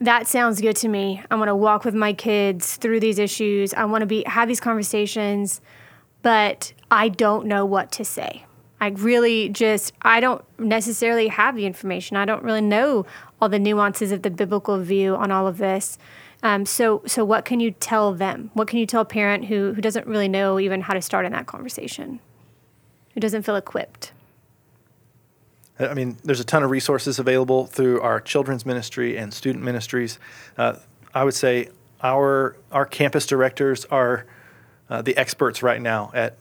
that 0.00 0.26
sounds 0.26 0.60
good 0.60 0.74
to 0.76 0.88
me. 0.88 1.22
I 1.30 1.36
want 1.36 1.48
to 1.50 1.54
walk 1.54 1.84
with 1.84 1.94
my 1.94 2.12
kids 2.12 2.74
through 2.74 2.98
these 2.98 3.20
issues. 3.20 3.72
I 3.74 3.84
want 3.84 4.02
to 4.02 4.06
be 4.06 4.24
have 4.26 4.48
these 4.48 4.60
conversations, 4.60 5.60
but 6.22 6.72
I 6.90 7.10
don't 7.10 7.46
know 7.46 7.64
what 7.64 7.92
to 7.92 8.04
say. 8.04 8.44
I 8.80 8.88
really 8.88 9.48
just 9.48 9.92
I 10.02 10.18
don't 10.18 10.44
necessarily 10.58 11.28
have 11.28 11.54
the 11.54 11.66
information. 11.66 12.16
I 12.16 12.24
don't 12.24 12.42
really 12.42 12.60
know 12.60 13.06
all 13.40 13.48
the 13.48 13.58
nuances 13.58 14.12
of 14.12 14.22
the 14.22 14.30
biblical 14.30 14.78
view 14.78 15.14
on 15.16 15.30
all 15.30 15.46
of 15.46 15.58
this. 15.58 15.98
Um, 16.42 16.66
so 16.66 17.02
so 17.06 17.24
what 17.24 17.44
can 17.44 17.60
you 17.60 17.72
tell 17.72 18.14
them? 18.14 18.50
What 18.54 18.68
can 18.68 18.78
you 18.78 18.86
tell 18.86 19.02
a 19.02 19.04
parent 19.06 19.46
who 19.46 19.72
who 19.72 19.80
doesn't 19.80 20.06
really 20.06 20.28
know 20.28 20.58
even 20.60 20.82
how 20.82 20.94
to 20.94 21.02
start 21.02 21.26
in 21.26 21.32
that 21.32 21.46
conversation? 21.46 22.20
Who 23.14 23.20
doesn't 23.20 23.42
feel 23.42 23.56
equipped? 23.56 24.12
I 25.80 25.94
mean, 25.94 26.16
there's 26.24 26.40
a 26.40 26.44
ton 26.44 26.62
of 26.62 26.70
resources 26.70 27.18
available 27.18 27.66
through 27.66 28.00
our 28.00 28.20
children's 28.20 28.66
ministry 28.66 29.16
and 29.16 29.32
student 29.32 29.64
ministries. 29.64 30.18
Uh, 30.56 30.76
I 31.14 31.24
would 31.24 31.34
say 31.34 31.68
our 32.02 32.56
our 32.70 32.86
campus 32.86 33.26
directors 33.26 33.84
are 33.86 34.26
uh, 34.90 35.02
the 35.02 35.16
experts 35.16 35.62
right 35.62 35.80
now 35.80 36.10
at 36.14 36.36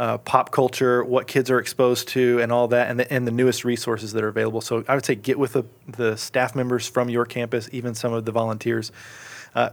uh, 0.00 0.16
pop 0.16 0.50
culture, 0.50 1.04
what 1.04 1.26
kids 1.26 1.50
are 1.50 1.58
exposed 1.58 2.08
to, 2.08 2.40
and 2.40 2.50
all 2.50 2.68
that, 2.68 2.88
and 2.88 2.98
the, 2.98 3.12
and 3.12 3.26
the 3.26 3.30
newest 3.30 3.66
resources 3.66 4.14
that 4.14 4.24
are 4.24 4.28
available. 4.28 4.62
So 4.62 4.82
I 4.88 4.94
would 4.94 5.04
say 5.04 5.14
get 5.14 5.38
with 5.38 5.52
the, 5.52 5.64
the 5.88 6.16
staff 6.16 6.56
members 6.56 6.88
from 6.88 7.10
your 7.10 7.26
campus, 7.26 7.68
even 7.70 7.94
some 7.94 8.14
of 8.14 8.24
the 8.24 8.32
volunteers. 8.32 8.92
Uh, 9.54 9.70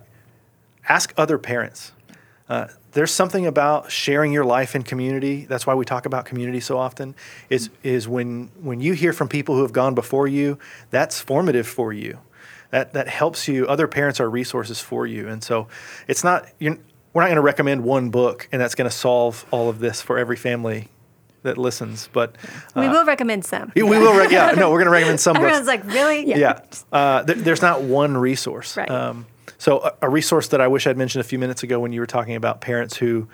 ask 0.89 1.13
other 1.15 1.37
parents. 1.37 1.93
Uh, 2.49 2.67
there's 2.91 3.13
something 3.13 3.45
about 3.45 3.89
sharing 3.89 4.33
your 4.33 4.43
life 4.43 4.75
in 4.75 4.83
community. 4.83 5.45
That's 5.45 5.65
why 5.65 5.75
we 5.75 5.85
talk 5.85 6.05
about 6.05 6.25
community 6.25 6.59
so 6.59 6.77
often. 6.77 7.15
Is 7.49 7.69
is 7.81 8.05
when 8.05 8.51
when 8.59 8.81
you 8.81 8.93
hear 8.93 9.13
from 9.13 9.29
people 9.29 9.55
who 9.55 9.61
have 9.61 9.73
gone 9.73 9.95
before 9.95 10.27
you, 10.27 10.57
that's 10.89 11.21
formative 11.21 11.67
for 11.67 11.93
you. 11.93 12.19
That 12.71 12.91
that 12.93 13.07
helps 13.07 13.47
you. 13.47 13.65
Other 13.67 13.87
parents 13.87 14.19
are 14.19 14.29
resources 14.29 14.81
for 14.81 15.07
you, 15.07 15.29
and 15.29 15.41
so 15.41 15.67
it's 16.07 16.23
not. 16.23 16.47
You're, 16.59 16.79
we're 17.17 17.23
not 17.23 17.29
going 17.29 17.37
to 17.37 17.41
recommend 17.41 17.83
one 17.83 18.11
book, 18.11 18.47
and 18.51 18.61
that's 18.61 18.75
going 18.75 18.87
to 18.87 18.95
solve 18.95 19.43
all 19.49 19.69
of 19.69 19.79
this 19.79 20.03
for 20.03 20.19
every 20.19 20.35
family 20.35 20.87
that 21.41 21.57
listens. 21.57 22.09
But 22.13 22.35
uh, 22.75 22.81
we 22.81 22.89
will 22.89 23.05
recommend 23.05 23.43
some. 23.43 23.71
we 23.75 23.81
will. 23.81 24.13
Re- 24.13 24.31
yeah, 24.31 24.51
no, 24.51 24.69
we're 24.69 24.77
going 24.77 24.85
to 24.85 24.91
recommend 24.91 25.19
some 25.19 25.33
books 25.33 25.45
Everyone's 25.45 25.65
like, 25.65 25.83
really? 25.85 26.27
yeah. 26.27 26.59
Uh, 26.91 27.23
th- 27.23 27.39
there's 27.39 27.63
not 27.63 27.81
one 27.81 28.15
resource. 28.15 28.77
Right. 28.77 28.91
Um, 28.91 29.25
so 29.57 29.79
a, 29.79 29.93
a 30.03 30.09
resource 30.09 30.49
that 30.49 30.61
I 30.61 30.67
wish 30.67 30.85
I'd 30.85 30.95
mentioned 30.95 31.21
a 31.21 31.27
few 31.27 31.39
minutes 31.39 31.63
ago 31.63 31.79
when 31.79 31.91
you 31.91 32.01
were 32.01 32.05
talking 32.05 32.35
about 32.35 32.61
parents 32.61 32.97
who 32.97 33.27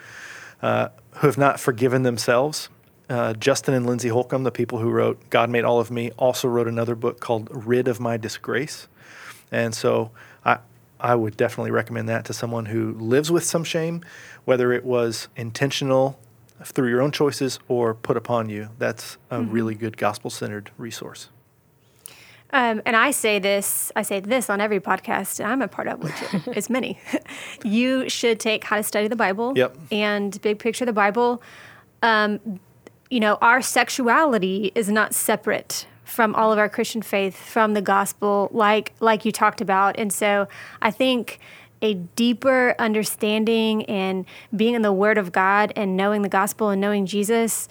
uh, 0.62 0.88
who 1.16 1.26
have 1.26 1.36
not 1.36 1.60
forgiven 1.60 2.04
themselves. 2.04 2.70
Uh, 3.10 3.34
Justin 3.34 3.74
and 3.74 3.84
Lindsey 3.84 4.08
Holcomb, 4.08 4.44
the 4.44 4.50
people 4.50 4.78
who 4.78 4.88
wrote 4.88 5.28
"God 5.28 5.50
Made 5.50 5.64
All 5.64 5.78
of 5.78 5.90
Me," 5.90 6.10
also 6.12 6.48
wrote 6.48 6.68
another 6.68 6.94
book 6.94 7.20
called 7.20 7.50
"Rid 7.50 7.86
of 7.86 8.00
My 8.00 8.16
Disgrace," 8.16 8.88
and 9.52 9.74
so 9.74 10.10
I 10.42 10.60
I 11.04 11.14
would 11.14 11.36
definitely 11.36 11.70
recommend 11.70 12.08
that 12.08 12.24
to 12.24 12.32
someone 12.32 12.64
who 12.64 12.94
lives 12.94 13.30
with 13.30 13.44
some 13.44 13.62
shame, 13.62 14.02
whether 14.46 14.72
it 14.72 14.84
was 14.86 15.28
intentional 15.36 16.18
through 16.64 16.88
your 16.88 17.02
own 17.02 17.12
choices 17.12 17.58
or 17.68 17.92
put 17.92 18.16
upon 18.16 18.48
you. 18.48 18.70
That's 18.78 19.18
a 19.30 19.42
really 19.42 19.74
good 19.74 19.98
gospel 19.98 20.30
centered 20.30 20.70
resource. 20.78 21.28
Um, 22.54 22.80
and 22.86 22.96
I 22.96 23.10
say 23.10 23.38
this, 23.38 23.92
I 23.94 24.00
say 24.00 24.20
this 24.20 24.48
on 24.48 24.62
every 24.62 24.80
podcast 24.80 25.44
I'm 25.44 25.60
a 25.60 25.68
part 25.68 25.88
of, 25.88 26.02
which 26.02 26.14
is 26.56 26.70
many. 26.70 26.98
you 27.64 28.08
should 28.08 28.40
take 28.40 28.64
How 28.64 28.76
to 28.76 28.82
Study 28.82 29.06
the 29.08 29.16
Bible 29.16 29.52
Yep. 29.56 29.76
and 29.92 30.40
Big 30.40 30.58
Picture 30.58 30.84
of 30.84 30.86
the 30.86 30.94
Bible. 30.94 31.42
Um, 32.02 32.60
you 33.10 33.20
know, 33.20 33.36
our 33.42 33.60
sexuality 33.60 34.72
is 34.74 34.88
not 34.88 35.12
separate 35.12 35.86
from 36.04 36.34
all 36.34 36.52
of 36.52 36.58
our 36.58 36.68
Christian 36.68 37.02
faith, 37.02 37.36
from 37.36 37.74
the 37.74 37.82
gospel, 37.82 38.48
like 38.52 38.92
like 39.00 39.24
you 39.24 39.32
talked 39.32 39.60
about. 39.60 39.98
And 39.98 40.12
so 40.12 40.46
I 40.80 40.90
think 40.90 41.40
a 41.82 41.94
deeper 41.94 42.74
understanding 42.78 43.84
and 43.84 44.24
being 44.56 44.74
in 44.74 44.82
the 44.82 44.92
Word 44.92 45.18
of 45.18 45.32
God 45.32 45.72
and 45.76 45.96
knowing 45.96 46.22
the 46.22 46.28
gospel 46.28 46.70
and 46.70 46.80
knowing 46.80 47.04
Jesus, 47.04 47.68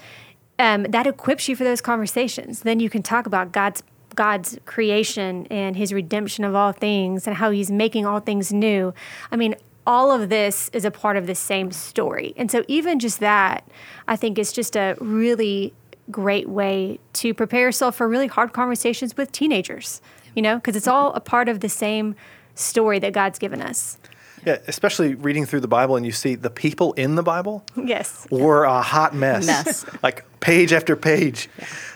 um, 0.60 0.84
that 0.84 1.08
equips 1.08 1.50
you 1.50 1.56
for 1.56 1.64
those 1.64 1.82
conversations. 1.82 2.62
Then 2.62 2.80
you 2.80 2.90
can 2.90 3.02
talk 3.02 3.26
about 3.26 3.52
God's 3.52 3.84
God's 4.16 4.60
creation 4.66 5.48
and 5.50 5.76
His 5.76 5.92
redemption 5.92 6.44
of 6.44 6.54
all 6.54 6.72
things 6.72 7.26
and 7.26 7.38
how 7.38 7.50
He's 7.50 7.72
making 7.72 8.06
all 8.06 8.20
things 8.20 8.54
new. 8.54 8.94
I 9.32 9.36
mean, 9.36 9.56
all 9.86 10.12
of 10.12 10.30
this 10.30 10.70
is 10.70 10.86
a 10.86 10.92
part 10.92 11.18
of 11.18 11.28
the 11.28 11.36
same 11.36 11.72
story. 11.72 12.34
And 12.38 12.52
so, 12.52 12.64
even 12.68 13.00
just 13.00 13.20
that, 13.20 13.68
I 14.08 14.16
think 14.16 14.38
is 14.38 14.52
just 14.52 14.76
a 14.76 14.96
really 15.00 15.74
great 16.12 16.48
way 16.50 17.00
to 17.14 17.34
prepare 17.34 17.62
yourself 17.62 17.96
for 17.96 18.08
really 18.08 18.28
hard 18.28 18.54
conversations 18.54 19.16
with 19.18 19.32
teenagers, 19.32 20.02
you 20.36 20.42
know, 20.42 20.56
because 20.56 20.76
it's 20.76 20.88
all 20.88 21.14
a 21.14 21.20
part 21.20 21.50
of 21.50 21.60
the 21.62 21.70
same 21.70 22.16
story 22.56 23.00
that 23.00 23.14
God's 23.14 23.40
given 23.40 23.62
us. 23.62 23.98
Yeah, 24.46 24.58
especially 24.68 25.16
reading 25.16 25.46
through 25.46 25.62
the 25.62 25.70
Bible 25.70 25.96
and 25.96 26.06
you 26.06 26.12
see 26.12 26.36
the 26.36 26.50
people 26.50 26.92
in 26.94 27.16
the 27.16 27.24
Bible 27.24 27.64
Yes. 27.78 28.28
were 28.30 28.66
a 28.66 28.82
hot 28.82 29.16
mess. 29.16 29.46
Mess. 29.48 29.86
like 30.04 30.26
page 30.42 30.74
after 30.74 30.98
page. 30.98 31.50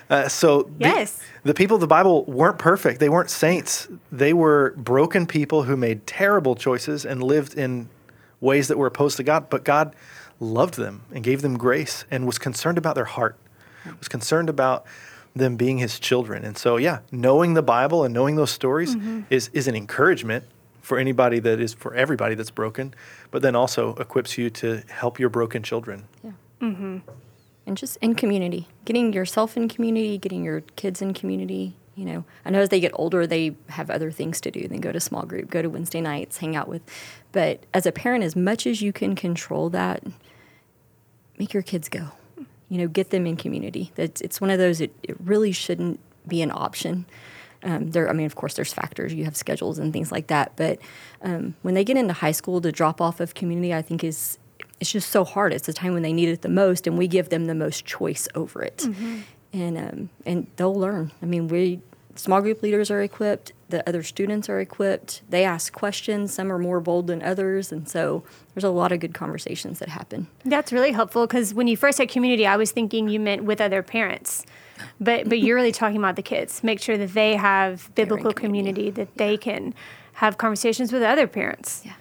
Uh, 0.10 0.30
so 0.30 0.64
the, 0.64 0.72
Yes. 0.88 1.20
the 1.44 1.54
people 1.54 1.76
of 1.76 1.82
the 1.82 1.88
Bible 1.88 2.24
weren't 2.24 2.58
perfect. 2.58 3.02
They 3.02 3.10
weren't 3.10 3.30
saints. 3.30 3.90
They 4.14 4.32
were 4.32 4.74
broken 4.78 5.26
people 5.28 5.64
who 5.64 5.76
made 5.76 6.08
terrible 6.08 6.56
choices 6.56 7.06
and 7.06 7.22
lived 7.22 7.54
in 7.56 7.90
ways 8.40 8.70
that 8.70 8.78
were 8.78 8.88
opposed 8.88 9.18
to 9.18 9.24
God. 9.24 9.50
But 9.50 9.66
God 9.66 9.94
loved 10.40 10.76
them 10.76 11.04
and 11.14 11.26
gave 11.26 11.42
them 11.42 11.58
grace 11.58 12.06
and 12.10 12.26
was 12.26 12.40
concerned 12.40 12.78
about 12.78 12.96
their 12.96 13.04
heart, 13.06 13.36
was 13.98 14.08
concerned 14.08 14.50
about 14.50 14.86
them 15.36 15.56
being 15.56 15.78
his 15.78 16.00
children. 16.00 16.44
And 16.44 16.58
so, 16.58 16.78
yeah, 16.78 17.00
knowing 17.12 17.54
the 17.54 17.62
Bible 17.62 18.04
and 18.04 18.14
knowing 18.14 18.36
those 18.36 18.52
stories 18.52 18.96
is, 19.30 19.50
is 19.54 19.68
an 19.68 19.76
encouragement 19.76 20.46
for 20.82 20.98
anybody 20.98 21.40
that 21.40 21.60
is 21.60 21.74
for 21.74 21.94
everybody 21.94 22.34
that's 22.34 22.50
broken, 22.50 22.94
but 23.30 23.42
then 23.42 23.56
also 23.56 23.94
equips 23.96 24.38
you 24.38 24.50
to 24.50 24.82
help 24.88 25.20
your 25.20 25.30
broken 25.30 25.62
children. 25.62 26.08
Yeah. 26.24 26.32
Mm-hmm. 26.62 26.98
And 27.66 27.78
just 27.78 27.98
in 27.98 28.16
community, 28.16 28.70
getting 28.86 29.12
yourself 29.12 29.58
in 29.58 29.68
community, 29.68 30.18
getting 30.18 30.44
your 30.46 30.62
kids 30.78 31.02
in 31.02 31.14
community. 31.14 31.76
You 31.96 32.06
know, 32.06 32.26
I 32.46 32.52
know 32.52 32.60
as 32.60 32.70
they 32.70 32.80
get 32.80 32.92
older, 32.96 33.28
they 33.28 33.56
have 33.70 33.90
other 33.90 34.12
things 34.12 34.40
to 34.42 34.52
do 34.52 34.68
than 34.68 34.80
go 34.80 34.92
to 34.92 35.00
small 35.00 35.24
group, 35.24 35.50
go 35.50 35.62
to 35.62 35.70
Wednesday 35.70 36.00
nights, 36.00 36.38
hang 36.38 36.56
out 36.56 36.70
with. 36.70 36.82
But 37.34 37.66
as 37.74 37.86
a 37.86 37.92
parent, 37.92 38.24
as 38.24 38.36
much 38.36 38.66
as 38.66 38.82
you 38.82 38.94
can 38.94 39.16
control 39.16 39.70
that, 39.72 40.04
make 41.38 41.54
your 41.54 41.64
kids 41.64 41.90
go. 41.90 42.12
You 42.70 42.80
know, 42.80 42.88
get 42.88 43.12
them 43.12 43.26
in 43.26 43.38
community. 43.38 43.92
That's 43.96 44.22
it's 44.22 44.42
one 44.42 44.50
of 44.50 44.60
those. 44.60 44.82
It, 44.82 44.94
it 45.04 45.16
really 45.24 45.52
shouldn't 45.52 46.00
be 46.28 46.42
an 46.42 46.52
option. 46.52 47.06
Um, 47.64 47.90
there, 47.92 48.10
I 48.10 48.14
mean, 48.14 48.26
of 48.26 48.36
course, 48.36 48.54
there's 48.54 48.74
factors. 48.74 49.14
You 49.14 49.26
have 49.26 49.36
schedules 49.36 49.80
and 49.80 49.92
things 49.92 50.12
like 50.12 50.28
that. 50.28 50.54
But 50.56 50.80
um, 51.22 51.56
when 51.64 51.74
they 51.74 51.84
get 51.84 51.98
into 51.98 52.14
high 52.14 52.32
school, 52.32 52.60
the 52.60 52.72
drop 52.72 53.02
off 53.02 53.20
of 53.20 53.34
community, 53.34 53.74
I 53.74 53.82
think 53.82 54.04
is 54.04 54.38
it's 54.80 54.92
just 54.92 55.10
so 55.10 55.24
hard. 55.24 55.54
It's 55.54 55.66
the 55.66 55.74
time 55.74 55.94
when 55.94 56.04
they 56.04 56.14
need 56.14 56.30
it 56.30 56.42
the 56.42 56.50
most, 56.50 56.88
and 56.88 56.98
we 56.98 57.08
give 57.08 57.30
them 57.30 57.46
the 57.46 57.56
most 57.56 57.86
choice 57.86 58.28
over 58.36 58.62
it. 58.62 58.86
And 59.54 59.78
um, 59.78 60.10
and 60.26 60.48
they'll 60.58 60.76
learn. 60.76 61.12
I 61.22 61.26
mean, 61.26 61.48
we 61.48 61.82
small 62.18 62.42
group 62.42 62.62
leaders 62.62 62.92
are 62.92 63.02
equipped. 63.02 63.54
The 63.70 63.88
other 63.88 64.04
students 64.04 64.50
are 64.50 64.60
equipped. 64.60 65.22
They 65.30 65.44
ask 65.44 65.74
questions. 65.74 66.34
Some 66.34 66.52
are 66.52 66.58
more 66.58 66.80
bold 66.80 67.08
than 67.08 67.22
others, 67.22 67.72
and 67.72 67.88
so 67.88 68.24
there's 68.54 68.64
a 68.64 68.70
lot 68.70 68.92
of 68.92 69.00
good 69.00 69.14
conversations 69.14 69.80
that 69.80 69.90
happen. 69.90 70.28
That's 70.46 70.72
really 70.72 70.92
helpful 70.92 71.28
because 71.28 71.54
when 71.54 71.68
you 71.68 71.78
first 71.78 71.98
said 71.98 72.10
community, 72.10 72.48
I 72.48 72.58
was 72.58 72.72
thinking 72.72 73.08
you 73.10 73.20
meant 73.20 73.44
with 73.44 73.62
other 73.62 73.84
parents. 73.84 74.46
But 75.00 75.28
but 75.28 75.40
you're 75.40 75.56
really 75.56 75.72
talking 75.72 75.98
about 75.98 76.16
the 76.16 76.22
kids. 76.22 76.64
Make 76.64 76.82
sure 76.82 76.98
that 76.98 77.14
they 77.14 77.36
have 77.36 77.94
biblical 77.96 78.34
community, 78.34 78.92
community. 78.92 78.92
that 78.92 79.18
they 79.18 79.38
can 79.38 79.74
have 80.14 80.38
conversations 80.38 80.92
with 80.92 81.04
other 81.04 81.28
parents. 81.28 81.82
Yeah. 81.86 81.94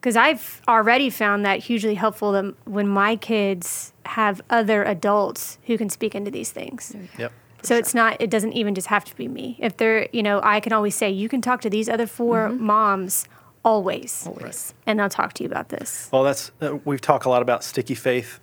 Because 0.00 0.16
I've 0.16 0.60
already 0.66 1.10
found 1.10 1.44
that 1.44 1.60
hugely 1.60 1.94
helpful 1.94 2.32
that 2.32 2.54
when 2.64 2.88
my 2.88 3.14
kids 3.14 3.92
have 4.04 4.40
other 4.50 4.82
adults 4.82 5.58
who 5.66 5.78
can 5.78 5.88
speak 5.88 6.14
into 6.14 6.30
these 6.30 6.50
things. 6.50 6.96
Yep. 7.18 7.32
So 7.62 7.76
it's 7.76 7.94
not, 7.94 8.20
it 8.20 8.30
doesn't 8.30 8.52
even 8.52 8.74
just 8.74 8.88
have 8.88 9.04
to 9.04 9.16
be 9.16 9.28
me. 9.28 9.56
If 9.60 9.76
they're, 9.76 10.08
you 10.12 10.22
know, 10.22 10.40
I 10.42 10.60
can 10.60 10.72
always 10.72 10.94
say, 10.94 11.10
you 11.10 11.28
can 11.28 11.40
talk 11.40 11.60
to 11.62 11.70
these 11.70 11.88
other 11.88 12.06
4 12.06 12.50
moms 12.50 13.26
always. 13.64 14.26
Always. 14.26 14.74
And 14.86 14.98
they'll 14.98 15.08
talk 15.08 15.32
to 15.34 15.44
you 15.44 15.48
about 15.48 15.68
this. 15.68 16.08
Well, 16.12 16.24
that's 16.24 16.50
uh, 16.60 16.76
we've 16.84 17.00
talked 17.00 17.24
a 17.24 17.28
lot 17.28 17.42
about 17.42 17.64
Sticky 17.64 17.94
Faith, 17.94 18.40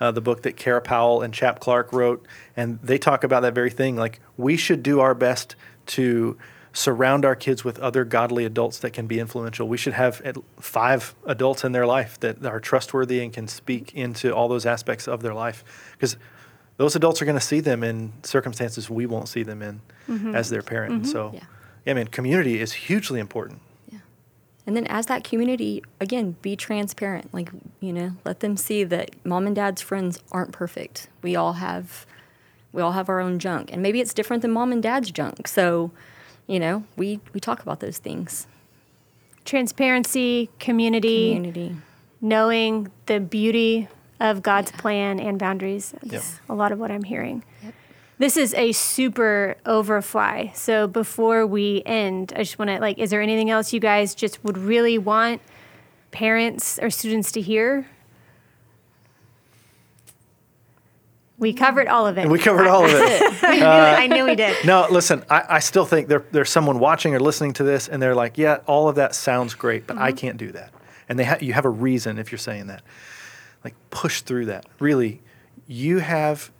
uh, 0.00 0.10
the 0.10 0.20
book 0.20 0.42
that 0.42 0.56
Kara 0.56 0.80
Powell 0.80 1.22
and 1.22 1.32
Chap 1.32 1.60
Clark 1.60 1.92
wrote, 1.92 2.26
and 2.56 2.78
they 2.82 2.98
talk 2.98 3.24
about 3.24 3.40
that 3.42 3.54
very 3.54 3.70
thing. 3.70 3.96
Like 3.96 4.20
we 4.36 4.56
should 4.56 4.82
do 4.82 5.00
our 5.00 5.14
best 5.14 5.56
to 5.86 6.38
surround 6.72 7.26
our 7.26 7.36
kids 7.36 7.64
with 7.64 7.78
other 7.80 8.02
godly 8.04 8.46
adults 8.46 8.78
that 8.78 8.92
can 8.92 9.06
be 9.06 9.20
influential. 9.20 9.68
We 9.68 9.76
should 9.76 9.92
have 9.92 10.22
at 10.22 10.36
five 10.58 11.14
adults 11.26 11.64
in 11.64 11.72
their 11.72 11.86
life 11.86 12.18
that 12.20 12.44
are 12.46 12.60
trustworthy 12.60 13.22
and 13.22 13.30
can 13.30 13.46
speak 13.46 13.92
into 13.94 14.34
all 14.34 14.48
those 14.48 14.64
aspects 14.64 15.06
of 15.06 15.20
their 15.20 15.34
life, 15.34 15.64
because 15.92 16.16
those 16.82 16.96
adults 16.96 17.22
are 17.22 17.24
going 17.24 17.38
to 17.38 17.40
see 17.40 17.60
them 17.60 17.84
in 17.84 18.12
circumstances 18.24 18.90
we 18.90 19.06
won't 19.06 19.28
see 19.28 19.44
them 19.44 19.62
in 19.62 19.80
mm-hmm. 20.08 20.34
as 20.34 20.50
their 20.50 20.62
parent. 20.62 20.92
And 20.92 21.08
So, 21.08 21.26
mm-hmm. 21.28 21.36
Yeah. 21.36 21.44
yeah, 21.86 21.94
man, 21.94 22.08
community 22.08 22.60
is 22.60 22.72
hugely 22.72 23.20
important. 23.20 23.60
Yeah. 23.88 24.00
And 24.66 24.74
then 24.74 24.88
as 24.88 25.06
that 25.06 25.22
community, 25.22 25.84
again, 26.00 26.34
be 26.42 26.56
transparent. 26.56 27.32
Like, 27.32 27.50
you 27.78 27.92
know, 27.92 28.16
let 28.24 28.40
them 28.40 28.56
see 28.56 28.82
that 28.82 29.12
mom 29.24 29.46
and 29.46 29.54
dad's 29.54 29.80
friends 29.80 30.18
aren't 30.32 30.50
perfect. 30.50 31.06
We 31.22 31.36
all 31.36 31.52
have 31.52 32.04
we 32.72 32.82
all 32.82 32.92
have 32.92 33.08
our 33.08 33.20
own 33.20 33.38
junk. 33.38 33.70
And 33.72 33.80
maybe 33.80 34.00
it's 34.00 34.12
different 34.12 34.42
than 34.42 34.50
mom 34.50 34.72
and 34.72 34.82
dad's 34.82 35.12
junk. 35.12 35.46
So, 35.46 35.92
you 36.48 36.58
know, 36.58 36.82
we, 36.96 37.20
we 37.32 37.38
talk 37.38 37.62
about 37.62 37.78
those 37.78 37.98
things. 37.98 38.48
Transparency, 39.44 40.50
community, 40.58 41.34
Community. 41.34 41.76
knowing 42.20 42.90
the 43.06 43.20
beauty 43.20 43.86
of 44.22 44.40
God's 44.40 44.70
plan 44.70 45.18
and 45.18 45.38
boundaries. 45.38 45.92
That's 46.02 46.40
a 46.48 46.54
lot 46.54 46.70
of 46.70 46.78
what 46.78 46.90
I'm 46.90 47.02
hearing. 47.02 47.42
This 48.18 48.36
is 48.36 48.54
a 48.54 48.70
super 48.70 49.56
overfly. 49.66 50.52
So 50.54 50.86
before 50.86 51.44
we 51.44 51.82
end, 51.84 52.32
I 52.36 52.44
just 52.44 52.56
want 52.56 52.70
to 52.70 52.78
like, 52.78 52.98
is 52.98 53.10
there 53.10 53.20
anything 53.20 53.50
else 53.50 53.72
you 53.72 53.80
guys 53.80 54.14
just 54.14 54.42
would 54.44 54.56
really 54.56 54.96
want 54.96 55.42
parents 56.12 56.78
or 56.80 56.88
students 56.88 57.32
to 57.32 57.40
hear? 57.40 57.88
We 61.36 61.52
covered 61.52 61.88
all 61.88 62.06
of 62.06 62.16
it. 62.16 62.28
We 62.28 62.38
covered 62.38 62.68
all 62.68 62.84
of 62.84 62.92
it. 62.92 63.42
I, 63.42 63.50
knew 63.56 63.64
it. 63.64 63.64
I 63.64 64.06
knew 64.06 64.24
we 64.24 64.36
did. 64.36 64.64
No, 64.64 64.86
listen, 64.88 65.24
I, 65.28 65.44
I 65.48 65.58
still 65.58 65.84
think 65.84 66.06
there, 66.06 66.24
there's 66.30 66.50
someone 66.50 66.78
watching 66.78 67.16
or 67.16 67.18
listening 67.18 67.54
to 67.54 67.64
this, 67.64 67.88
and 67.88 68.00
they're 68.00 68.14
like, 68.14 68.38
yeah, 68.38 68.58
all 68.68 68.88
of 68.88 68.94
that 68.94 69.16
sounds 69.16 69.54
great, 69.54 69.88
but 69.88 69.98
I 69.98 70.10
mm-hmm. 70.10 70.18
can't 70.18 70.36
do 70.36 70.52
that. 70.52 70.72
And 71.08 71.18
they 71.18 71.24
ha- 71.24 71.38
you 71.40 71.54
have 71.54 71.64
a 71.64 71.70
reason 71.70 72.20
if 72.20 72.30
you're 72.30 72.38
saying 72.38 72.68
that. 72.68 72.82
Like, 73.64 73.74
push 73.90 74.22
through 74.22 74.46
that. 74.46 74.66
Really, 74.78 75.20
you 75.66 75.98
have 75.98 76.50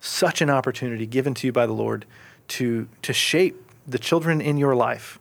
such 0.00 0.40
an 0.40 0.50
opportunity 0.50 1.06
given 1.06 1.34
to 1.34 1.46
you 1.46 1.52
by 1.52 1.66
the 1.66 1.72
Lord 1.72 2.04
to, 2.48 2.88
to 3.02 3.12
shape 3.12 3.70
the 3.86 3.98
children 3.98 4.40
in 4.40 4.56
your 4.56 4.74
life. 4.74 5.18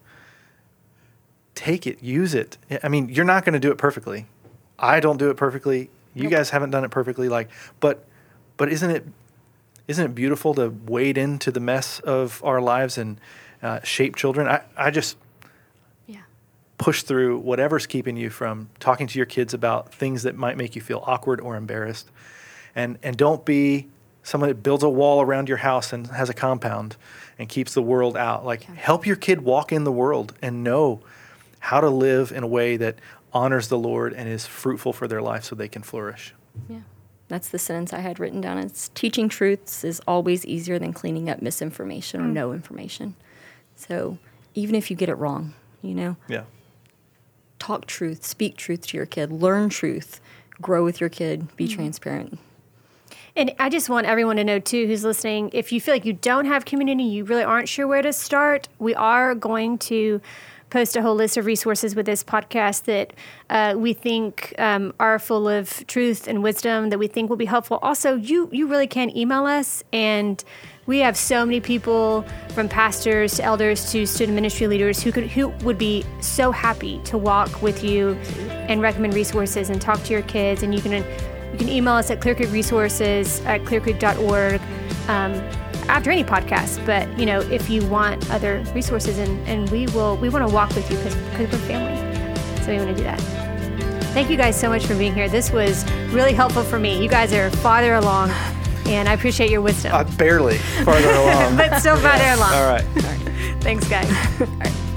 Take 1.55 1.87
it, 1.87 2.01
use 2.03 2.33
it. 2.33 2.57
I 2.81 2.87
mean, 2.87 3.09
you're 3.09 3.25
not 3.25 3.45
going 3.45 3.53
to 3.53 3.59
do 3.59 3.71
it 3.71 3.77
perfectly. 3.77 4.27
I 4.77 4.99
don't 4.99 5.17
do 5.17 5.29
it 5.29 5.37
perfectly. 5.37 5.89
You 6.13 6.29
guys 6.29 6.49
haven't 6.49 6.71
done 6.71 6.83
it 6.83 6.91
perfectly. 6.91 7.29
Like, 7.29 7.49
but, 7.79 8.05
but 8.57 8.69
isn't 8.69 8.89
it 8.89 9.05
isn't 9.87 10.05
it 10.05 10.15
beautiful 10.15 10.53
to 10.55 10.69
wade 10.69 11.17
into 11.17 11.51
the 11.51 11.59
mess 11.59 11.99
of 11.99 12.41
our 12.43 12.61
lives 12.61 12.97
and 12.97 13.19
uh, 13.61 13.81
shape 13.83 14.15
children? 14.15 14.47
I, 14.47 14.61
I 14.77 14.91
just. 14.91 15.17
Push 16.83 17.03
through 17.03 17.37
whatever's 17.37 17.87
keeping 17.87 18.17
you 18.17 18.29
from 18.29 18.69
talking 18.77 19.07
to 19.07 19.17
your 19.17 19.25
kids 19.25 19.53
about 19.53 19.93
things 19.93 20.23
that 20.23 20.35
might 20.35 20.57
make 20.57 20.75
you 20.75 20.81
feel 20.81 21.01
awkward 21.07 21.39
or 21.39 21.55
embarrassed. 21.55 22.11
And, 22.75 22.99
and 23.01 23.15
don't 23.15 23.45
be 23.45 23.87
someone 24.21 24.49
that 24.49 24.61
builds 24.63 24.83
a 24.83 24.89
wall 24.89 25.21
around 25.21 25.47
your 25.47 25.59
house 25.59 25.93
and 25.93 26.07
has 26.07 26.29
a 26.29 26.33
compound 26.33 26.97
and 27.39 27.47
keeps 27.47 27.73
the 27.73 27.81
world 27.81 28.17
out. 28.17 28.45
Like, 28.45 28.63
help 28.63 29.05
your 29.05 29.15
kid 29.15 29.43
walk 29.45 29.71
in 29.71 29.85
the 29.85 29.93
world 29.93 30.33
and 30.41 30.61
know 30.61 30.99
how 31.59 31.79
to 31.79 31.89
live 31.89 32.33
in 32.33 32.43
a 32.43 32.47
way 32.47 32.75
that 32.75 32.99
honors 33.31 33.69
the 33.69 33.77
Lord 33.77 34.11
and 34.11 34.27
is 34.27 34.45
fruitful 34.45 34.91
for 34.91 35.07
their 35.07 35.21
life 35.21 35.45
so 35.45 35.55
they 35.55 35.69
can 35.69 35.83
flourish. 35.83 36.35
Yeah. 36.67 36.81
That's 37.29 37.47
the 37.47 37.59
sentence 37.59 37.93
I 37.93 37.99
had 37.99 38.19
written 38.19 38.41
down. 38.41 38.57
It's 38.57 38.89
teaching 38.93 39.29
truths 39.29 39.85
is 39.85 40.01
always 40.05 40.45
easier 40.45 40.79
than 40.79 40.91
cleaning 40.91 41.29
up 41.29 41.41
misinformation 41.41 42.19
or 42.19 42.25
mm. 42.25 42.33
no 42.33 42.51
information. 42.51 43.15
So 43.77 44.17
even 44.53 44.75
if 44.75 44.91
you 44.91 44.97
get 44.97 45.07
it 45.07 45.15
wrong, 45.15 45.53
you 45.81 45.93
know, 45.93 46.17
Yeah. 46.27 46.43
Talk 47.63 47.85
truth, 47.85 48.25
speak 48.25 48.57
truth 48.57 48.87
to 48.87 48.97
your 48.97 49.05
kid, 49.05 49.31
learn 49.31 49.69
truth, 49.69 50.19
grow 50.61 50.83
with 50.83 50.99
your 50.99 51.09
kid, 51.09 51.55
be 51.55 51.65
mm-hmm. 51.65 51.75
transparent. 51.75 52.39
And 53.37 53.53
I 53.57 53.69
just 53.69 53.89
want 53.89 54.05
everyone 54.05 54.35
to 54.35 54.43
know 54.43 54.59
too, 54.59 54.85
who's 54.85 55.05
listening, 55.05 55.49
if 55.53 55.71
you 55.71 55.79
feel 55.79 55.93
like 55.93 56.03
you 56.03 56.13
don't 56.13 56.45
have 56.45 56.65
community, 56.65 57.03
you 57.03 57.23
really 57.23 57.43
aren't 57.43 57.69
sure 57.69 57.87
where 57.87 58.01
to 58.01 58.11
start, 58.11 58.67
we 58.79 58.93
are 58.95 59.33
going 59.33 59.77
to 59.79 60.19
post 60.73 60.95
a 60.95 61.03
whole 61.03 61.13
list 61.13 61.37
of 61.37 61.45
resources 61.45 61.95
with 61.95 62.07
this 62.07 62.23
podcast 62.23 62.85
that 62.85 63.13
uh, 63.51 63.75
we 63.77 63.93
think 63.93 64.55
um, 64.57 64.91
are 64.99 65.19
full 65.19 65.47
of 65.47 65.85
truth 65.85 66.27
and 66.27 66.41
wisdom 66.41 66.89
that 66.89 66.97
we 66.97 67.05
think 67.05 67.29
will 67.29 67.37
be 67.37 67.45
helpful. 67.45 67.77
Also, 67.83 68.15
you 68.15 68.49
you 68.51 68.67
really 68.67 68.87
can 68.87 69.15
email 69.15 69.45
us, 69.45 69.83
and 69.93 70.43
we 70.87 70.97
have 70.97 71.15
so 71.15 71.45
many 71.45 71.59
people 71.59 72.25
from 72.55 72.67
pastors 72.67 73.35
to 73.35 73.43
elders 73.43 73.91
to 73.91 74.07
student 74.07 74.33
ministry 74.33 74.65
leaders 74.65 75.03
who 75.03 75.11
could 75.11 75.27
who 75.27 75.49
would 75.63 75.77
be 75.77 76.03
so 76.21 76.51
happy 76.51 76.99
to 77.03 77.19
walk 77.19 77.61
with 77.61 77.83
you 77.83 78.15
and 78.67 78.81
recommend 78.81 79.13
resources 79.13 79.69
and 79.69 79.79
talk 79.79 80.01
to 80.05 80.11
your 80.11 80.23
kids. 80.23 80.63
And 80.63 80.73
you 80.73 80.81
can 80.81 80.91
you 81.51 81.57
can 81.59 81.69
email 81.69 81.93
us 81.93 82.09
at 82.09 82.19
clearcreekresources 82.19 83.45
at 83.45 83.61
clearcreek.org 83.61 84.59
um, 85.07 85.33
after 85.89 86.11
any 86.11 86.23
podcast. 86.23 86.85
But 86.85 87.17
you 87.19 87.25
know, 87.25 87.41
if 87.41 87.69
you 87.69 87.85
want 87.87 88.29
other 88.31 88.63
resources, 88.73 89.17
and, 89.17 89.47
and 89.47 89.69
we 89.69 89.87
will, 89.87 90.17
we 90.17 90.29
want 90.29 90.47
to 90.47 90.53
walk 90.53 90.69
with 90.75 90.89
you 90.89 90.97
because 90.97 91.15
we're 91.37 91.47
family. 91.67 91.97
So 92.63 92.71
we 92.71 92.77
want 92.77 92.89
to 92.89 92.95
do 92.95 93.03
that. 93.03 93.19
Thank 94.13 94.29
you 94.29 94.37
guys 94.37 94.59
so 94.59 94.69
much 94.69 94.85
for 94.85 94.95
being 94.95 95.13
here. 95.13 95.27
This 95.27 95.51
was 95.51 95.89
really 96.11 96.33
helpful 96.33 96.63
for 96.63 96.77
me. 96.77 97.01
You 97.01 97.09
guys 97.09 97.33
are 97.33 97.49
farther 97.49 97.95
along, 97.95 98.29
and 98.85 99.09
I 99.09 99.13
appreciate 99.13 99.49
your 99.49 99.61
wisdom. 99.61 99.93
Uh, 99.93 100.03
barely 100.17 100.57
farther 100.57 101.09
along. 101.09 101.57
but 101.57 101.79
still 101.79 101.97
farther 101.97 102.29
along. 102.29 102.53
All 102.53 102.67
right. 102.67 102.83
Thanks, 103.61 103.87
guys. 103.87 104.89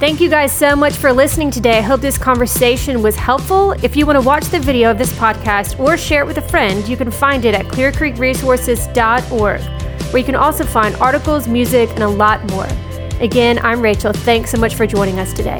Thank 0.00 0.20
you 0.22 0.30
guys 0.30 0.50
so 0.50 0.74
much 0.74 0.94
for 0.94 1.12
listening 1.12 1.50
today. 1.50 1.76
I 1.76 1.82
hope 1.82 2.00
this 2.00 2.16
conversation 2.16 3.02
was 3.02 3.16
helpful. 3.16 3.72
If 3.84 3.94
you 3.96 4.06
want 4.06 4.18
to 4.18 4.26
watch 4.26 4.46
the 4.46 4.58
video 4.58 4.90
of 4.90 4.96
this 4.96 5.12
podcast 5.12 5.78
or 5.78 5.98
share 5.98 6.22
it 6.22 6.26
with 6.26 6.38
a 6.38 6.42
friend, 6.42 6.88
you 6.88 6.96
can 6.96 7.10
find 7.10 7.44
it 7.44 7.54
at 7.54 7.66
clearcreekresources.org, 7.66 9.60
where 9.60 10.18
you 10.18 10.24
can 10.24 10.36
also 10.36 10.64
find 10.64 10.96
articles, 10.96 11.46
music, 11.46 11.90
and 11.90 12.02
a 12.02 12.08
lot 12.08 12.42
more. 12.50 12.66
Again, 13.20 13.58
I'm 13.58 13.82
Rachel. 13.82 14.14
Thanks 14.14 14.50
so 14.50 14.56
much 14.56 14.74
for 14.74 14.86
joining 14.86 15.18
us 15.18 15.34
today. 15.34 15.58